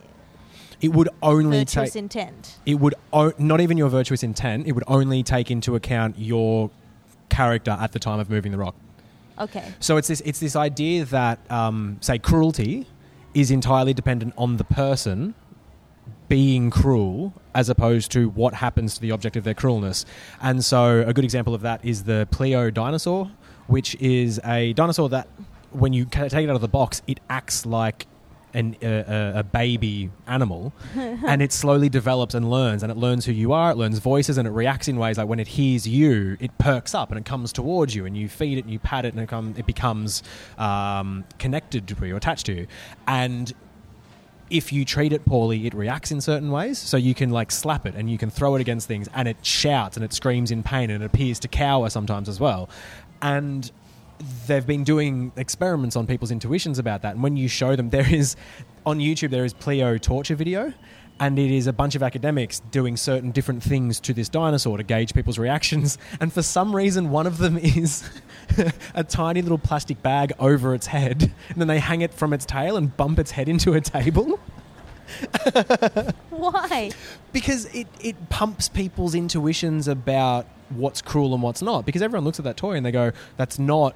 It 0.81 0.89
would 0.93 1.09
only 1.23 1.61
virtuous 1.61 1.93
take 1.93 1.97
intent? 1.97 2.59
it 2.67 2.75
would 2.75 2.95
o- 3.13 3.33
not 3.39 3.61
even 3.61 3.79
your 3.79 3.89
virtuous 3.89 4.23
intent. 4.23 4.67
It 4.67 4.73
would 4.73 4.85
only 4.87 5.23
take 5.23 5.51
into 5.51 5.75
account 5.75 6.19
your 6.19 6.71
character 7.29 7.73
at 7.73 7.93
the 7.93 7.99
time 7.99 8.21
of 8.21 8.29
moving 8.31 8.53
the 8.53 8.59
rock. 8.59 8.75
Okay. 9.39 9.73
So 9.81 9.97
it's 9.97 10.09
this 10.09 10.21
it's 10.23 10.41
this 10.41 10.57
idea 10.57 11.05
that 11.07 11.39
um, 11.51 11.99
say 12.01 12.19
cruelty 12.19 12.87
is 13.35 13.51
entirely 13.51 13.93
dependent 13.93 14.33
on 14.39 14.57
the 14.57 14.65
person 14.65 15.35
being 16.29 16.71
cruel 16.71 17.33
as 17.55 17.69
opposed 17.69 18.11
to 18.13 18.29
what 18.31 18.55
happens 18.55 18.95
to 18.95 19.01
the 19.01 19.11
object 19.11 19.37
of 19.37 19.45
their 19.45 19.55
cruelness. 19.55 20.05
And 20.41 20.65
so, 20.65 21.05
a 21.07 21.13
good 21.13 21.25
example 21.25 21.55
of 21.55 21.63
that 21.63 21.85
is 21.85 22.05
the 22.05 22.27
Pleo 22.31 22.71
dinosaur, 22.71 23.31
which 23.67 23.95
is 23.97 24.41
a 24.45 24.73
dinosaur 24.73 25.09
that, 25.11 25.29
when 25.71 25.93
you 25.93 26.05
take 26.07 26.33
it 26.33 26.49
out 26.49 26.57
of 26.57 26.61
the 26.61 26.69
box, 26.69 27.03
it 27.07 27.21
acts 27.29 27.67
like 27.67 28.07
an, 28.57 28.77
a, 28.83 29.45
baby 29.45 30.11
animal, 30.27 30.73
and 30.95 31.43
it 31.43 31.53
slowly 31.53 31.89
develops 31.89 32.35
and 32.35 32.51
learns, 32.51 32.83
and 32.83 32.91
it 32.91 32.97
learns 32.97 33.27
who 33.27 33.33
you 33.33 33.53
are, 33.53 33.71
it 33.71 33.77
learns 33.77 33.99
voices, 33.99 34.39
and 34.39 34.49
it 34.49 34.51
reacts 34.51 34.89
in 34.89 34.97
ways 34.97 35.19
like 35.19 35.29
when 35.29 35.39
it 35.39 35.49
hears 35.49 35.87
you, 35.87 36.37
it 36.41 36.57
perks 36.59 36.95
up 36.95 37.11
and 37.11 37.19
it 37.19 37.25
comes 37.25 37.53
towards 37.53 37.95
you, 37.95 38.07
and 38.07 38.17
you 38.17 38.29
feed 38.29 38.59
it 38.59 38.65
and 38.65 38.73
you 38.73 38.79
pat 38.79 39.05
it, 39.05 39.13
and 39.13 39.23
it, 39.23 39.29
come, 39.29 39.55
it 39.57 39.67
becomes 39.67 40.23
um, 40.59 41.25
connected 41.39 41.87
to 41.87 42.07
you, 42.07 42.17
attached 42.17 42.47
to 42.47 42.55
you, 42.55 42.67
and 43.07 43.53
if 44.49 44.73
you 44.73 44.85
treat 44.85 45.13
it 45.13 45.25
poorly, 45.27 45.67
it 45.67 45.75
reacts 45.75 46.13
in 46.13 46.21
certain 46.21 46.51
ways. 46.51 46.79
So 46.79 46.97
you 46.97 47.15
can 47.15 47.31
like 47.31 47.51
slap 47.51 47.85
it 47.85 47.97
and 47.97 48.09
you 48.09 48.17
can 48.17 48.31
throw 48.31 48.55
it 48.55 48.61
against 48.61 48.87
things, 48.87 49.09
and 49.15 49.29
it 49.29 49.37
shouts 49.45 49.97
and 49.97 50.05
it 50.05 50.13
screams 50.13 50.51
in 50.51 50.63
pain 50.63 50.91
and 50.91 51.03
it 51.03 51.07
appears 51.07 51.41
to 51.41 51.49
cower 51.49 51.91
sometimes 51.91 52.29
as 52.29 52.39
well. 52.39 52.69
And 53.21 53.71
they've 54.47 54.67
been 54.67 54.85
doing 54.85 55.33
experiments 55.37 55.97
on 55.97 56.07
people's 56.07 56.31
intuitions 56.31 56.79
about 56.79 57.03
that. 57.03 57.15
And 57.15 57.23
when 57.23 57.37
you 57.37 57.49
show 57.49 57.77
them, 57.77 57.91
there 57.97 58.13
is 58.13 58.37
on 58.85 58.99
YouTube 58.99 59.31
there 59.31 59.45
is 59.45 59.53
Pleo 59.53 59.99
torture 59.99 60.35
video. 60.35 60.73
And 61.19 61.39
it 61.39 61.51
is 61.51 61.67
a 61.67 61.73
bunch 61.73 61.95
of 61.95 62.03
academics 62.03 62.61
doing 62.61 62.99
certain 62.99 63.31
different 63.31 63.63
things 63.63 64.01
to 64.01 64.13
this 64.13 64.29
dinosaur 64.29 64.77
to 64.77 64.83
gauge 64.83 65.15
people's 65.15 65.39
reactions. 65.39 65.97
And 66.21 66.31
for 66.31 66.43
some 66.43 66.77
reason, 66.77 67.11
one 67.11 67.27
of 67.27 67.39
them 67.39 67.57
is 67.63 68.07
a 68.95 69.03
tiny 69.03 69.41
little 69.41 69.57
plastic 69.57 70.03
bag 70.03 70.35
over 70.39 70.75
its 70.75 70.87
head. 70.87 71.33
And 71.49 71.57
then 71.57 71.69
they 71.69 71.79
hang 71.79 72.03
it 72.03 72.13
from 72.13 72.35
its 72.35 72.45
tail 72.45 72.77
and 72.77 72.95
bump 72.95 73.19
its 73.19 73.31
head 73.31 73.49
into 73.49 73.73
a 73.73 73.81
table. 73.81 74.39
Why? 76.31 76.91
because 77.33 77.67
it, 77.75 77.87
it 78.01 78.29
pumps 78.29 78.69
people's 78.69 79.15
intuitions 79.15 79.89
about 79.89 80.47
what's 80.71 81.03
cruel 81.03 81.35
and 81.35 81.43
what's 81.43 81.63
not. 81.63 81.85
Because 81.85 82.03
everyone 82.03 82.25
looks 82.25 82.39
at 82.39 82.45
that 82.45 82.57
toy 82.57 82.73
and 82.73 82.85
they 82.85 82.91
go, 82.91 83.13
that's 83.37 83.59
not 83.59 83.95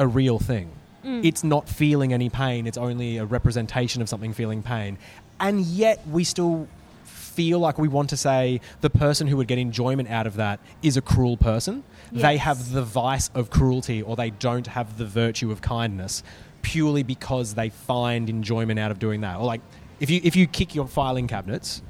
a 0.00 0.06
real 0.06 0.38
thing. 0.38 0.72
Mm. 1.04 1.24
It's 1.24 1.44
not 1.44 1.68
feeling 1.68 2.12
any 2.12 2.28
pain, 2.28 2.66
it's 2.66 2.78
only 2.78 3.18
a 3.18 3.24
representation 3.24 4.02
of 4.02 4.08
something 4.08 4.32
feeling 4.32 4.62
pain. 4.62 4.98
And 5.38 5.60
yet 5.60 6.06
we 6.08 6.24
still 6.24 6.68
feel 7.04 7.60
like 7.60 7.78
we 7.78 7.88
want 7.88 8.10
to 8.10 8.16
say 8.16 8.60
the 8.80 8.90
person 8.90 9.26
who 9.26 9.36
would 9.36 9.46
get 9.46 9.58
enjoyment 9.58 10.10
out 10.10 10.26
of 10.26 10.36
that 10.36 10.58
is 10.82 10.96
a 10.96 11.00
cruel 11.00 11.36
person. 11.36 11.84
They 12.12 12.38
have 12.38 12.72
the 12.72 12.82
vice 12.82 13.30
of 13.34 13.50
cruelty 13.50 14.02
or 14.02 14.16
they 14.16 14.30
don't 14.30 14.66
have 14.66 14.98
the 14.98 15.06
virtue 15.06 15.52
of 15.52 15.62
kindness 15.62 16.24
purely 16.62 17.02
because 17.02 17.54
they 17.54 17.68
find 17.68 18.28
enjoyment 18.28 18.80
out 18.80 18.90
of 18.90 18.98
doing 18.98 19.20
that. 19.20 19.38
Or 19.38 19.44
like 19.44 19.60
if 20.00 20.10
you 20.10 20.20
if 20.24 20.34
you 20.34 20.46
kick 20.46 20.74
your 20.74 20.88
filing 20.88 21.28
cabinets, 21.28 21.82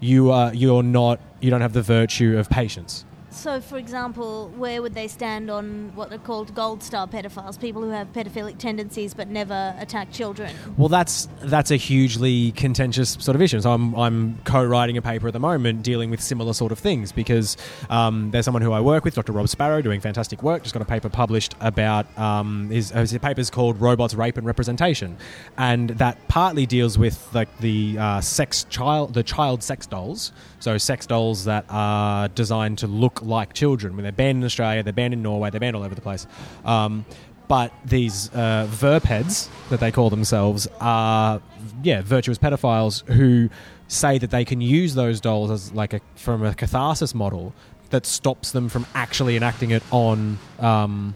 you 0.00 0.30
are 0.32 0.52
you're 0.52 0.82
not 0.82 1.20
you 1.40 1.50
don't 1.50 1.60
have 1.60 1.74
the 1.74 1.82
virtue 1.82 2.36
of 2.38 2.50
patience. 2.50 3.04
So, 3.38 3.60
for 3.60 3.78
example, 3.78 4.48
where 4.56 4.82
would 4.82 4.94
they 4.94 5.06
stand 5.06 5.48
on 5.48 5.92
what 5.94 6.12
are 6.12 6.18
called 6.18 6.56
gold 6.56 6.82
star 6.82 7.06
pedophiles, 7.06 7.58
people 7.58 7.82
who 7.82 7.90
have 7.90 8.12
pedophilic 8.12 8.58
tendencies 8.58 9.14
but 9.14 9.28
never 9.28 9.76
attack 9.78 10.10
children? 10.10 10.52
Well, 10.76 10.88
that's 10.88 11.28
that's 11.42 11.70
a 11.70 11.76
hugely 11.76 12.50
contentious 12.50 13.10
sort 13.20 13.36
of 13.36 13.40
issue. 13.40 13.60
So 13.60 13.70
I'm 13.70 13.94
I'm 13.94 14.38
co-writing 14.38 14.96
a 14.96 15.02
paper 15.02 15.28
at 15.28 15.34
the 15.34 15.38
moment 15.38 15.84
dealing 15.84 16.10
with 16.10 16.20
similar 16.20 16.52
sort 16.52 16.72
of 16.72 16.80
things 16.80 17.12
because 17.12 17.56
um, 17.90 18.32
there's 18.32 18.44
someone 18.44 18.62
who 18.62 18.72
I 18.72 18.80
work 18.80 19.04
with, 19.04 19.14
Dr. 19.14 19.30
Rob 19.30 19.48
Sparrow, 19.48 19.82
doing 19.82 20.00
fantastic 20.00 20.42
work. 20.42 20.64
Just 20.64 20.74
got 20.74 20.82
a 20.82 20.84
paper 20.84 21.08
published 21.08 21.54
about 21.60 22.18
um, 22.18 22.68
his 22.70 22.90
his 22.90 23.16
paper's 23.18 23.50
called 23.50 23.80
Robots, 23.80 24.14
Rape 24.14 24.36
and 24.36 24.48
Representation, 24.48 25.16
and 25.56 25.90
that 25.90 26.18
partly 26.26 26.66
deals 26.66 26.98
with 26.98 27.32
like 27.32 27.56
the 27.58 27.98
uh, 28.00 28.20
sex 28.20 28.64
child 28.64 29.14
the 29.14 29.22
child 29.22 29.62
sex 29.62 29.86
dolls. 29.86 30.32
So 30.58 30.76
sex 30.76 31.06
dolls 31.06 31.44
that 31.44 31.64
are 31.68 32.26
designed 32.26 32.78
to 32.78 32.88
look 32.88 33.22
like 33.28 33.52
children. 33.52 33.94
When 33.94 34.02
they're 34.02 34.12
banned 34.12 34.38
in 34.38 34.44
Australia, 34.44 34.82
they're 34.82 34.92
banned 34.92 35.14
in 35.14 35.22
Norway, 35.22 35.50
they're 35.50 35.60
banned 35.60 35.76
all 35.76 35.84
over 35.84 35.94
the 35.94 36.00
place. 36.00 36.26
Um, 36.64 37.04
but 37.46 37.72
these 37.84 38.32
uh, 38.34 38.66
heads 39.04 39.48
that 39.70 39.80
they 39.80 39.90
call 39.90 40.10
themselves 40.10 40.68
are 40.80 41.40
yeah 41.82 42.02
virtuous 42.02 42.38
pedophiles 42.38 43.06
who 43.08 43.48
say 43.88 44.18
that 44.18 44.30
they 44.30 44.44
can 44.44 44.60
use 44.60 44.94
those 44.94 45.20
dolls 45.20 45.50
as 45.50 45.72
like 45.72 45.94
a 45.94 46.00
from 46.14 46.44
a 46.44 46.54
catharsis 46.54 47.14
model 47.14 47.54
that 47.90 48.04
stops 48.04 48.52
them 48.52 48.68
from 48.68 48.86
actually 48.94 49.34
enacting 49.36 49.70
it 49.70 49.82
on 49.90 50.38
um, 50.58 51.14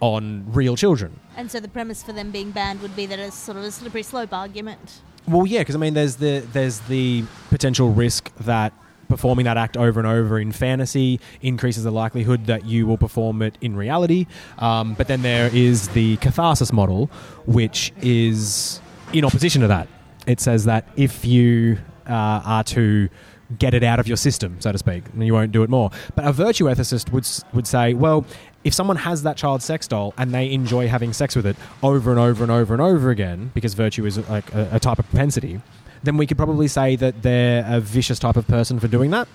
on 0.00 0.44
real 0.52 0.76
children. 0.76 1.18
And 1.36 1.50
so 1.50 1.60
the 1.60 1.68
premise 1.68 2.02
for 2.02 2.12
them 2.12 2.30
being 2.30 2.50
banned 2.50 2.82
would 2.82 2.96
be 2.96 3.06
that 3.06 3.18
it's 3.18 3.36
sort 3.36 3.56
of 3.56 3.64
a 3.64 3.70
slippery 3.70 4.02
slope 4.02 4.32
argument. 4.32 5.00
Well, 5.28 5.46
yeah, 5.46 5.60
because 5.60 5.76
I 5.76 5.78
mean, 5.78 5.94
there's 5.94 6.16
the 6.16 6.44
there's 6.52 6.80
the 6.80 7.24
potential 7.48 7.90
risk 7.90 8.34
that 8.38 8.72
performing 9.12 9.44
that 9.44 9.58
act 9.58 9.76
over 9.76 10.00
and 10.00 10.06
over 10.06 10.38
in 10.38 10.52
fantasy 10.52 11.20
increases 11.42 11.84
the 11.84 11.90
likelihood 11.90 12.46
that 12.46 12.64
you 12.64 12.86
will 12.86 12.96
perform 12.96 13.42
it 13.42 13.58
in 13.60 13.76
reality. 13.76 14.26
Um, 14.58 14.94
but 14.94 15.06
then 15.06 15.20
there 15.20 15.50
is 15.54 15.88
the 15.88 16.16
catharsis 16.16 16.72
model, 16.72 17.10
which 17.44 17.92
is 18.00 18.80
in 19.12 19.22
opposition 19.26 19.60
to 19.60 19.68
that. 19.68 19.86
It 20.26 20.40
says 20.40 20.64
that 20.64 20.88
if 20.96 21.26
you 21.26 21.76
uh, 22.08 22.40
are 22.56 22.64
to 22.64 23.10
get 23.58 23.74
it 23.74 23.84
out 23.84 24.00
of 24.00 24.08
your 24.08 24.16
system, 24.16 24.58
so 24.60 24.72
to 24.72 24.78
speak, 24.78 25.04
and 25.12 25.26
you 25.26 25.34
won't 25.34 25.52
do 25.52 25.62
it 25.62 25.68
more. 25.68 25.90
But 26.14 26.24
a 26.26 26.32
virtue 26.32 26.64
ethicist 26.64 27.12
would 27.12 27.28
would 27.54 27.66
say, 27.66 27.92
well, 27.92 28.24
if 28.64 28.72
someone 28.72 28.96
has 28.96 29.24
that 29.24 29.36
child 29.36 29.62
sex 29.62 29.86
doll 29.86 30.14
and 30.16 30.32
they 30.32 30.50
enjoy 30.50 30.88
having 30.88 31.12
sex 31.12 31.36
with 31.36 31.44
it 31.44 31.56
over 31.82 32.10
and 32.12 32.18
over 32.18 32.42
and 32.44 32.50
over 32.50 32.72
and 32.72 32.80
over 32.80 33.10
again, 33.10 33.50
because 33.52 33.74
virtue 33.74 34.06
is 34.06 34.16
like 34.30 34.54
a, 34.54 34.68
a 34.72 34.80
type 34.80 34.98
of 34.98 35.06
propensity, 35.10 35.60
then 36.02 36.16
we 36.16 36.26
could 36.26 36.36
probably 36.36 36.68
say 36.68 36.96
that 36.96 37.22
they're 37.22 37.64
a 37.66 37.80
vicious 37.80 38.18
type 38.18 38.36
of 38.36 38.46
person 38.46 38.80
for 38.80 38.88
doing 38.88 39.10
that. 39.10 39.28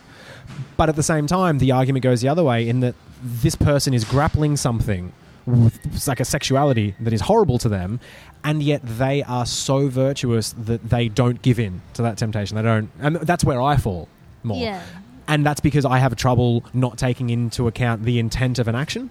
But 0.77 0.89
at 0.89 0.95
the 0.95 1.03
same 1.03 1.27
time, 1.27 1.59
the 1.59 1.71
argument 1.71 2.03
goes 2.03 2.21
the 2.21 2.29
other 2.29 2.43
way 2.43 2.67
in 2.67 2.79
that 2.81 2.95
this 3.21 3.55
person 3.55 3.93
is 3.93 4.03
grappling 4.03 4.57
something 4.57 5.11
with 5.45 6.07
like 6.07 6.19
a 6.19 6.25
sexuality 6.25 6.93
that 6.99 7.13
is 7.13 7.21
horrible 7.21 7.57
to 7.59 7.69
them, 7.69 7.99
and 8.43 8.61
yet 8.61 8.81
they 8.83 9.23
are 9.23 9.45
so 9.45 9.87
virtuous 9.87 10.53
that 10.53 10.89
they 10.89 11.07
don't 11.07 11.41
give 11.41 11.59
in 11.59 11.81
to 11.93 12.01
that 12.01 12.17
temptation. 12.17 12.55
They 12.57 12.63
don't, 12.63 12.89
and 12.99 13.15
that's 13.17 13.43
where 13.43 13.61
I 13.61 13.77
fall 13.77 14.07
more. 14.43 14.61
Yeah. 14.61 14.83
And 15.27 15.45
that's 15.45 15.59
because 15.59 15.83
I 15.85 15.97
have 15.99 16.15
trouble 16.15 16.63
not 16.73 16.97
taking 16.97 17.29
into 17.29 17.67
account 17.67 18.03
the 18.03 18.19
intent 18.19 18.59
of 18.59 18.67
an 18.67 18.75
action. 18.75 19.09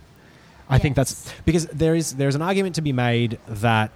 I 0.69 0.79
think 0.79 0.97
that's 0.97 1.33
because 1.45 1.66
there 1.66 1.95
is 1.95 2.14
there's 2.14 2.35
an 2.35 2.42
argument 2.42 2.75
to 2.77 2.83
be 2.83 2.92
made 2.92 3.38
that, 3.47 3.90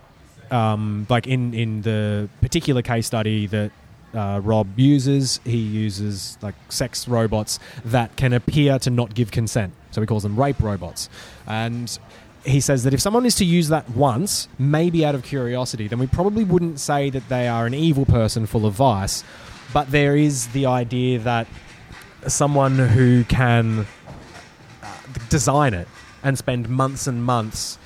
um, 0.51 1.07
like 1.09 1.27
in 1.27 1.55
in 1.55 1.83
the 1.83 2.29
particular 2.41 2.83
case 2.83 3.07
study 3.07 3.47
that 3.49 3.71
uh, 4.15 4.41
Rob 4.43 4.79
uses, 4.79 5.41
he 5.45 5.59
uses 5.59 6.37
like 6.43 6.55
sex 6.69 7.07
robots 7.07 7.59
that 7.85 8.17
can 8.17 8.33
appear 8.33 8.79
to 8.81 8.91
not 8.91 9.15
give 9.15 9.31
consent. 9.31 9.73
So 9.93 10.01
he 10.01 10.07
calls 10.07 10.23
them 10.23 10.39
rape 10.39 10.61
robots, 10.61 11.09
and 11.47 11.99
he 12.45 12.61
says 12.61 12.85
that 12.85 12.95
if 12.95 13.01
someone 13.01 13.27
is 13.27 13.35
to 13.37 13.45
use 13.45 13.69
that 13.69 13.89
once, 13.91 14.49
maybe 14.59 15.05
out 15.05 15.15
of 15.15 15.23
curiosity, 15.23 15.89
then 15.89 15.99
we 15.99 16.07
probably 16.07 16.45
wouldn't 16.45 16.81
say 16.81 17.11
that 17.11 17.29
they 17.29 17.49
are 17.49 17.67
an 17.67 17.75
evil 17.75 18.07
person 18.07 18.47
full 18.47 18.67
of 18.67 18.75
vice, 18.75 19.25
but 19.73 19.91
there 19.91 20.17
is 20.17 20.49
the 20.49 20.67
idea 20.67 21.19
that 21.19 21.47
someone 22.27 22.79
who 22.79 23.25
can 23.25 23.87
uh, 24.83 24.97
design 25.29 25.75
it 25.75 25.89
and 26.23 26.37
spend 26.39 26.69
months 26.69 27.07
and 27.07 27.25
months 27.25 27.79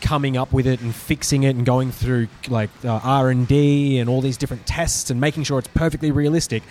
coming 0.00 0.36
up 0.36 0.52
with 0.52 0.66
it 0.66 0.80
and 0.80 0.94
fixing 0.94 1.42
it 1.42 1.56
and 1.56 1.64
going 1.66 1.90
through 1.92 2.28
like 2.48 2.70
uh, 2.84 3.00
R&D 3.02 3.98
and 3.98 4.08
all 4.08 4.20
these 4.20 4.36
different 4.36 4.66
tests 4.66 5.10
and 5.10 5.20
making 5.20 5.44
sure 5.44 5.58
it's 5.58 5.68
perfectly 5.68 6.10
realistic 6.10 6.62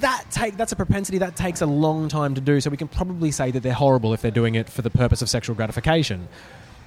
that 0.00 0.24
take 0.30 0.56
that's 0.56 0.72
a 0.72 0.76
propensity 0.76 1.18
that 1.18 1.36
takes 1.36 1.60
a 1.60 1.66
long 1.66 2.08
time 2.08 2.34
to 2.34 2.40
do. 2.40 2.60
So 2.60 2.70
we 2.70 2.76
can 2.76 2.88
probably 2.88 3.30
say 3.30 3.50
that 3.50 3.62
they're 3.62 3.72
horrible 3.72 4.12
if 4.12 4.22
they're 4.22 4.30
doing 4.30 4.54
it 4.54 4.68
for 4.68 4.82
the 4.82 4.90
purpose 4.90 5.22
of 5.22 5.28
sexual 5.28 5.54
gratification. 5.54 6.28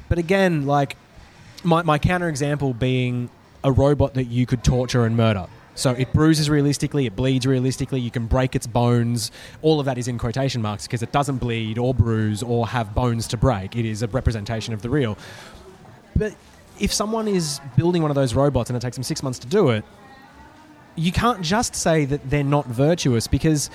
But 0.09 0.17
again 0.17 0.65
like 0.65 0.97
my, 1.63 1.83
my 1.83 1.99
counterexample 1.99 2.77
being 2.77 3.29
a 3.63 3.71
robot 3.71 4.13
that 4.13 4.25
you 4.25 4.45
could 4.45 4.63
torture 4.63 5.05
and 5.05 5.17
murder 5.17 5.47
so 5.77 5.91
it 5.91 6.11
bruises 6.11 6.49
realistically, 6.49 7.05
it 7.05 7.15
bleeds 7.15 7.45
realistically, 7.45 7.99
you 7.99 8.09
can 8.09 8.25
break 8.25 8.55
its 8.55 8.65
bones. 8.65 9.31
All 9.61 9.79
of 9.79 9.85
that 9.85 9.99
is 9.99 10.07
in 10.07 10.17
quotation 10.17 10.59
marks 10.59 10.87
because 10.87 11.03
it 11.03 11.11
doesn't 11.11 11.37
bleed 11.37 11.77
or 11.77 11.93
bruise 11.93 12.41
or 12.41 12.67
have 12.67 12.95
bones 12.95 13.27
to 13.27 13.37
break. 13.37 13.75
It 13.75 13.85
is 13.85 14.01
a 14.01 14.07
representation 14.07 14.73
of 14.73 14.81
the 14.81 14.89
real. 14.89 15.19
But 16.15 16.33
if 16.79 16.91
someone 16.91 17.27
is 17.27 17.61
building 17.75 18.01
one 18.01 18.09
of 18.09 18.15
those 18.15 18.33
robots 18.33 18.71
and 18.71 18.77
it 18.77 18.79
takes 18.79 18.97
them 18.97 19.03
six 19.03 19.21
months 19.21 19.37
to 19.39 19.47
do 19.47 19.69
it, 19.69 19.85
you 20.95 21.11
can't 21.11 21.43
just 21.43 21.75
say 21.75 22.05
that 22.05 22.27
they're 22.27 22.43
not 22.43 22.65
virtuous 22.65 23.27
because 23.27 23.69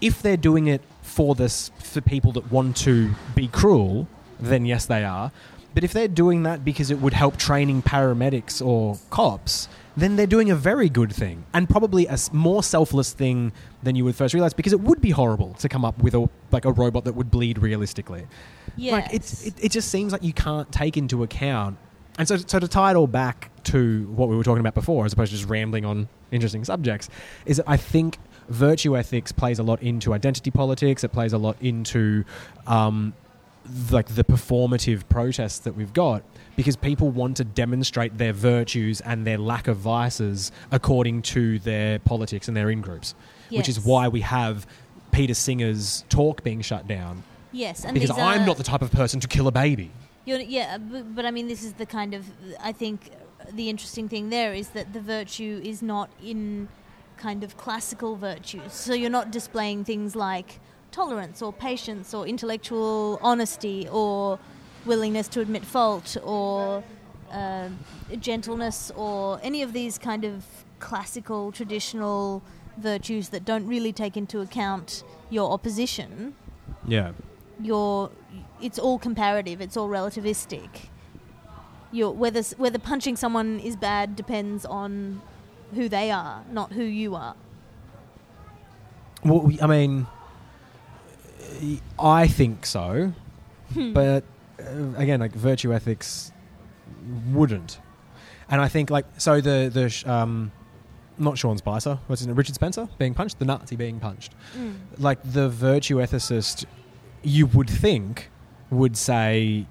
if 0.00 0.22
they're 0.22 0.36
doing 0.36 0.68
it 0.68 0.80
for 1.02 1.34
this 1.34 1.72
for 1.80 2.00
people 2.00 2.30
that 2.32 2.52
want 2.52 2.76
to 2.76 3.10
be 3.34 3.48
cruel, 3.48 4.06
then 4.38 4.64
yes, 4.64 4.86
they 4.86 5.02
are. 5.02 5.32
But 5.74 5.82
if 5.82 5.92
they're 5.92 6.06
doing 6.06 6.44
that 6.44 6.64
because 6.64 6.92
it 6.92 7.00
would 7.00 7.14
help 7.14 7.36
training 7.36 7.82
paramedics 7.82 8.64
or 8.64 8.98
cops, 9.10 9.68
then 10.00 10.16
they're 10.16 10.26
doing 10.26 10.50
a 10.50 10.56
very 10.56 10.88
good 10.88 11.12
thing 11.12 11.44
and 11.54 11.68
probably 11.68 12.06
a 12.06 12.16
more 12.32 12.62
selfless 12.62 13.12
thing 13.12 13.52
than 13.82 13.96
you 13.96 14.04
would 14.04 14.14
first 14.16 14.34
realize 14.34 14.54
because 14.54 14.72
it 14.72 14.80
would 14.80 15.00
be 15.00 15.10
horrible 15.10 15.54
to 15.54 15.68
come 15.68 15.84
up 15.84 15.98
with 16.02 16.14
a 16.14 16.28
like 16.50 16.64
a 16.64 16.72
robot 16.72 17.04
that 17.04 17.14
would 17.14 17.30
bleed 17.30 17.58
realistically. 17.58 18.26
Yes. 18.76 18.92
Like 18.92 19.14
it's 19.14 19.46
it, 19.46 19.54
it 19.60 19.72
just 19.72 19.90
seems 19.90 20.12
like 20.12 20.22
you 20.22 20.32
can't 20.32 20.70
take 20.72 20.96
into 20.96 21.22
account 21.22 21.78
And 22.18 22.26
so, 22.26 22.36
so 22.36 22.58
to 22.58 22.68
tie 22.68 22.90
it 22.90 22.96
all 22.96 23.06
back 23.06 23.50
to 23.64 24.06
what 24.08 24.28
we 24.28 24.36
were 24.36 24.42
talking 24.42 24.60
about 24.60 24.74
before, 24.74 25.04
as 25.06 25.12
opposed 25.12 25.30
to 25.30 25.36
just 25.38 25.48
rambling 25.48 25.84
on 25.84 26.08
interesting 26.30 26.64
subjects, 26.64 27.08
is 27.46 27.58
that 27.58 27.68
I 27.68 27.76
think 27.76 28.18
virtue 28.48 28.96
ethics 28.96 29.30
plays 29.30 29.58
a 29.58 29.62
lot 29.62 29.82
into 29.82 30.12
identity 30.14 30.50
politics. 30.50 31.04
It 31.04 31.12
plays 31.12 31.32
a 31.32 31.38
lot 31.38 31.56
into 31.60 32.24
um, 32.66 33.14
like 33.90 34.06
the 34.14 34.24
performative 34.24 35.08
protests 35.08 35.60
that 35.60 35.74
we've 35.74 35.92
got 35.92 36.22
because 36.56 36.76
people 36.76 37.10
want 37.10 37.36
to 37.36 37.44
demonstrate 37.44 38.18
their 38.18 38.32
virtues 38.32 39.00
and 39.02 39.26
their 39.26 39.38
lack 39.38 39.68
of 39.68 39.76
vices 39.76 40.50
according 40.70 41.22
to 41.22 41.58
their 41.60 41.98
politics 42.00 42.48
and 42.48 42.56
their 42.56 42.70
in 42.70 42.80
groups, 42.80 43.14
which 43.50 43.68
is 43.68 43.80
why 43.80 44.08
we 44.08 44.20
have 44.20 44.66
Peter 45.12 45.34
Singer's 45.34 46.04
talk 46.08 46.42
being 46.42 46.60
shut 46.60 46.86
down 46.86 47.22
Yes, 47.52 47.84
and 47.84 47.94
because 47.94 48.10
I'm 48.10 48.44
not 48.44 48.56
the 48.56 48.62
type 48.62 48.82
of 48.82 48.90
person 48.92 49.20
to 49.20 49.28
kill 49.28 49.48
a 49.48 49.52
baby. 49.52 49.90
You're, 50.24 50.40
yeah, 50.40 50.74
uh, 50.74 50.78
but, 50.78 51.14
but 51.14 51.26
I 51.26 51.30
mean, 51.30 51.48
this 51.48 51.64
is 51.64 51.72
the 51.74 51.86
kind 51.86 52.14
of 52.14 52.26
I 52.60 52.72
think 52.72 53.10
uh, 53.40 53.44
the 53.52 53.70
interesting 53.70 54.08
thing 54.08 54.28
there 54.28 54.52
is 54.52 54.68
that 54.70 54.92
the 54.92 55.00
virtue 55.00 55.60
is 55.64 55.82
not 55.82 56.10
in 56.22 56.68
kind 57.16 57.42
of 57.42 57.56
classical 57.56 58.16
virtues. 58.16 58.72
So 58.72 58.92
you're 58.92 59.10
not 59.10 59.30
displaying 59.30 59.84
things 59.84 60.14
like 60.14 60.60
tolerance 60.98 61.40
or 61.42 61.52
patience 61.52 62.12
or 62.12 62.26
intellectual 62.26 63.20
honesty 63.22 63.86
or 63.92 64.36
willingness 64.84 65.28
to 65.28 65.40
admit 65.40 65.64
fault 65.64 66.16
or 66.24 66.82
uh, 67.30 67.68
gentleness 68.18 68.90
or 68.96 69.38
any 69.44 69.62
of 69.62 69.72
these 69.72 69.96
kind 69.96 70.24
of 70.24 70.44
classical 70.80 71.52
traditional 71.52 72.42
virtues 72.78 73.28
that 73.28 73.44
don't 73.44 73.66
really 73.66 73.92
take 73.92 74.16
into 74.16 74.40
account 74.40 75.04
your 75.30 75.52
opposition. 75.52 76.34
Yeah. 76.86 77.12
you're 77.60 78.10
it's 78.60 78.78
all 78.78 78.98
comparative 78.98 79.60
it's 79.60 79.76
all 79.76 79.88
relativistic. 79.88 80.68
You're, 81.92 82.10
whether 82.10 82.42
whether 82.56 82.78
punching 82.78 83.16
someone 83.16 83.60
is 83.60 83.76
bad 83.76 84.16
depends 84.16 84.66
on 84.66 85.22
who 85.74 85.88
they 85.88 86.10
are 86.10 86.44
not 86.50 86.72
who 86.72 86.82
you 86.82 87.14
are. 87.14 87.36
Well, 89.24 89.50
I 89.60 89.66
mean, 89.66 90.06
I 91.98 92.26
think 92.28 92.66
so, 92.66 93.12
Hmm. 93.74 93.92
but 93.92 94.24
uh, 94.60 94.64
again, 94.96 95.20
like 95.20 95.32
virtue 95.34 95.72
ethics 95.74 96.32
wouldn't, 97.32 97.78
and 98.50 98.60
I 98.60 98.68
think 98.68 98.90
like 98.90 99.04
so 99.18 99.40
the 99.40 99.70
the 99.72 99.88
sh- 99.88 100.06
um, 100.06 100.52
not 101.18 101.36
Sean 101.38 101.58
Spicer, 101.58 101.98
what's 102.06 102.24
name, 102.24 102.34
Richard 102.36 102.54
Spencer 102.54 102.88
being 102.98 103.14
punched, 103.14 103.38
the 103.38 103.44
Nazi 103.44 103.76
being 103.76 103.98
punched, 104.00 104.34
Mm. 104.56 104.74
like 104.98 105.18
the 105.24 105.48
virtue 105.48 105.96
ethicist, 105.96 106.64
you 107.22 107.46
would 107.46 107.68
think 107.70 108.30
would 108.70 108.96
say 108.96 109.66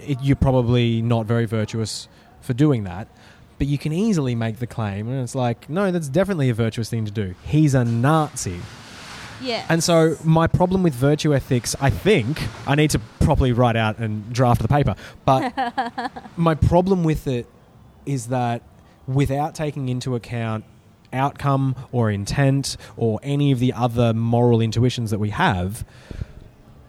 it, 0.00 0.18
you're 0.22 0.36
probably 0.36 1.02
not 1.02 1.26
very 1.26 1.44
virtuous 1.46 2.08
for 2.40 2.52
doing 2.54 2.84
that. 2.84 3.08
But 3.58 3.66
you 3.66 3.76
can 3.76 3.92
easily 3.92 4.34
make 4.36 4.58
the 4.60 4.68
claim, 4.68 5.08
and 5.08 5.20
it's 5.22 5.34
like, 5.34 5.68
no, 5.68 5.90
that's 5.90 6.08
definitely 6.08 6.48
a 6.48 6.54
virtuous 6.54 6.88
thing 6.88 7.04
to 7.06 7.10
do. 7.10 7.34
He's 7.42 7.74
a 7.74 7.84
Nazi. 7.84 8.60
Yeah 9.40 9.64
And 9.68 9.82
so, 9.82 10.16
my 10.24 10.46
problem 10.46 10.82
with 10.82 10.94
virtue 10.94 11.34
ethics, 11.34 11.74
I 11.80 11.90
think, 11.90 12.42
I 12.66 12.74
need 12.74 12.90
to 12.90 12.98
properly 13.20 13.52
write 13.52 13.76
out 13.76 13.98
and 13.98 14.32
draft 14.32 14.62
the 14.62 14.68
paper, 14.68 14.94
but 15.24 15.52
my 16.36 16.54
problem 16.54 17.04
with 17.04 17.26
it 17.26 17.46
is 18.06 18.28
that 18.28 18.62
without 19.06 19.54
taking 19.54 19.88
into 19.88 20.14
account 20.14 20.64
outcome 21.12 21.74
or 21.92 22.10
intent 22.10 22.76
or 22.96 23.18
any 23.22 23.50
of 23.52 23.58
the 23.58 23.72
other 23.72 24.12
moral 24.12 24.60
intuitions 24.60 25.10
that 25.10 25.18
we 25.18 25.30
have, 25.30 25.84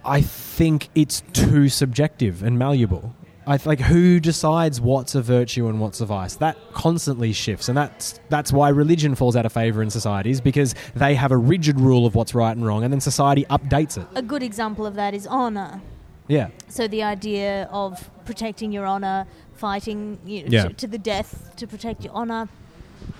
I 0.03 0.21
think 0.21 0.89
it's 0.95 1.21
too 1.33 1.69
subjective 1.69 2.41
and 2.43 2.57
malleable. 2.57 3.13
I 3.49 3.57
th- 3.57 3.65
like 3.65 3.79
who 3.79 4.19
decides 4.19 4.79
what's 4.79 5.15
a 5.15 5.21
virtue 5.23 5.67
and 5.69 5.81
what's 5.81 6.01
a 6.01 6.05
vice. 6.05 6.35
That 6.35 6.55
constantly 6.73 7.33
shifts, 7.33 7.67
and 7.67 7.75
that's 7.75 8.19
that's 8.29 8.53
why 8.53 8.69
religion 8.69 9.15
falls 9.15 9.35
out 9.35 9.45
of 9.45 9.51
favor 9.51 9.81
in 9.81 9.89
societies 9.89 10.39
because 10.39 10.75
they 10.95 11.15
have 11.15 11.31
a 11.31 11.37
rigid 11.37 11.79
rule 11.79 12.05
of 12.05 12.13
what's 12.13 12.35
right 12.35 12.55
and 12.55 12.63
wrong, 12.63 12.83
and 12.83 12.93
then 12.93 13.01
society 13.01 13.45
updates 13.49 13.97
it. 13.97 14.05
a 14.13 14.21
good 14.21 14.43
example 14.43 14.85
of 14.85 14.93
that 14.95 15.13
is 15.15 15.25
honor 15.25 15.81
Yeah, 16.27 16.49
so 16.67 16.87
the 16.87 17.01
idea 17.01 17.67
of 17.71 18.09
protecting 18.25 18.71
your 18.71 18.85
honor 18.85 19.25
fighting 19.55 20.19
you 20.25 20.43
know, 20.43 20.49
Yeah. 20.51 20.67
to, 20.67 20.73
to 20.73 20.87
the 20.87 20.99
death 20.99 21.53
to 21.57 21.65
protect 21.67 22.03
your 22.05 22.13
honor 22.13 22.47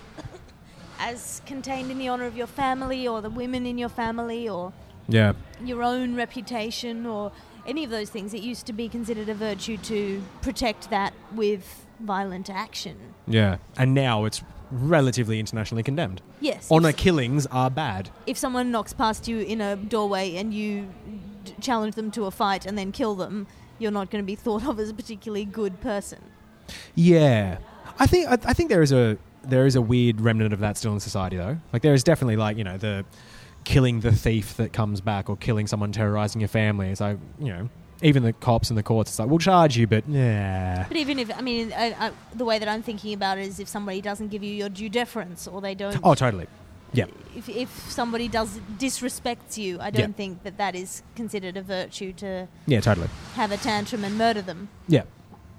as 1.00 1.42
contained 1.48 1.90
in 1.92 1.98
the 1.98 2.08
honor 2.08 2.26
of 2.26 2.38
your 2.38 2.48
family 2.48 3.08
or 3.08 3.22
the 3.22 3.30
women 3.32 3.66
in 3.66 3.78
your 3.78 3.90
family 3.90 4.48
or 4.48 4.74
yeah, 5.08 5.34
your 5.66 5.82
own 5.82 6.16
reputation 6.16 7.06
or 7.08 7.32
any 7.66 7.84
of 7.84 7.90
those 7.90 8.10
things. 8.10 8.34
It 8.34 8.42
used 8.42 8.66
to 8.68 8.74
be 8.74 8.88
considered 8.90 9.30
a 9.30 9.34
virtue 9.34 9.78
to 9.78 10.22
protect 10.42 10.90
that 10.90 11.14
with 11.34 11.86
violent 12.00 12.50
action. 12.50 12.98
yeah. 13.28 13.58
And 13.78 13.94
now 13.94 14.26
it's 14.26 14.42
relatively 14.72 15.40
internationally 15.40 15.84
condemned. 15.84 16.22
Yes. 16.40 16.68
Honor 16.72 16.92
killings 16.94 17.46
are 17.48 17.70
bad. 17.70 18.10
if 18.28 18.38
someone 18.38 18.72
knocks 18.72 18.94
past 18.94 19.28
you 19.28 19.40
in 19.40 19.62
a 19.62 19.76
doorway 19.76 20.36
and 20.36 20.54
you 20.54 20.88
d- 21.44 21.56
challenge 21.60 21.96
them 21.96 22.12
to 22.12 22.26
a 22.26 22.32
fight 22.32 22.66
and 22.66 22.78
then 22.78 22.92
kill 22.92 23.16
them, 23.16 23.48
you're 23.80 23.92
not 23.92 24.12
going 24.12 24.24
to 24.24 24.26
be 24.26 24.36
thought 24.36 24.66
of 24.66 24.80
as 24.80 24.90
a 24.90 24.94
particularly 24.94 25.44
good 25.44 25.82
person. 25.82 26.20
Yeah, 26.96 27.58
I 27.98 28.06
think 28.06 28.28
I, 28.30 28.34
I 28.46 28.54
think 28.54 28.70
there 28.70 28.82
is 28.84 28.92
a 28.92 29.18
there 29.44 29.66
is 29.66 29.76
a 29.76 29.82
weird 29.82 30.22
remnant 30.22 30.54
of 30.54 30.60
that 30.60 30.78
still 30.78 30.94
in 30.94 31.00
society 31.00 31.38
though. 31.38 31.58
Like 31.74 31.82
there 31.82 31.94
is 31.94 32.04
definitely 32.04 32.36
like 32.36 32.56
you 32.58 32.64
know 32.64 32.78
the 32.78 33.06
killing 33.70 34.00
the 34.00 34.12
thief 34.12 34.58
that 34.58 34.74
comes 34.74 35.00
back 35.00 35.30
or 35.30 35.38
killing 35.38 35.68
someone 35.68 35.92
terrorizing 35.92 36.42
your 36.42 36.48
family. 36.48 36.90
It's 36.90 37.00
like 37.02 37.18
you 37.40 37.50
know 37.50 37.70
even 38.02 38.24
the 38.24 38.34
cops 38.34 38.70
and 38.72 38.78
the 38.78 38.84
courts. 38.84 39.12
It's 39.12 39.20
like 39.20 39.30
we'll 39.30 39.40
charge 39.40 39.78
you, 39.78 39.86
but 39.86 40.04
yeah, 40.10 40.86
But 40.88 40.98
even 40.98 41.20
if, 41.20 41.30
I 41.38 41.42
mean, 41.42 41.74
I, 41.74 41.88
I, 42.08 42.12
the 42.34 42.46
way 42.46 42.58
that 42.58 42.68
I'm 42.68 42.82
thinking 42.82 43.14
about 43.14 43.38
it 43.38 43.46
is 43.46 43.60
if 43.60 43.68
somebody 43.68 44.00
doesn't 44.02 44.30
give 44.30 44.42
you 44.42 44.52
your 44.54 44.70
due 44.70 44.90
deference 44.90 45.48
or 45.48 45.60
they 45.62 45.76
don't. 45.76 46.00
oh 46.04 46.16
totally, 46.16 46.48
yeah, 46.94 47.06
If, 47.36 47.48
if 47.50 47.70
somebody 47.92 48.28
does 48.30 48.58
disrespects 48.80 49.58
you, 49.58 49.80
I 49.82 49.90
don't 49.92 50.16
think 50.16 50.44
that 50.44 50.58
that 50.58 50.76
is 50.76 51.04
considered 51.16 51.58
a 51.58 51.62
virtue 51.62 52.14
to 52.14 52.48
yeah, 52.66 52.80
totally, 52.82 53.10
have 53.36 53.52
a 53.52 53.58
tantrum 53.58 54.04
and 54.04 54.18
murder 54.18 54.42
them. 54.42 54.70
yeah. 54.88 55.04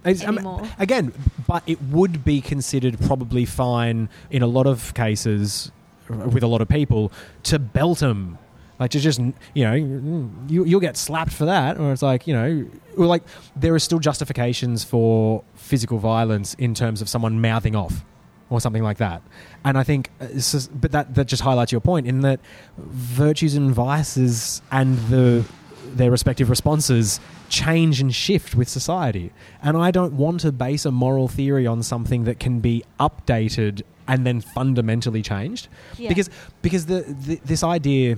It's- 0.03 0.25
I 0.27 0.31
mean, 0.31 0.67
again, 0.79 1.13
but 1.47 1.63
it 1.67 1.81
would 1.83 2.25
be 2.25 2.41
considered 2.41 2.99
probably 3.01 3.45
fine 3.45 4.09
in 4.31 4.41
a 4.43 4.47
lot 4.47 4.67
of 4.67 4.95
cases 4.95 5.71
uh, 5.71 5.73
with 6.11 6.43
a 6.43 6.47
lot 6.47 6.61
of 6.61 6.69
people 6.69 7.13
to 7.45 7.59
belt 7.59 7.99
them. 7.99 8.39
Like 8.79 8.93
to 8.93 9.01
just 9.01 9.21
you 9.53 9.65
know 9.65 9.75
you 9.75 10.65
you'll 10.65 10.81
get 10.81 10.97
slapped 10.97 11.33
for 11.33 11.45
that, 11.45 11.79
or 11.79 11.93
it's 11.93 12.01
like 12.01 12.27
you 12.27 12.33
know, 12.33 12.67
or 12.97 13.05
like 13.07 13.23
there 13.55 13.75
are 13.75 13.79
still 13.79 13.99
justifications 13.99 14.85
for 14.85 15.45
physical 15.55 15.99
violence 15.99 16.55
in 16.55 16.75
terms 16.75 17.03
of 17.03 17.09
someone 17.09 17.43
mouthing 17.43 17.77
off 17.77 18.05
or 18.49 18.61
something 18.61 18.83
like 18.83 18.97
that. 18.97 19.23
And 19.65 19.77
I 19.79 19.83
think, 19.83 20.11
uh, 20.21 20.27
but 20.73 20.93
that 20.93 21.15
that 21.15 21.27
just 21.27 21.43
highlights 21.43 21.73
your 21.73 21.83
point 21.83 22.07
in 22.07 22.21
that 22.23 22.41
virtues 22.79 23.55
and 23.55 23.71
vices 23.71 24.63
and 24.73 24.99
the 25.09 25.45
their 25.93 26.11
respective 26.11 26.51
responses 26.51 27.21
change 27.49 28.01
and 28.01 28.15
shift 28.15 28.55
with 28.55 28.69
society. 28.69 29.33
And 29.63 29.77
I 29.77 29.91
don't 29.91 30.15
want 30.15 30.41
to 30.41 30.53
base 30.53 30.85
a 30.85 30.91
moral 30.91 31.29
theory 31.29 31.67
on 31.67 31.83
something 31.83 32.25
that 32.25 32.39
can 32.39 32.61
be 32.61 32.85
updated 32.99 33.83
and 34.11 34.27
then 34.27 34.41
fundamentally 34.41 35.23
changed. 35.23 35.69
Yeah. 35.97 36.09
Because 36.11 36.29
because 36.63 36.85
the, 36.87 37.01
the 37.27 37.37
this 37.45 37.63
idea 37.63 38.17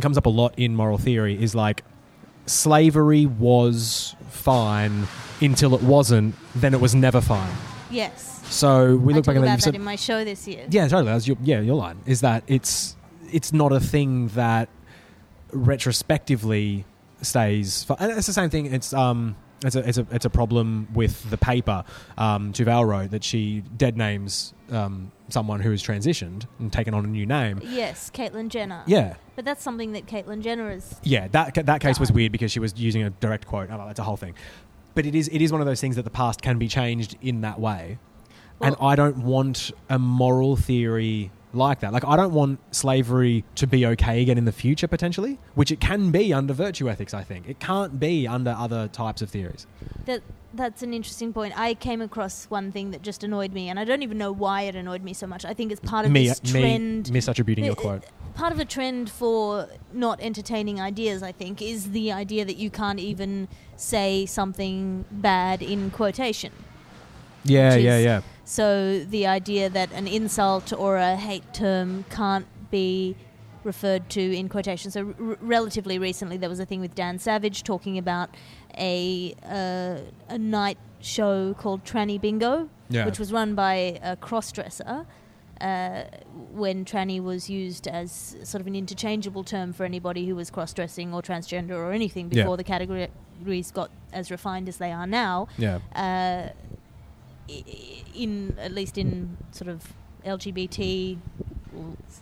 comes 0.00 0.16
up 0.18 0.26
a 0.26 0.30
lot 0.30 0.52
in 0.58 0.74
moral 0.74 0.98
theory 0.98 1.34
is 1.42 1.54
like 1.54 1.84
slavery 2.46 3.26
was 3.26 4.14
fine 4.30 5.06
until 5.40 5.74
it 5.74 5.82
wasn't, 5.82 6.34
then 6.54 6.72
it 6.74 6.80
was 6.80 6.94
never 6.94 7.20
fine. 7.20 7.52
Yes. 7.90 8.40
So 8.48 8.96
we 8.96 9.12
I 9.12 9.16
look 9.16 9.24
talk 9.26 9.34
back 9.34 9.44
at 9.44 9.60
that. 9.60 9.64
that 9.64 9.74
in 9.74 9.84
my 9.84 9.96
show 9.96 10.24
this 10.24 10.48
year. 10.48 10.64
yeah, 10.70 10.88
totally. 10.88 11.12
That's 11.12 11.28
your 11.28 11.36
yeah 11.42 11.60
your 11.60 11.76
line 11.76 11.98
is 12.06 12.20
that 12.22 12.42
it's 12.46 12.96
it's 13.30 13.52
not 13.52 13.72
a 13.72 13.80
thing 13.80 14.28
that 14.28 14.68
retrospectively 15.52 16.84
stays. 17.22 17.84
fi- 17.84 17.96
And 17.98 18.12
it's 18.12 18.26
the 18.26 18.32
same 18.32 18.50
thing. 18.50 18.66
It's 18.72 18.92
um 18.92 19.36
it's 19.64 19.76
a 19.76 19.88
it's 19.88 19.98
a 19.98 20.06
it's 20.10 20.24
a 20.24 20.30
problem 20.30 20.88
with 20.94 21.28
the 21.30 21.36
paper 21.36 21.84
um, 22.16 22.52
Tuvel 22.52 22.86
wrote 22.86 23.10
that 23.10 23.24
she 23.24 23.62
dead 23.76 23.96
names 23.96 24.54
um, 24.70 25.10
someone 25.28 25.60
who 25.60 25.70
has 25.70 25.82
transitioned 25.82 26.46
and 26.58 26.72
taken 26.72 26.94
on 26.94 27.04
a 27.04 27.08
new 27.08 27.26
name. 27.26 27.60
Yes, 27.62 28.10
Caitlyn 28.10 28.48
Jenner. 28.48 28.82
Yeah. 28.86 29.16
But 29.36 29.44
that's 29.44 29.62
something 29.62 29.92
that 29.92 30.06
Caitlyn 30.06 30.42
Jenner 30.42 30.70
is. 30.70 30.96
Yeah, 31.02 31.28
that 31.28 31.54
that 31.66 31.80
case 31.80 32.00
was 32.00 32.12
weird 32.12 32.32
because 32.32 32.52
she 32.52 32.60
was 32.60 32.78
using 32.78 33.02
a 33.02 33.10
direct 33.10 33.46
quote. 33.46 33.68
Oh, 33.70 33.84
that's 33.86 33.98
a 33.98 34.04
whole 34.04 34.16
thing. 34.16 34.34
But 34.94 35.06
it 35.06 35.14
is 35.14 35.28
it 35.28 35.40
is 35.40 35.52
one 35.52 35.60
of 35.60 35.66
those 35.66 35.80
things 35.80 35.96
that 35.96 36.02
the 36.02 36.10
past 36.10 36.42
can 36.42 36.58
be 36.58 36.68
changed 36.68 37.16
in 37.22 37.42
that 37.42 37.60
way, 37.60 37.98
and 38.60 38.74
I 38.80 38.96
don't 38.96 39.18
want 39.18 39.70
a 39.88 39.98
moral 39.98 40.56
theory 40.56 41.30
like 41.52 41.80
that. 41.80 41.92
Like 41.92 42.04
I 42.04 42.16
don't 42.16 42.32
want 42.32 42.60
slavery 42.74 43.44
to 43.56 43.66
be 43.66 43.86
okay 43.86 44.22
again 44.22 44.38
in 44.38 44.44
the 44.44 44.52
future 44.52 44.86
potentially, 44.88 45.38
which 45.54 45.70
it 45.70 45.80
can 45.80 46.10
be 46.10 46.32
under 46.32 46.52
virtue 46.54 46.88
ethics. 46.90 47.14
I 47.14 47.24
think 47.24 47.48
it 47.48 47.58
can't 47.60 47.98
be 47.98 48.26
under 48.26 48.50
other 48.50 48.88
types 48.88 49.22
of 49.22 49.30
theories. 49.30 49.66
That 50.06 50.22
that's 50.54 50.82
an 50.82 50.94
interesting 50.94 51.32
point. 51.32 51.58
I 51.58 51.74
came 51.74 52.00
across 52.00 52.46
one 52.46 52.72
thing 52.72 52.90
that 52.92 53.02
just 53.02 53.22
annoyed 53.22 53.52
me, 53.52 53.68
and 53.68 53.78
I 53.78 53.84
don't 53.84 54.02
even 54.02 54.18
know 54.18 54.32
why 54.32 54.62
it 54.62 54.74
annoyed 54.74 55.02
me 55.02 55.12
so 55.14 55.26
much. 55.26 55.44
I 55.44 55.52
think 55.54 55.70
it's 55.72 55.80
part 55.80 56.06
of 56.06 56.12
me, 56.12 56.28
this 56.28 56.42
me 56.52 56.60
trend. 56.60 57.04
misattributing 57.06 57.64
your 57.64 57.72
Uh, 57.72 57.74
quote. 57.76 58.04
part 58.34 58.52
of 58.52 58.58
a 58.58 58.64
trend 58.64 59.10
for 59.10 59.68
not 59.92 60.20
entertaining 60.20 60.80
ideas, 60.80 61.22
I 61.22 61.32
think, 61.32 61.60
is 61.60 61.90
the 61.90 62.12
idea 62.12 62.44
that 62.46 62.56
you 62.56 62.70
can't 62.70 62.98
even 62.98 63.48
say 63.76 64.24
something 64.26 65.04
bad 65.10 65.60
in 65.62 65.90
quotation. 65.90 66.52
Yeah, 67.44 67.74
yeah, 67.76 67.96
is- 67.98 68.04
yeah. 68.04 68.20
So 68.44 69.00
the 69.04 69.26
idea 69.26 69.68
that 69.68 69.92
an 69.92 70.06
insult 70.06 70.72
or 70.72 70.96
a 70.96 71.16
hate 71.16 71.52
term 71.52 72.04
can't 72.10 72.46
be 72.70 73.14
referred 73.64 74.08
to 74.10 74.20
in 74.36 74.48
quotation. 74.48 74.90
So 74.90 75.14
r- 75.20 75.36
relatively 75.40 75.98
recently, 75.98 76.36
there 76.38 76.48
was 76.48 76.58
a 76.60 76.64
thing 76.64 76.80
with 76.80 76.94
Dan 76.94 77.18
Savage 77.18 77.62
talking 77.62 77.98
about 77.98 78.30
a 78.78 79.34
uh, 79.44 79.98
a 80.34 80.38
night 80.38 80.78
show 81.00 81.54
called 81.54 81.84
Tranny 81.84 82.18
Bingo, 82.20 82.68
Yeah. 82.88 83.04
which 83.04 83.18
was 83.18 83.32
run 83.32 83.54
by 83.54 83.98
a 84.02 84.16
crossdresser. 84.16 85.04
Uh, 85.60 86.04
when 86.52 86.84
tranny 86.84 87.20
was 87.20 87.50
used 87.50 87.88
as 87.88 88.36
sort 88.44 88.60
of 88.60 88.68
an 88.68 88.76
interchangeable 88.76 89.42
term 89.42 89.72
for 89.72 89.84
anybody 89.84 90.24
who 90.28 90.36
was 90.36 90.50
cross-dressing 90.50 91.12
or 91.12 91.20
transgender 91.20 91.72
or 91.76 91.90
anything 91.92 92.28
Yeah. 92.30 92.44
before 92.44 92.56
the 92.56 92.62
categories 92.62 93.70
got 93.72 93.90
as 94.12 94.30
refined 94.30 94.68
as 94.68 94.76
they 94.76 94.92
are 94.92 95.06
now, 95.06 95.48
Yeah. 95.58 95.80
uh, 95.96 96.50
in 98.14 98.56
at 98.58 98.72
least 98.72 98.98
in 98.98 99.36
sort 99.52 99.68
of 99.68 99.92
LGBT 100.24 101.18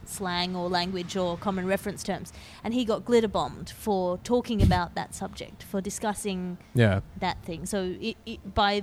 slang 0.05 0.55
or 0.55 0.69
language 0.69 1.17
or 1.17 1.37
common 1.37 1.67
reference 1.67 2.03
terms, 2.03 2.33
and 2.63 2.75
he 2.75 2.85
got 2.85 3.05
glitter 3.05 3.29
bombed 3.29 3.71
for 3.71 4.19
talking 4.19 4.63
about 4.63 4.95
that 4.95 5.15
subject, 5.15 5.63
for 5.63 5.81
discussing 5.81 6.59
Yeah. 6.75 7.01
that 7.21 7.43
thing. 7.43 7.65
So 7.67 7.97
it, 8.01 8.17
it, 8.27 8.55
by 8.55 8.83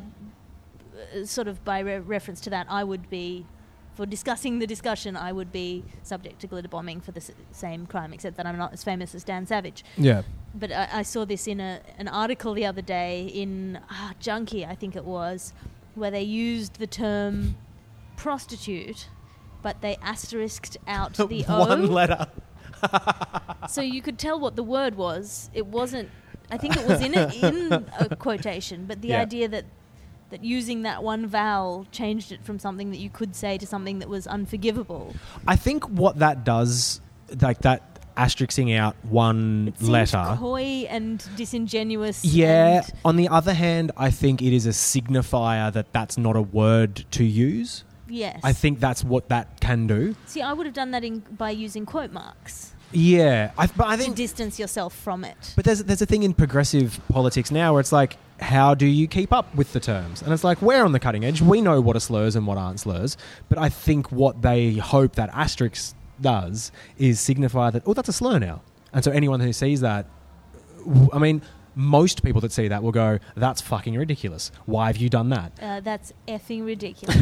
uh, 1.16 1.26
sort 1.26 1.48
of 1.48 1.64
by 1.64 1.80
re- 1.80 2.00
reference 2.00 2.42
to 2.42 2.50
that, 2.52 2.68
I 2.70 2.84
would 2.84 3.10
be. 3.10 3.46
For 3.96 4.08
discussing 4.08 4.58
the 4.58 4.66
discussion, 4.66 5.16
I 5.16 5.32
would 5.32 5.52
be 5.52 5.84
subject 6.02 6.40
to 6.42 6.48
glitter 6.48 6.68
bombing 6.68 7.00
for 7.00 7.12
the 7.12 7.20
s- 7.20 7.30
same 7.52 7.86
crime, 7.86 8.12
except 8.12 8.38
that 8.38 8.48
I'm 8.48 8.58
not 8.58 8.74
as 8.74 8.84
famous 8.84 9.14
as 9.14 9.24
Dan 9.24 9.46
Savage 9.46 9.86
Yeah. 9.98 10.24
but 10.56 10.72
I, 10.72 10.88
I 10.92 11.02
saw 11.04 11.26
this 11.26 11.46
in 11.48 11.60
a, 11.60 11.80
an 12.00 12.08
article 12.08 12.56
the 12.56 12.66
other 12.66 12.82
day 12.82 13.28
in 13.28 13.78
ah, 13.92 14.14
Junkee, 14.20 14.66
I 14.68 14.74
think 14.74 14.96
it 14.96 15.06
was, 15.06 15.54
where 15.96 16.12
they 16.12 16.22
used 16.24 16.76
the 16.80 16.88
term 16.88 17.56
prostitute, 18.16 19.10
but 19.62 19.82
they 19.82 19.98
asterisked 20.02 20.78
out 20.88 21.14
the 21.14 21.46
O. 21.50 21.60
One 21.60 21.88
letter. 21.88 22.28
so 23.70 23.82
you 23.82 24.02
could 24.02 24.18
tell 24.18 24.40
what 24.40 24.56
the 24.56 24.64
word 24.64 24.96
was. 24.96 25.50
It 25.54 25.66
wasn't. 25.68 26.10
I 26.52 26.58
think 26.58 26.76
it 26.78 26.86
was 26.88 27.02
in 27.02 27.16
a, 27.18 27.28
in 27.48 27.86
a 28.00 28.16
quotation, 28.16 28.86
but 28.86 29.02
the 29.02 29.10
Yeah. 29.10 29.22
idea 29.22 29.48
that 29.50 29.66
that 30.30 30.44
using 30.44 30.82
that 30.82 31.04
one 31.04 31.28
vowel 31.28 31.86
changed 31.92 32.32
it 32.32 32.44
from 32.44 32.58
something 32.58 32.90
that 32.90 32.98
you 32.98 33.10
could 33.10 33.36
say 33.36 33.58
to 33.60 33.68
something 33.68 34.00
that 34.00 34.10
was 34.10 34.26
unforgivable. 34.26 35.14
I 35.48 35.56
think 35.56 35.88
what 35.90 36.18
that 36.20 36.44
does, 36.44 37.02
like 37.40 37.60
that 37.60 37.93
asterixing 38.16 38.76
out 38.78 38.96
one 39.04 39.74
letter. 39.82 40.36
coy 40.40 40.86
and 40.90 41.24
disingenuous. 41.36 42.24
Yeah. 42.26 42.78
and- 42.84 42.94
On 43.06 43.16
the 43.16 43.28
other 43.30 43.54
hand, 43.54 43.92
I 43.98 44.10
think 44.12 44.42
it 44.42 44.54
is 44.54 44.66
a 44.66 44.70
signifier 44.72 45.72
that 45.74 45.92
that's 45.94 46.18
not 46.18 46.36
a 46.36 46.42
word 46.42 47.06
to 47.12 47.24
use. 47.24 47.84
yes. 48.08 48.40
I 48.44 48.54
think 48.54 48.80
that's 48.80 49.04
what 49.04 49.30
that 49.30 49.60
can 49.62 49.88
do. 49.88 50.16
See, 50.26 50.42
I 50.42 50.54
would 50.54 50.66
have 50.66 50.76
done 50.76 50.92
that 50.92 51.04
in, 51.04 51.20
by 51.20 51.50
using 51.52 51.86
quote 51.86 52.12
marks 52.12 52.74
Yeah, 52.92 53.52
I, 53.58 53.68
but 53.68 53.88
I 53.88 53.96
to 53.96 54.04
think. 54.04 54.16
distance 54.16 54.60
yourself 54.60 54.94
from 54.94 55.24
it. 55.26 55.54
But 55.56 55.66
there's 55.66 55.84
there's 55.84 56.02
a 56.02 56.06
thing 56.06 56.22
in 56.24 56.34
progressive 56.34 57.00
politics 57.10 57.50
now 57.50 57.74
where 57.74 57.80
it's 57.80 57.92
like, 57.92 58.18
how 58.40 58.76
do 58.76 58.86
you 58.86 59.08
keep 59.08 59.32
up 59.34 59.54
with 59.56 59.74
the 59.74 59.80
terms? 59.80 60.22
And 60.22 60.32
it's 60.34 60.44
like 60.44 60.62
we're 60.62 60.84
on 60.84 60.92
the 60.92 61.00
cutting 61.00 61.24
edge. 61.26 61.42
We 61.42 61.62
know 61.62 61.82
what 61.82 61.96
are 61.96 62.00
slurs 62.02 62.36
and 62.36 62.46
what 62.46 62.58
aren't 62.58 62.80
slurs. 62.82 63.18
But 63.50 63.58
I 63.58 63.70
think 63.70 64.12
what 64.12 64.42
they 64.44 64.74
hope 64.74 65.16
that 65.16 65.30
asterisk 65.34 65.96
does 66.22 66.72
is 66.98 67.20
signify 67.20 67.70
that 67.72 67.84
oh, 67.86 67.94
that's 67.94 68.10
a 68.10 68.14
slur 68.14 68.40
now. 68.40 68.62
And 68.94 69.04
so 69.04 69.12
anyone 69.12 69.40
who 69.40 69.52
sees 69.54 69.82
that, 69.82 70.06
I 71.12 71.18
mean, 71.18 71.42
most 71.76 72.24
people 72.24 72.40
that 72.42 72.52
see 72.52 72.68
that 72.68 72.84
will 72.84 72.92
go, 72.92 73.18
"That's 73.36 73.60
fucking 73.62 73.96
ridiculous. 73.96 74.52
Why 74.66 74.88
have 74.88 74.98
you 74.98 75.10
done 75.10 75.30
that?" 75.30 75.52
Uh, 75.60 75.80
that's 75.80 76.14
effing 76.28 76.64
ridiculous. 76.66 77.18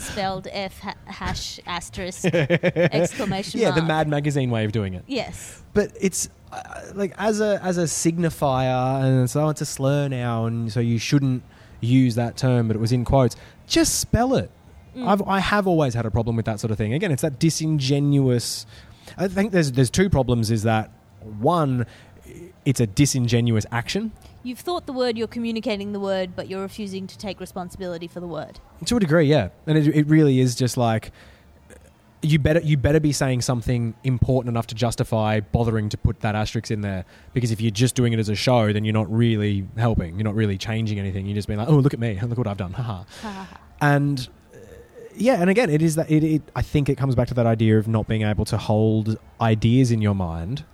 Spelled 0.02 0.48
F 0.50 0.78
ha- 0.80 0.94
hash 1.04 1.60
asterisk 1.66 2.24
exclamation 2.34 3.60
yeah, 3.60 3.68
mark. 3.70 3.80
the 3.80 3.86
Mad 3.86 4.08
Magazine 4.08 4.50
way 4.50 4.64
of 4.64 4.72
doing 4.72 4.94
it. 4.94 5.04
Yes. 5.06 5.62
but 5.74 5.92
it's 6.00 6.30
uh, 6.52 6.62
like 6.94 7.14
as 7.18 7.40
a 7.40 7.60
as 7.62 7.76
a 7.76 7.84
signifier, 7.84 9.02
and 9.02 9.28
so 9.28 9.48
it's 9.50 9.60
a 9.60 9.66
slur 9.66 10.08
now, 10.08 10.46
and 10.46 10.72
so 10.72 10.80
you 10.80 10.98
shouldn't 10.98 11.42
use 11.80 12.14
that 12.14 12.36
term. 12.38 12.68
But 12.68 12.76
it 12.76 12.80
was 12.80 12.92
in 12.92 13.04
quotes. 13.04 13.36
Just 13.66 13.98
spell 14.00 14.34
it. 14.36 14.50
Mm. 14.96 15.06
I've 15.06 15.22
I 15.22 15.38
have 15.40 15.66
always 15.66 15.94
had 15.94 16.06
a 16.06 16.10
problem 16.10 16.36
with 16.36 16.46
that 16.46 16.58
sort 16.60 16.70
of 16.70 16.78
thing. 16.78 16.94
Again, 16.94 17.12
it's 17.12 17.22
that 17.22 17.38
disingenuous. 17.38 18.66
I 19.16 19.28
think 19.28 19.52
there's 19.52 19.72
there's 19.72 19.90
two 19.90 20.08
problems. 20.10 20.50
Is 20.50 20.62
that 20.62 20.90
one, 21.38 21.86
it's 22.64 22.80
a 22.80 22.86
disingenuous 22.86 23.66
action 23.70 24.12
You've 24.46 24.60
thought 24.60 24.86
the 24.86 24.92
word, 24.92 25.18
you're 25.18 25.26
communicating 25.26 25.90
the 25.90 25.98
word, 25.98 26.36
but 26.36 26.48
you're 26.48 26.60
refusing 26.60 27.08
to 27.08 27.18
take 27.18 27.40
responsibility 27.40 28.06
for 28.06 28.20
the 28.20 28.28
word. 28.28 28.60
to 28.84 28.96
a 28.96 29.00
degree, 29.00 29.24
yeah, 29.24 29.48
and 29.66 29.76
it, 29.76 29.88
it 29.88 30.06
really 30.06 30.38
is 30.38 30.54
just 30.54 30.76
like. 30.76 31.10
You 32.22 32.38
better 32.38 32.60
you 32.60 32.76
better 32.76 32.98
be 32.98 33.12
saying 33.12 33.42
something 33.42 33.94
important 34.02 34.48
enough 34.50 34.68
to 34.68 34.74
justify 34.74 35.40
bothering 35.40 35.90
to 35.90 35.98
put 35.98 36.20
that 36.20 36.34
asterisk 36.34 36.70
in 36.70 36.80
there. 36.80 37.04
Because 37.34 37.50
if 37.50 37.60
you're 37.60 37.70
just 37.72 37.94
doing 37.94 38.12
it 38.12 38.18
as 38.18 38.28
a 38.28 38.34
show, 38.34 38.72
then 38.72 38.84
you're 38.84 38.94
not 38.94 39.12
really 39.12 39.66
helping. 39.76 40.14
You're 40.14 40.24
not 40.24 40.34
really 40.34 40.58
changing 40.58 40.98
anything. 40.98 41.26
You're 41.26 41.34
just 41.34 41.46
being 41.46 41.58
like, 41.58 41.68
oh, 41.68 41.76
look 41.76 41.92
at 41.92 42.00
me, 42.00 42.18
look 42.22 42.38
what 42.38 42.46
I've 42.46 42.56
done, 42.56 42.72
haha. 42.72 43.02
Ha, 43.02 43.06
ha, 43.22 43.30
ha. 43.30 43.60
And 43.80 44.28
yeah, 45.16 45.40
and 45.40 45.50
again, 45.50 45.70
it 45.70 45.82
is 45.82 45.94
that 45.96 46.10
it, 46.10 46.22
it. 46.24 46.42
I 46.54 46.62
think 46.62 46.88
it 46.88 46.96
comes 46.96 47.14
back 47.14 47.28
to 47.28 47.34
that 47.34 47.46
idea 47.46 47.78
of 47.78 47.88
not 47.88 48.06
being 48.06 48.22
able 48.22 48.44
to 48.46 48.56
hold 48.58 49.18
ideas 49.40 49.90
in 49.90 50.00
your 50.02 50.14
mind 50.14 50.64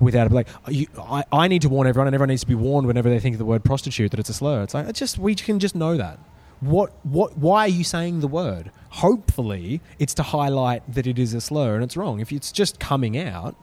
without 0.00 0.30
like 0.30 0.48
you, 0.68 0.86
I, 0.98 1.24
I 1.32 1.48
need 1.48 1.62
to 1.62 1.68
warn 1.68 1.86
everyone, 1.86 2.06
and 2.06 2.14
everyone 2.14 2.28
needs 2.28 2.42
to 2.42 2.46
be 2.48 2.54
warned 2.54 2.86
whenever 2.86 3.08
they 3.08 3.18
think 3.20 3.34
of 3.34 3.38
the 3.38 3.44
word 3.44 3.64
prostitute 3.64 4.10
that 4.10 4.20
it's 4.20 4.28
a 4.28 4.34
slur. 4.34 4.62
It's 4.62 4.74
like 4.74 4.86
it's 4.88 4.98
just 4.98 5.18
we 5.18 5.34
can 5.34 5.58
just 5.58 5.74
know 5.74 5.96
that. 5.96 6.18
What 6.60 6.92
what? 7.04 7.36
Why 7.38 7.60
are 7.66 7.68
you 7.68 7.84
saying 7.84 8.20
the 8.20 8.28
word? 8.28 8.70
Hopefully, 8.90 9.80
it's 9.98 10.14
to 10.14 10.22
highlight 10.22 10.82
that 10.92 11.06
it 11.06 11.18
is 11.18 11.34
a 11.34 11.40
slur 11.40 11.74
and 11.74 11.84
it's 11.84 11.96
wrong. 11.96 12.20
If 12.20 12.32
it's 12.32 12.50
just 12.50 12.80
coming 12.80 13.16
out, 13.18 13.54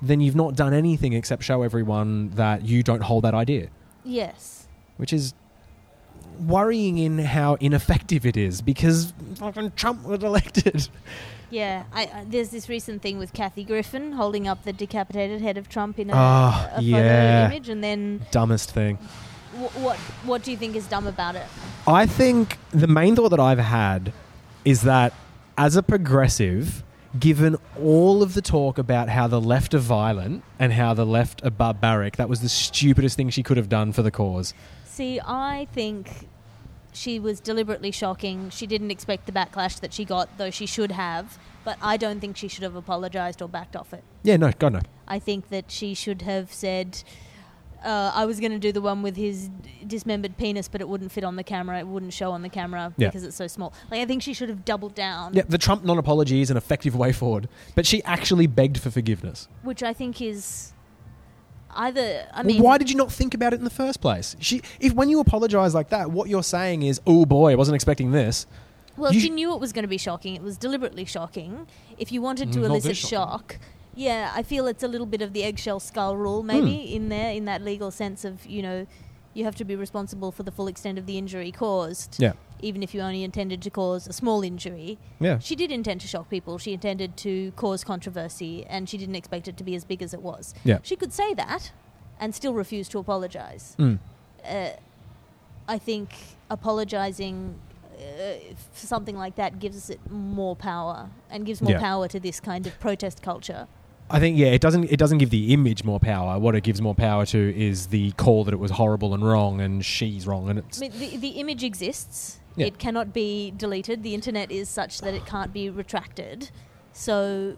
then 0.00 0.20
you've 0.20 0.36
not 0.36 0.54
done 0.56 0.72
anything 0.72 1.12
except 1.12 1.42
show 1.42 1.62
everyone 1.62 2.30
that 2.30 2.64
you 2.64 2.82
don't 2.82 3.02
hold 3.02 3.24
that 3.24 3.34
idea 3.34 3.68
Yes. 4.04 4.66
which 4.96 5.12
is 5.12 5.34
worrying 6.40 6.98
in 6.98 7.18
how 7.18 7.54
ineffective 7.60 8.24
it 8.26 8.36
is 8.36 8.60
because 8.62 9.12
fucking 9.36 9.72
Trump 9.76 10.04
was 10.04 10.22
elected. 10.22 10.88
Yeah, 11.50 11.82
I, 11.92 12.02
I, 12.02 12.24
there's 12.28 12.50
this 12.50 12.68
recent 12.68 13.02
thing 13.02 13.18
with 13.18 13.32
Kathy 13.32 13.64
Griffin 13.64 14.12
holding 14.12 14.46
up 14.46 14.62
the 14.64 14.72
decapitated 14.72 15.40
head 15.40 15.58
of 15.58 15.68
Trump 15.68 15.98
in 15.98 16.08
a, 16.10 16.12
Ah, 16.14 16.66
a 16.72 16.74
photo 16.76 16.86
yeah. 16.86 17.46
image, 17.46 17.68
and 17.68 17.82
then 17.82 18.24
Dumbest 18.30 18.70
thing. 18.70 18.98
w- 19.54 19.68
what 19.84 19.96
what 20.24 20.44
do 20.44 20.52
you 20.52 20.56
think 20.56 20.76
is 20.76 20.86
dumb 20.86 21.08
about 21.08 21.34
it? 21.34 21.46
I 21.88 22.06
think 22.06 22.56
the 22.70 22.86
main 22.86 23.16
thought 23.16 23.30
that 23.30 23.40
I've 23.40 23.58
had 23.58 24.12
is 24.64 24.82
that 24.82 25.12
as 25.58 25.74
a 25.74 25.82
progressive, 25.82 26.84
given 27.18 27.56
all 27.82 28.22
of 28.22 28.34
the 28.34 28.42
talk 28.42 28.78
about 28.78 29.08
how 29.08 29.26
the 29.26 29.40
left 29.40 29.74
are 29.74 29.78
violent 29.78 30.44
and 30.60 30.72
how 30.72 30.94
the 30.94 31.04
left 31.04 31.44
are 31.44 31.50
barbaric, 31.50 32.16
that 32.16 32.28
was 32.28 32.42
the 32.42 32.48
stupidest 32.48 33.16
thing 33.16 33.28
she 33.30 33.42
could 33.42 33.56
have 33.56 33.68
done 33.68 33.90
for 33.92 34.02
the 34.02 34.12
cause. 34.12 34.54
See, 34.84 35.18
I 35.24 35.66
think 35.72 36.28
she 36.92 37.18
was 37.20 37.40
deliberately 37.40 37.90
shocking. 37.90 38.50
She 38.50 38.66
didn't 38.66 38.90
expect 38.90 39.26
the 39.26 39.32
backlash 39.32 39.80
that 39.80 39.92
she 39.92 40.04
got, 40.04 40.36
though 40.38 40.50
she 40.50 40.66
should 40.66 40.92
have. 40.92 41.38
But 41.64 41.76
I 41.82 41.96
don't 41.96 42.20
think 42.20 42.36
she 42.36 42.48
should 42.48 42.62
have 42.62 42.74
apologized 42.74 43.42
or 43.42 43.48
backed 43.48 43.76
off 43.76 43.92
it. 43.92 44.02
Yeah, 44.22 44.36
no, 44.36 44.50
God 44.58 44.72
no. 44.74 44.80
I 45.06 45.18
think 45.18 45.48
that 45.50 45.70
she 45.70 45.92
should 45.94 46.22
have 46.22 46.52
said, 46.52 47.02
uh, 47.84 48.12
I 48.14 48.24
was 48.24 48.40
going 48.40 48.52
to 48.52 48.58
do 48.58 48.72
the 48.72 48.80
one 48.80 49.02
with 49.02 49.16
his 49.16 49.50
dismembered 49.86 50.36
penis, 50.38 50.68
but 50.68 50.80
it 50.80 50.88
wouldn't 50.88 51.12
fit 51.12 51.22
on 51.24 51.36
the 51.36 51.44
camera. 51.44 51.78
It 51.78 51.86
wouldn't 51.86 52.12
show 52.14 52.30
on 52.32 52.42
the 52.42 52.48
camera 52.48 52.92
Yeah. 52.96 53.08
because 53.08 53.24
it's 53.24 53.36
so 53.36 53.46
small. 53.46 53.72
Like, 53.90 54.00
I 54.00 54.06
think 54.06 54.22
she 54.22 54.32
should 54.34 54.48
have 54.48 54.64
doubled 54.64 54.94
down, 54.94 55.34
Yeah, 55.34 55.42
the 55.48 55.58
Trump 55.58 55.84
non-apology 55.84 56.40
is 56.40 56.50
an 56.50 56.56
effective 56.56 56.96
way 56.96 57.12
forward, 57.12 57.48
but 57.74 57.86
she 57.86 58.02
actually 58.04 58.46
begged 58.46 58.78
for 58.78 58.90
forgiveness. 58.90 59.48
which 59.62 59.82
I 59.82 59.92
think 59.92 60.20
is 60.22 60.72
either. 61.74 62.26
I 62.32 62.38
Well, 62.38 62.44
mean, 62.44 62.62
why 62.62 62.78
did 62.78 62.90
you 62.90 62.96
not 62.96 63.12
think 63.12 63.34
about 63.34 63.52
it 63.52 63.56
in 63.58 63.64
the 63.64 63.70
first 63.70 64.00
place? 64.00 64.36
She, 64.40 64.62
if 64.80 64.92
when 64.92 65.08
you 65.08 65.20
apologize 65.20 65.74
like 65.74 65.90
that, 65.90 66.10
what 66.10 66.28
you're 66.28 66.42
saying 66.42 66.82
is, 66.82 67.00
"Oh 67.06 67.24
boy, 67.26 67.52
I 67.52 67.54
wasn't 67.54 67.74
expecting 67.76 68.10
this." 68.12 68.46
Well, 68.96 69.12
You 69.14 69.20
she 69.20 69.28
sh- 69.28 69.30
knew 69.30 69.54
it 69.54 69.60
was 69.60 69.72
going 69.72 69.84
to 69.84 69.88
be 69.88 69.98
shocking. 69.98 70.34
It 70.34 70.42
was 70.42 70.58
deliberately 70.58 71.04
shocking. 71.04 71.66
If 71.96 72.12
you 72.12 72.20
wanted 72.20 72.52
to 72.52 72.58
Mm, 72.58 72.62
not 72.62 72.70
elicit 72.70 72.96
shock, 72.96 73.58
yeah, 73.94 74.30
I 74.34 74.42
feel 74.42 74.66
it's 74.66 74.82
a 74.82 74.88
little 74.88 75.06
bit 75.06 75.22
of 75.22 75.32
the 75.32 75.42
eggshell 75.44 75.80
skull 75.80 76.16
rule, 76.16 76.42
maybe 76.42 76.74
Hmm. 76.76 76.94
in 76.96 77.08
there, 77.08 77.32
in 77.32 77.44
that 77.46 77.62
legal 77.62 77.90
sense 77.90 78.24
of 78.24 78.44
you 78.46 78.62
know, 78.62 78.86
you 79.32 79.44
have 79.44 79.54
to 79.56 79.64
be 79.64 79.76
responsible 79.76 80.32
for 80.32 80.42
the 80.42 80.50
full 80.50 80.66
extent 80.66 80.98
of 80.98 81.06
the 81.06 81.16
injury 81.16 81.52
caused, 81.52 82.16
Yeah, 82.20 82.32
even 82.62 82.82
if 82.82 82.94
you 82.94 83.00
only 83.00 83.22
intended 83.24 83.60
to 83.62 83.70
cause 83.70 84.06
a 84.06 84.12
small 84.12 84.42
injury. 84.42 84.98
yeah, 85.18 85.38
She 85.38 85.54
did 85.56 85.70
intend 85.72 86.00
to 86.02 86.06
shock 86.08 86.28
people. 86.30 86.58
She 86.58 86.72
intended 86.72 87.16
to 87.18 87.52
cause 87.56 87.84
controversy, 87.84 88.64
and 88.66 88.88
she 88.88 88.96
didn't 88.98 89.16
expect 89.16 89.48
it 89.48 89.56
to 89.56 89.64
be 89.64 89.74
as 89.74 89.84
big 89.84 90.02
as 90.02 90.12
it 90.14 90.22
was. 90.22 90.54
yeah. 90.64 90.78
She 90.82 90.96
could 90.96 91.12
say 91.12 91.34
that, 91.34 91.72
and 92.18 92.34
still 92.34 92.54
refuse 92.54 92.88
to 92.90 92.98
apologize. 92.98 93.74
Mm. 93.78 93.98
Uh, 94.48 94.70
I 95.68 95.78
think 95.78 96.10
apologizing 96.50 97.58
uh, 97.98 98.02
for 98.72 98.86
something 98.86 99.16
like 99.16 99.36
that 99.36 99.58
gives 99.58 99.90
it 99.90 100.00
more 100.10 100.56
power 100.56 101.10
and 101.30 101.44
gives 101.44 101.60
more 101.62 101.72
Yeah. 101.72 101.80
power 101.80 102.08
to 102.08 102.18
this 102.20 102.40
kind 102.40 102.66
of 102.66 102.78
protest 102.80 103.22
culture. 103.22 103.66
I 104.12 104.18
think 104.18 104.36
yeah, 104.36 104.48
it 104.48 104.60
doesn't 104.60 104.90
it 104.90 104.96
doesn't 104.96 105.18
give 105.18 105.30
the 105.30 105.52
image 105.52 105.84
more 105.84 106.00
power. 106.00 106.36
What 106.38 106.56
it 106.56 106.62
gives 106.64 106.80
more 106.82 106.96
power 106.96 107.24
to 107.26 107.56
is 107.56 107.88
the 107.88 108.10
call 108.12 108.42
that 108.44 108.52
it 108.52 108.58
was 108.58 108.72
horrible 108.72 109.14
and 109.14 109.24
wrong, 109.24 109.60
and 109.60 109.84
she's 109.84 110.26
wrong, 110.26 110.50
and 110.50 110.58
it's 110.58 110.78
I 110.78 110.88
mean, 110.88 110.98
the, 110.98 111.16
the 111.16 111.28
image 111.38 111.62
exists. 111.62 112.39
Yeah. 112.60 112.66
It 112.66 112.78
cannot 112.78 113.12
be 113.12 113.52
deleted. 113.56 114.02
The 114.02 114.14
internet 114.14 114.50
is 114.50 114.68
such 114.68 115.00
that 115.00 115.14
it 115.14 115.26
can't 115.26 115.52
be 115.52 115.70
retracted. 115.70 116.50
So 116.92 117.56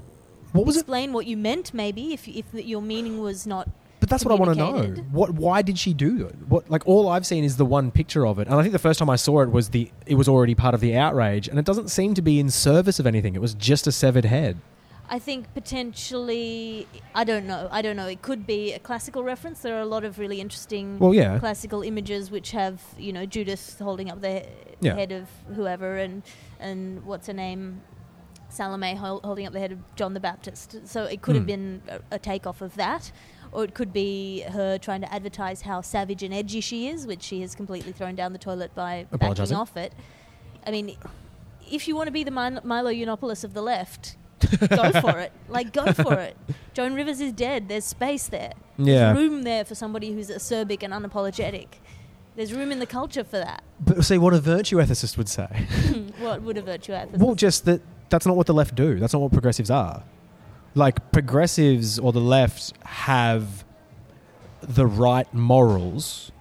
what 0.53 0.66
was 0.66 0.76
it? 0.76 0.80
explain 0.80 1.12
what 1.12 1.26
you 1.26 1.36
meant, 1.36 1.74
maybe, 1.74 2.12
if, 2.12 2.28
if 2.28 2.46
your 2.55 2.82
meaning 2.82 3.20
was 3.20 3.46
not. 3.46 3.68
But 4.00 4.09
that's 4.09 4.24
what 4.24 4.32
I 4.32 4.34
want 4.34 4.53
to 4.53 4.59
know. 4.59 5.03
What? 5.12 5.30
Why 5.30 5.62
did 5.62 5.78
she 5.78 5.94
do 5.94 6.26
it? 6.26 6.34
What? 6.48 6.68
Like 6.68 6.86
all 6.86 7.09
I've 7.09 7.24
seen 7.24 7.44
is 7.44 7.57
the 7.57 7.64
one 7.64 7.92
picture 7.92 8.26
of 8.26 8.40
it, 8.40 8.48
and 8.48 8.57
I 8.57 8.62
think 8.62 8.72
the 8.72 8.80
first 8.80 8.98
time 8.98 9.09
I 9.09 9.14
saw 9.14 9.42
it 9.42 9.50
was 9.53 9.68
the 9.68 9.92
it 10.07 10.16
was 10.16 10.28
already 10.28 10.57
part 10.57 10.74
of 10.74 10.80
the 10.80 10.96
outrage, 10.96 11.46
and 11.46 11.57
it 11.57 11.64
doesn't 11.64 11.88
seem 11.88 12.14
to 12.14 12.22
be 12.22 12.40
in 12.40 12.50
service 12.50 12.98
of 12.98 13.07
anything. 13.07 13.36
It 13.36 13.40
was 13.40 13.55
just 13.55 13.86
a 13.86 13.92
severed 13.92 14.24
head. 14.24 14.59
I 15.14 15.18
think 15.18 15.52
potentially, 15.52 16.86
I 17.14 17.24
don't 17.24 17.46
know. 17.46 17.68
I 17.70 17.82
don't 17.82 17.96
know. 17.96 18.06
It 18.06 18.22
could 18.22 18.46
be 18.46 18.72
a 18.72 18.78
classical 18.78 19.22
reference. 19.22 19.60
There 19.60 19.76
are 19.76 19.80
a 19.80 19.86
lot 19.96 20.04
of 20.04 20.18
really 20.18 20.40
interesting 20.40 20.98
Well, 20.98 21.12
yeah, 21.12 21.38
classical 21.38 21.82
images 21.82 22.30
which 22.30 22.52
have, 22.52 22.80
you 22.98 23.12
know, 23.12 23.26
Judith 23.26 23.78
holding 23.78 24.10
up 24.10 24.20
the 24.22 24.46
Yeah. 24.80 24.94
head 24.94 25.12
of 25.12 25.28
whoever, 25.54 25.96
and 25.98 26.22
and 26.58 27.04
what's 27.04 27.26
her 27.26 27.34
name, 27.34 27.82
Salome 28.48 28.94
hol- 28.94 29.20
holding 29.22 29.46
up 29.46 29.52
the 29.52 29.60
head 29.60 29.72
of 29.72 29.78
John 29.96 30.14
the 30.14 30.20
Baptist. 30.20 30.76
So 30.86 31.04
it 31.04 31.20
could 31.20 31.34
have 31.34 31.44
Hmm. 31.44 31.54
been 31.54 31.82
a, 31.88 32.00
a 32.16 32.18
takeoff 32.18 32.62
of 32.62 32.74
that, 32.76 33.12
or 33.52 33.64
it 33.64 33.74
could 33.74 33.92
be 33.92 34.40
her 34.56 34.78
trying 34.78 35.02
to 35.02 35.12
advertise 35.12 35.60
how 35.62 35.82
savage 35.82 36.22
and 36.22 36.32
edgy 36.32 36.60
she 36.62 36.88
is, 36.88 37.06
which 37.06 37.22
she 37.22 37.42
has 37.42 37.54
completely 37.54 37.92
thrown 37.92 38.14
down 38.14 38.32
the 38.32 38.38
toilet 38.48 38.74
by 38.74 39.06
backing 39.10 39.52
off 39.54 39.76
it. 39.76 39.92
I 40.66 40.70
mean, 40.70 40.96
if 41.70 41.86
you 41.86 41.94
want 41.96 42.06
to 42.06 42.12
be 42.12 42.24
the 42.24 42.30
Mil- 42.30 42.60
Milo 42.64 42.90
Yiannopoulos 42.90 43.44
of 43.44 43.52
the 43.52 43.62
left, 43.62 44.16
go 44.68 44.90
for 45.01 45.18
it. 45.18 45.32
Like, 45.49 45.72
go 45.72 45.93
for 45.93 46.14
it. 46.14 46.36
Joan 46.74 46.95
Rivers 46.95 47.20
is 47.20 47.32
dead. 47.32 47.68
There's 47.68 47.84
space 47.84 48.28
there. 48.28 48.53
yeah. 48.78 49.12
There's 49.12 49.18
room 49.18 49.43
there 49.43 49.64
for 49.64 49.74
somebody 49.74 50.12
who's 50.12 50.28
acerbic 50.30 50.82
and 50.82 50.93
unapologetic. 50.93 51.66
There's 52.34 52.53
room 52.55 52.72
in 52.72 52.78
the 52.78 52.86
culture 52.86 53.24
for 53.24 53.38
that. 53.38 53.62
But 53.80 54.05
see, 54.05 54.16
what 54.18 54.32
a 54.32 54.40
virtue 54.40 54.76
ethicist 54.78 55.16
would 55.18 55.28
say. 55.28 55.49
Hmm. 55.93 56.09
what 56.22 56.40
would 56.43 56.57
a 56.57 56.62
virtue 56.62 56.93
ethicist? 56.93 57.18
Well, 57.18 57.34
just 57.34 57.66
that 57.66 57.82
that's 58.09 58.24
not 58.24 58.36
what 58.36 58.47
the 58.47 58.55
left 58.55 58.74
do. 58.74 58.99
That's 58.99 59.12
not 59.12 59.20
what 59.20 59.32
progressives 59.32 59.70
are. 59.70 60.03
Like 60.74 61.12
progressives 61.12 61.99
or 61.99 62.12
the 62.12 62.20
left 62.20 62.72
have 62.86 63.64
the 64.62 64.86
right 64.86 65.32
morals 65.34 66.31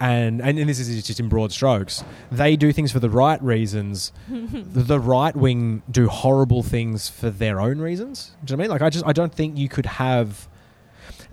and 0.00 0.40
and, 0.40 0.58
this 0.68 0.78
is 0.78 1.06
just 1.06 1.20
in 1.20 1.28
broad 1.28 1.52
strokes. 1.52 2.04
They 2.30 2.56
do 2.56 2.72
things 2.72 2.92
for 2.92 3.00
the 3.00 3.10
right 3.10 3.42
reasons. 3.42 4.12
the, 4.28 5.00
right 5.00 5.34
wing 5.34 5.82
do 5.90 6.08
horrible 6.08 6.62
things 6.62 7.08
for 7.08 7.30
their 7.30 7.60
own 7.60 7.78
reasons. 7.78 8.32
Do 8.44 8.52
you 8.52 8.56
know 8.56 8.60
what 8.60 8.64
I 8.64 8.64
mean? 8.64 8.70
Like 8.70 8.82
I 8.82 8.90
just 8.90 9.06
I 9.06 9.12
don't 9.12 9.34
think 9.34 9.56
you 9.56 9.68
could 9.68 9.86
have 9.86 10.48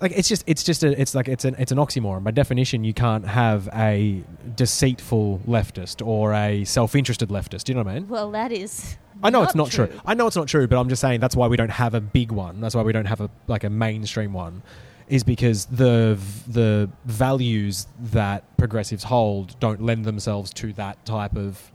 like 0.02 0.12
it's 0.16 0.28
just 0.28 0.44
it's 0.48 0.64
just 0.64 0.84
a 0.84 1.00
it's 1.00 1.16
like 1.16 1.28
it's 1.28 1.46
an 1.46 1.56
it's 1.60 1.72
an 1.72 1.78
oxymoron. 1.78 2.24
By 2.24 2.32
definition, 2.32 2.84
you 2.84 2.94
can't 2.94 3.26
have 3.26 3.70
a 3.74 4.24
deceitful 4.56 5.42
leftist 5.48 6.06
or 6.06 6.34
a 6.34 6.64
self-interested 6.66 7.30
leftist. 7.30 7.64
Do 7.64 7.72
you 7.72 7.76
know 7.76 7.84
what 7.84 7.92
I 7.92 7.96
mean? 7.96 8.08
well, 8.10 8.32
that 8.32 8.52
is. 8.52 8.98
I 9.22 9.30
know 9.30 9.44
it's 9.44 9.56
not 9.56 9.72
true. 9.72 9.90
I 10.06 10.14
know 10.16 10.28
it's 10.28 10.36
not 10.36 10.48
true, 10.48 10.68
but 10.68 10.78
I'm 10.78 10.90
just 10.90 11.02
saying 11.02 11.22
that's 11.22 11.36
why 11.36 11.48
we 11.48 11.56
don't 11.56 11.72
have 11.72 11.94
a 11.94 12.02
big 12.02 12.32
one. 12.32 12.60
That's 12.60 12.76
why 12.76 12.82
we 12.82 12.92
don't 12.92 13.06
have 13.06 13.22
a 13.22 13.30
like 13.48 13.64
a 13.64 13.70
mainstream 13.70 14.34
one, 14.34 14.64
is 15.14 15.24
because 15.24 15.66
the 15.66 16.18
the 16.48 16.90
values 17.06 17.86
that 18.00 18.58
progressives 18.58 19.04
hold 19.04 19.60
don't 19.60 19.80
lend 19.80 20.06
themselves 20.06 20.52
to 20.56 20.74
that 20.74 21.06
type 21.06 21.36
of. 21.36 21.72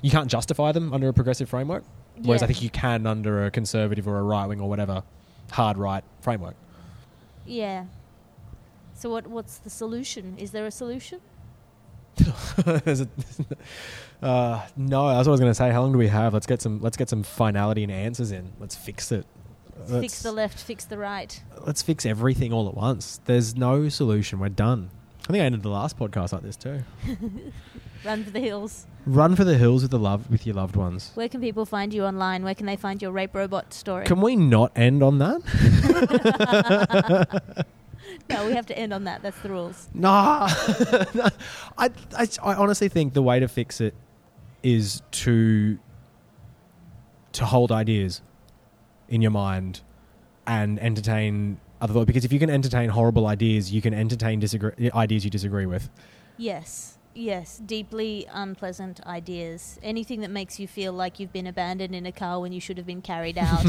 You 0.00 0.12
can't 0.12 0.30
justify 0.30 0.70
them 0.70 0.92
under 0.92 1.08
a 1.08 1.12
progressive 1.12 1.48
framework, 1.48 1.82
whereas 2.22 2.40
I 2.40 2.46
think 2.46 2.62
you 2.62 2.70
can 2.70 3.04
under 3.04 3.46
a 3.46 3.50
conservative 3.50 4.06
or 4.06 4.16
a 4.20 4.22
right 4.22 4.46
wing 4.46 4.60
or 4.60 4.68
whatever 4.68 5.02
hard 5.50 5.76
right 5.76 6.04
framework. 6.20 6.54
Yeah. 7.44 7.86
So 8.94 9.10
what? 9.10 9.26
What's 9.26 9.58
the 9.58 9.70
solution? 9.70 10.36
Is 10.38 10.52
there 10.52 10.64
a 10.64 10.70
solution? 10.70 11.20
A- 12.64 13.08
uh, 14.22 14.66
no, 14.76 15.08
that's 15.08 15.26
what 15.26 15.28
I 15.28 15.30
was 15.30 15.40
going 15.40 15.50
to 15.50 15.54
say. 15.54 15.70
How 15.72 15.82
long 15.82 15.90
do 15.90 15.98
we 15.98 16.06
have? 16.06 16.32
Let's 16.32 16.46
get 16.46 16.62
some. 16.62 16.80
Let's 16.80 16.96
get 16.96 17.08
some 17.08 17.24
finality 17.24 17.82
and 17.82 17.90
answers 17.90 18.30
in. 18.30 18.52
Let's 18.60 18.76
fix 18.76 19.10
it. 19.10 19.26
Fix 19.86 20.22
the 20.22 20.32
left, 20.32 20.60
fix 20.60 20.84
the 20.84 20.98
right. 20.98 21.42
let's 21.66 21.82
fix 21.82 22.04
everything 22.06 22.52
all 22.52 22.68
at 22.68 22.74
once. 22.74 23.20
There's 23.24 23.56
no 23.56 23.88
solution. 23.88 24.38
We're 24.38 24.48
done. 24.48 24.90
I 25.28 25.32
think 25.32 25.42
I 25.42 25.44
ended 25.44 25.62
the 25.62 25.68
last 25.68 25.98
podcast 25.98 26.32
like 26.32 26.42
this 26.42 26.56
too. 26.56 26.82
Run 28.04 28.24
for 28.24 28.30
the 28.30 28.40
hills. 28.40 28.86
Run 29.04 29.36
for 29.36 29.44
the 29.44 29.58
hills 29.58 29.82
with 29.82 29.90
the 29.90 29.98
love 29.98 30.30
with 30.30 30.46
your 30.46 30.54
loved 30.54 30.76
ones. 30.76 31.10
Where 31.14 31.28
can 31.28 31.40
people 31.40 31.66
find 31.66 31.92
you 31.92 32.04
online? 32.04 32.44
Where 32.44 32.54
can 32.54 32.66
they 32.66 32.76
find 32.76 33.02
your 33.02 33.10
rape 33.10 33.34
robot 33.34 33.74
story? 33.74 34.06
Can 34.06 34.20
we 34.20 34.36
not 34.36 34.72
end 34.76 35.02
on 35.02 35.18
that? 35.18 35.42
no, 38.30 38.46
we 38.46 38.52
have 38.52 38.66
to 38.66 38.78
end 38.78 38.94
on 38.94 39.04
that. 39.04 39.22
That's 39.22 39.38
the 39.40 39.50
rules. 39.50 39.88
Nah. 39.94 40.48
I, 41.76 41.90
I 42.16 42.28
I 42.42 42.54
honestly 42.54 42.88
think 42.88 43.14
the 43.14 43.22
way 43.22 43.40
to 43.40 43.48
fix 43.48 43.80
it 43.80 43.94
is 44.62 45.02
to 45.10 45.78
to 47.32 47.44
hold 47.44 47.72
ideas 47.72 48.22
in 49.08 49.22
your 49.22 49.30
mind 49.30 49.80
and 50.46 50.78
entertain 50.80 51.60
other 51.80 51.92
thoughts. 51.92 52.06
Because 52.06 52.24
if 52.24 52.32
you 52.32 52.38
can 52.38 52.50
entertain 52.50 52.90
horrible 52.90 53.26
ideas, 53.26 53.72
you 53.72 53.82
can 53.82 53.94
entertain 53.94 54.40
disagree 54.40 54.90
ideas 54.94 55.24
you 55.24 55.30
disagree 55.30 55.66
with. 55.66 55.88
Yes. 56.36 56.94
Yes, 57.14 57.58
deeply 57.58 58.28
unpleasant 58.32 59.04
ideas. 59.04 59.80
Anything 59.82 60.20
that 60.20 60.30
makes 60.30 60.60
you 60.60 60.68
feel 60.68 60.92
like 60.92 61.18
you've 61.18 61.32
been 61.32 61.48
abandoned 61.48 61.92
in 61.92 62.06
a 62.06 62.12
car 62.12 62.38
when 62.38 62.52
you 62.52 62.60
should 62.60 62.76
have 62.76 62.86
been 62.86 63.02
carried 63.02 63.36
out 63.38 63.66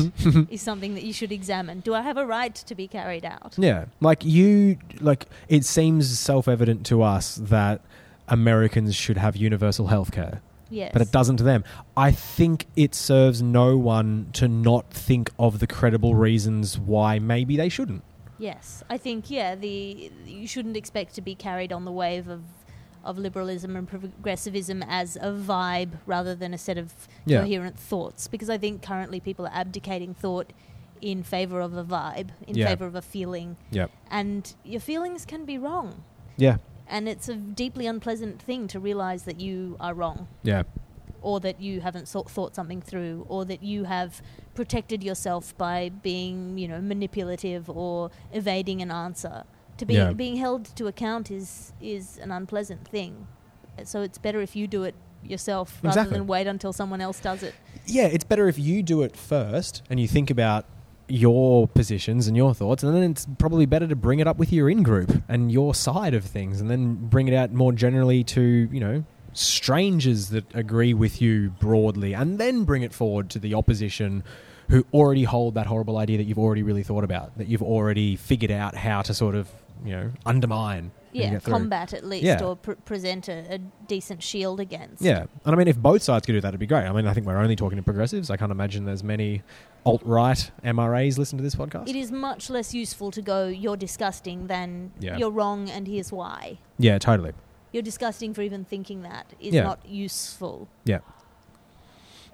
is 0.52 0.62
something 0.62 0.94
that 0.94 1.02
you 1.02 1.14
should 1.14 1.32
examine. 1.32 1.80
Do 1.80 1.96
I 1.96 2.02
have 2.02 2.18
a 2.18 2.28
right 2.28 2.54
to 2.54 2.76
be 2.76 2.88
carried 2.88 3.26
out? 3.26 3.56
Yeah, 3.58 3.86
like 4.02 4.24
you, 4.24 4.78
like 5.02 5.26
it 5.48 5.66
seems 5.66 6.20
self-evident 6.20 6.86
to 6.88 7.02
us 7.02 7.38
that 7.38 7.82
Americans 8.28 8.96
should 8.96 9.18
have 9.18 9.36
universal 9.36 9.88
health 9.88 10.12
care, 10.12 10.42
Yes. 10.70 10.92
but 10.94 11.02
it 11.02 11.12
doesn't 11.12 11.38
to 11.38 11.44
them. 11.44 11.64
I 11.98 12.12
think 12.12 12.68
it 12.76 12.94
serves 12.94 13.42
no 13.42 13.78
one 13.78 14.30
to 14.34 14.48
not 14.48 14.92
think 14.92 15.32
of 15.40 15.60
the 15.60 15.68
credible 15.68 16.14
reasons 16.16 16.78
why 16.78 17.18
maybe 17.20 17.58
they 17.58 17.70
shouldn't. 17.70 18.04
Yes, 18.38 18.84
I 18.90 18.98
think 18.98 19.30
yeah. 19.30 19.56
The 19.56 20.12
you 20.26 20.48
shouldn't 20.48 20.78
expect 20.78 21.16
to 21.16 21.22
be 21.22 21.36
carried 21.36 21.74
on 21.74 21.86
the 21.86 21.92
wave 21.92 22.28
of 22.30 22.42
of 23.04 23.18
liberalism 23.18 23.76
and 23.78 23.88
progressivism 23.88 24.84
as 24.84 25.16
a 25.16 25.32
vibe 25.32 26.00
rather 26.06 26.36
than 26.36 26.54
a 26.54 26.58
set 26.58 26.78
of 26.78 26.94
Yeah. 27.26 27.42
coherent 27.42 27.80
thoughts. 27.80 28.28
Because 28.28 28.50
I 28.50 28.58
think 28.58 28.82
currently 28.82 29.20
people 29.20 29.46
are 29.48 29.54
abdicating 29.54 30.14
thought 30.14 30.52
in 31.02 31.24
favor 31.24 31.62
of 31.62 31.76
a 31.78 31.84
vibe, 31.84 32.30
in 32.46 32.56
Yeah. 32.58 32.68
favor 32.68 32.86
of 32.86 32.96
a 32.96 33.02
feeling, 33.02 33.56
Yep. 33.72 33.90
and 34.12 34.54
your 34.66 34.82
feelings 34.82 35.26
can 35.26 35.46
be 35.46 35.58
wrong. 35.58 36.04
Yeah. 36.38 36.58
And 36.90 37.08
it's 37.08 37.30
a 37.30 37.36
deeply 37.36 37.86
unpleasant 37.86 38.42
thing 38.42 38.68
to 38.70 38.80
realize 38.80 39.24
that 39.24 39.40
you 39.40 39.78
are 39.80 39.94
wrong, 39.94 40.28
Yeah. 40.44 40.64
or 41.22 41.40
that 41.42 41.62
you 41.62 41.82
haven't 41.82 42.08
so- 42.08 42.24
thought 42.24 42.56
something 42.56 42.82
through, 42.82 43.26
or 43.30 43.46
that 43.46 43.62
you 43.62 43.84
have 43.84 44.22
protected 44.56 45.04
yourself 45.04 45.56
by 45.58 45.90
being, 45.90 46.58
you 46.58 46.68
know, 46.68 46.82
manipulative 46.82 47.70
or 47.70 48.10
evading 48.34 48.82
an 48.82 48.90
answer. 48.92 49.44
To 49.78 49.86
be 49.86 49.94
Yeah. 49.94 50.12
being 50.14 50.38
held 50.38 50.66
to 50.76 50.88
account 50.88 51.30
is 51.32 51.72
is 51.80 52.18
an 52.18 52.32
unpleasant 52.32 52.86
thing. 52.88 53.28
So 53.86 54.02
it's 54.02 54.18
better 54.18 54.42
if 54.42 54.56
you 54.56 54.68
do 54.68 54.84
it 54.84 54.96
yourself 55.24 55.80
rather 55.84 56.00
Exactly. 56.02 56.18
than 56.18 56.28
wait 56.28 56.48
until 56.48 56.74
someone 56.74 57.00
else 57.02 57.20
does 57.20 57.44
it. 57.44 57.54
Yeah, 57.86 58.06
it's 58.06 58.24
better 58.26 58.48
if 58.50 58.58
you 58.60 58.82
do 58.84 59.02
it 59.04 59.16
first 59.16 59.82
and 59.90 60.00
you 60.00 60.08
think 60.08 60.30
about 60.30 60.66
your 61.10 61.68
positions 61.68 62.28
and 62.28 62.38
your 62.38 62.54
thoughts, 62.54 62.84
and 62.84 62.96
then 62.96 63.12
it's 63.12 63.28
probably 63.38 63.66
better 63.66 63.88
to 63.88 63.96
bring 63.96 64.20
it 64.20 64.28
up 64.28 64.38
with 64.38 64.52
your 64.54 64.70
in 64.70 64.84
group 64.84 65.24
and 65.28 65.52
your 65.52 65.74
side 65.74 66.14
of 66.14 66.24
things, 66.24 66.62
and 66.62 66.70
then 66.70 66.96
bring 66.96 67.28
it 67.28 67.34
out 67.34 67.52
more 67.52 67.72
generally 67.72 68.24
to, 68.24 68.42
you 68.72 68.80
know, 68.80 69.04
strangers 69.34 70.30
that 70.30 70.46
agree 70.56 70.94
with 70.94 71.22
you 71.22 71.50
broadly, 71.60 72.14
and 72.14 72.40
then 72.40 72.64
bring 72.64 72.84
it 72.84 72.94
forward 72.94 73.30
to 73.30 73.40
the 73.40 73.54
opposition 73.54 74.24
who 74.70 74.86
already 74.94 75.24
hold 75.24 75.56
that 75.56 75.66
horrible 75.66 75.98
idea 75.98 76.18
that 76.18 76.26
you've 76.26 76.40
already 76.40 76.64
really 76.64 76.84
thought 76.84 77.04
about, 77.04 77.38
that 77.38 77.48
you've 77.48 77.64
already 77.64 78.16
figured 78.16 78.52
out 78.52 78.76
how 78.76 79.02
to 79.02 79.14
sort 79.14 79.36
of, 79.36 79.50
you 79.84 79.92
know, 79.92 80.12
undermine. 80.26 80.92
Yeah, 81.12 81.40
combat 81.40 81.94
at 81.94 82.06
least, 82.06 82.24
Yeah. 82.26 82.44
or 82.44 82.56
pr- 82.56 82.74
present 82.74 83.28
a, 83.28 83.56
a 83.56 83.58
decent 83.88 84.22
shield 84.22 84.60
against. 84.60 85.02
Yeah, 85.02 85.26
and 85.46 85.56
I 85.56 85.56
mean, 85.56 85.68
if 85.68 85.78
both 85.78 86.04
sides 86.04 86.26
could 86.26 86.34
do 86.34 86.42
that, 86.42 86.50
it'd 86.50 86.60
be 86.60 86.68
great. 86.68 86.86
I 86.86 86.92
mean, 86.92 87.08
I 87.08 87.14
think 87.14 87.26
we're 87.26 87.38
only 87.38 87.56
talking 87.56 87.78
to 87.78 87.84
progressives. 87.84 88.30
I 88.30 88.38
can't 88.38 88.52
imagine 88.52 88.86
there's 88.86 89.04
many 89.04 89.42
alt 89.86 90.02
right 90.04 90.52
MRAs 90.64 91.18
listen 91.18 91.38
to 91.38 91.44
this 91.44 91.56
podcast. 91.56 91.88
It 91.88 91.96
is 91.96 92.12
much 92.12 92.50
less 92.50 92.74
useful 92.74 93.12
to 93.12 93.22
go, 93.22 93.48
you're 93.48 93.78
disgusting, 93.78 94.48
than 94.48 94.92
Yeah. 95.00 95.18
you're 95.18 95.32
wrong 95.32 95.70
and 95.70 95.88
here's 95.88 96.12
why. 96.12 96.60
Yeah, 96.78 96.98
totally. 97.00 97.32
You're 97.72 97.84
disgusting 97.84 98.34
for 98.34 98.42
even 98.42 98.66
thinking 98.66 99.04
that 99.04 99.34
is 99.40 99.54
Yeah. 99.54 99.64
not 99.64 99.86
useful. 99.88 100.68
Yeah, 100.86 101.00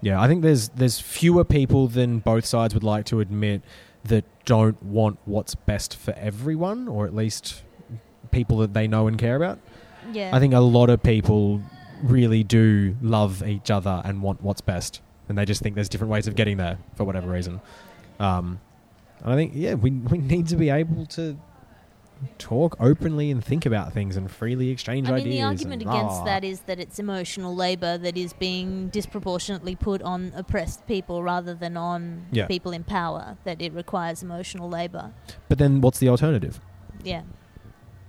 yeah. 0.01 0.21
I 0.21 0.27
think 0.27 0.41
there's 0.41 0.69
there's 0.69 0.99
fewer 0.99 1.43
people 1.43 1.87
than 1.87 2.19
both 2.19 2.45
sides 2.45 2.73
would 2.73 2.83
like 2.83 3.05
to 3.05 3.19
admit 3.19 3.61
that 4.03 4.23
don't 4.45 4.81
want 4.83 5.17
what's 5.25 5.55
best 5.55 5.95
for 5.95 6.13
everyone, 6.13 6.87
or 6.87 7.05
at 7.05 7.13
least 7.15 7.63
people 8.31 8.57
that 8.59 8.73
they 8.73 8.87
know 8.87 9.07
and 9.07 9.17
care 9.17 9.35
about. 9.35 9.59
Yeah. 10.11 10.31
I 10.33 10.39
think 10.39 10.53
a 10.53 10.59
lot 10.59 10.89
of 10.89 11.01
people 11.03 11.61
really 12.03 12.43
do 12.43 12.95
love 13.01 13.41
each 13.47 13.71
other 13.71 14.01
and 14.05 14.21
want 14.21 14.41
what's 14.41 14.61
best, 14.61 15.01
and 15.29 15.37
they 15.37 15.45
just 15.45 15.61
think 15.61 15.75
there's 15.75 15.89
different 15.89 16.11
ways 16.11 16.27
of 16.27 16.35
getting 16.35 16.57
there 16.57 16.77
for 16.95 17.03
whatever 17.05 17.29
reason. 17.31 17.61
Um, 18.19 18.59
and 19.23 19.33
I 19.33 19.35
think 19.35 19.53
yeah, 19.55 19.73
we 19.73 19.91
we 19.91 20.17
need 20.19 20.47
to 20.47 20.55
be 20.55 20.69
able 20.69 21.05
to 21.07 21.37
talk 22.37 22.77
openly 22.79 23.29
and 23.29 23.43
think 23.43 23.65
about 23.65 23.91
things 23.93 24.15
and 24.15 24.31
freely 24.31 24.69
exchange 24.69 25.09
ideas. 25.09 25.21
I 25.21 25.25
mean, 25.25 25.27
ideas. 25.27 25.39
the 25.39 25.45
argument 25.67 25.81
against 25.81 26.19
rah. 26.19 26.23
that 26.23 26.43
is 26.43 26.61
that 26.61 26.79
it's 26.79 26.97
emotional 26.97 27.53
labor 27.55 27.97
that 27.97 28.15
is 28.17 28.31
being 28.33 28.87
disproportionately 28.89 29.75
put 29.75 30.01
on 30.01 30.31
oppressed 30.35 30.87
people 30.87 31.23
rather 31.23 31.53
than 31.53 31.75
on 31.75 32.25
Yeah. 32.31 32.47
people 32.47 32.71
in 32.71 32.83
power. 32.83 33.37
That 33.43 33.61
it 33.61 33.73
requires 33.73 34.23
emotional 34.23 34.69
labor. 34.69 35.11
But 35.49 35.57
then, 35.57 35.81
what's 35.81 35.99
the 35.99 36.07
alternative? 36.09 36.59
Yeah, 37.03 37.23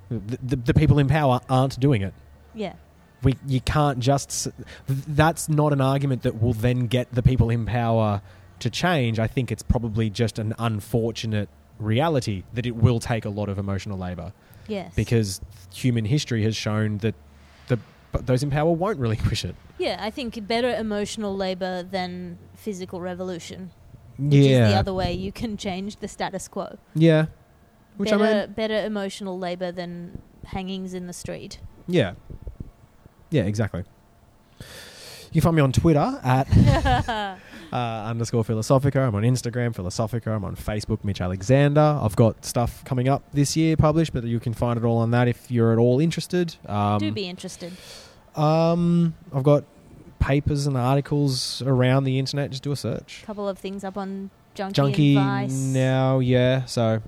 The, 0.08 0.38
the, 0.42 0.56
the 0.56 0.74
people 0.74 0.98
in 0.98 1.08
power 1.08 1.40
aren't 1.48 1.78
doing 1.80 2.02
it. 2.02 2.14
yeah, 2.54 2.74
We 3.22 3.34
you 3.46 3.60
can't 3.60 3.98
just. 3.98 4.28
s- 4.30 4.48
That's 4.86 5.48
not 5.48 5.72
an 5.72 5.80
argument 5.80 6.22
that 6.22 6.40
will 6.40 6.52
then 6.52 6.86
get 6.86 7.12
the 7.12 7.22
people 7.22 7.50
in 7.50 7.66
power 7.66 8.22
to 8.60 8.70
change. 8.70 9.18
I 9.18 9.26
think 9.26 9.50
it's 9.50 9.62
probably 9.62 10.08
just 10.10 10.38
an 10.38 10.54
unfortunate 10.58 11.48
reality 11.78 12.44
that 12.54 12.64
it 12.66 12.76
will 12.76 13.00
take 13.00 13.24
a 13.24 13.28
lot 13.28 13.48
of 13.48 13.58
emotional 13.58 13.98
labor. 13.98 14.32
yes. 14.68 14.92
because 14.94 15.40
human 15.74 16.04
history 16.06 16.42
has 16.44 16.56
shown 16.56 16.98
that 16.98 17.14
the 17.68 17.78
but 18.12 18.26
those 18.26 18.42
in 18.42 18.50
power 18.50 18.70
won't 18.72 18.98
relinquish 18.98 19.44
it. 19.50 19.54
yeah, 19.78 19.96
I 20.00 20.10
think 20.10 20.46
better 20.46 20.74
emotional 20.74 21.36
labor 21.36 21.82
than 21.82 22.38
physical 22.54 23.00
revolution, 23.00 23.70
which 24.18 24.32
yeah, 24.34 24.66
is 24.68 24.72
the 24.72 24.78
other 24.78 24.94
way 24.94 25.12
you 25.12 25.32
can 25.32 25.56
change 25.58 25.96
the 25.96 26.08
status 26.08 26.48
quo. 26.48 26.78
yeah, 26.94 27.26
which 27.96 28.10
better, 28.10 28.24
I 28.24 28.46
mean, 28.46 28.52
better 28.52 28.84
emotional 28.84 29.38
labor 29.38 29.72
than 29.72 30.20
hangings 30.44 30.94
in 30.94 31.06
the 31.06 31.12
street. 31.12 31.58
yeah, 31.86 32.14
yeah, 33.30 33.42
exactly. 33.42 33.84
You 35.32 35.40
can 35.42 35.48
find 35.48 35.56
me 35.56 35.62
on 35.62 35.72
Twitter 35.72 36.20
at 36.22 36.46
uh, 37.72 37.76
underscore 37.76 38.44
Philosophica. 38.44 39.06
I'm 39.08 39.14
on 39.14 39.22
Instagram, 39.22 39.74
Philosophica. 39.74 40.28
I'm 40.28 40.44
on 40.44 40.56
Facebook, 40.56 41.04
Mitch 41.04 41.20
Alexander. 41.20 41.98
I've 42.00 42.16
got 42.16 42.44
stuff 42.44 42.84
coming 42.84 43.08
up 43.08 43.24
this 43.32 43.56
year 43.56 43.76
published, 43.76 44.12
but 44.14 44.24
you 44.24 44.40
can 44.40 44.54
find 44.54 44.78
it 44.78 44.84
all 44.84 44.98
on 44.98 45.10
that 45.10 45.28
if 45.28 45.50
you're 45.50 45.72
at 45.72 45.78
all 45.78 46.00
interested. 46.00 46.56
Um, 46.66 46.98
Do 46.98 47.10
be 47.12 47.28
interested. 47.28 47.72
um, 48.34 49.14
I've 49.34 49.42
got 49.42 49.64
papers 50.20 50.66
and 50.66 50.76
articles 50.76 51.60
around 51.62 52.04
the 52.04 52.18
internet. 52.18 52.50
Just 52.50 52.62
do 52.62 52.72
a 52.72 52.76
search. 52.76 53.20
A 53.22 53.26
couple 53.26 53.48
of 53.48 53.58
things 53.58 53.84
up 53.84 53.98
on 53.98 54.30
Junkee, 54.54 54.72
Junkee 54.72 55.14
Vice, 55.16 55.52
now, 55.52 56.18
yeah. 56.20 56.64
So, 56.64 57.02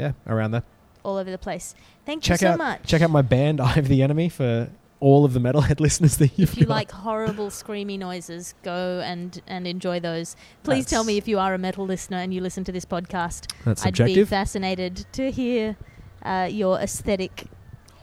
yeah, 0.00 0.12
around 0.26 0.50
there. 0.52 0.62
all 1.04 1.16
over 1.16 1.30
the 1.30 1.38
place. 1.38 1.74
Thank 2.06 2.22
Check 2.22 2.40
you 2.40 2.46
so 2.48 2.52
out 2.52 2.58
much. 2.58 2.82
check 2.86 3.02
out 3.02 3.10
my 3.10 3.22
band, 3.22 3.60
Eye 3.68 3.76
of 3.76 3.88
the 3.88 4.02
Enemy, 4.02 4.28
for 4.30 4.70
all 4.98 5.24
of 5.24 5.32
the 5.32 5.40
metalhead 5.40 5.80
listeners 5.86 6.16
that 6.18 6.38
you've 6.38 6.52
if 6.52 6.58
you 6.58 6.66
got. 6.66 6.74
like 6.74 6.90
horrible 6.90 7.48
screamy 7.48 7.98
noises, 7.98 8.54
go 8.62 9.00
and 9.04 9.40
and 9.46 9.66
enjoy 9.66 9.98
those. 10.00 10.36
Please 10.62 10.84
tell 10.86 11.04
me 11.04 11.16
if 11.16 11.26
you 11.28 11.38
are 11.38 11.54
a 11.54 11.58
metal 11.58 11.86
listener 11.86 12.18
and 12.18 12.34
you 12.34 12.40
listen 12.40 12.64
to 12.64 12.72
this 12.72 12.84
podcast. 12.84 13.50
That's 13.64 13.84
I'd 13.86 13.92
be 13.94 13.98
subjective. 13.98 14.28
fascinated 14.28 15.06
to 15.12 15.30
hear 15.30 15.76
uh, 16.22 16.48
your 16.50 16.78
aesthetic. 16.80 17.44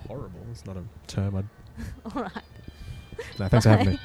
Horrible. 0.07 0.39
It's 0.51 0.65
not 0.65 0.77
a 0.77 0.83
term. 1.07 1.35
I'd, 1.35 1.45
All 2.15 2.21
right. 2.23 2.31
no, 3.39 3.47
thanks 3.47 3.65
for 3.65 3.69
having 3.71 3.89
me. 3.93 3.99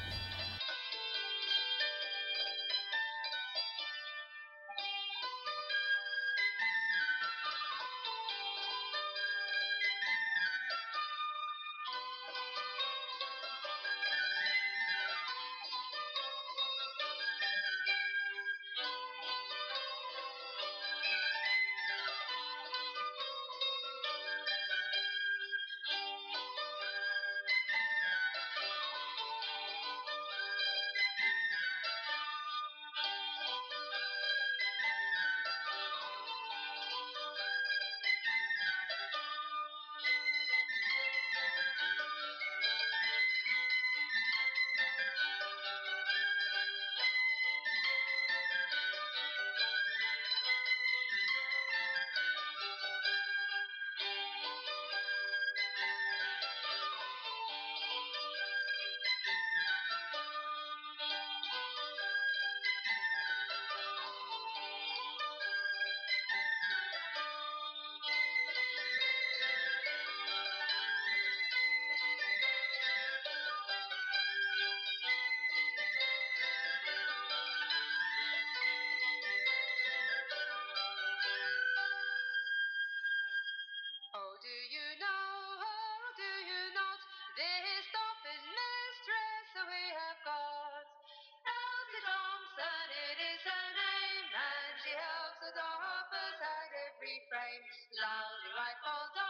At 97.03 97.09
every 97.09 97.19
frame. 97.27 97.63
Loudy 97.99 99.22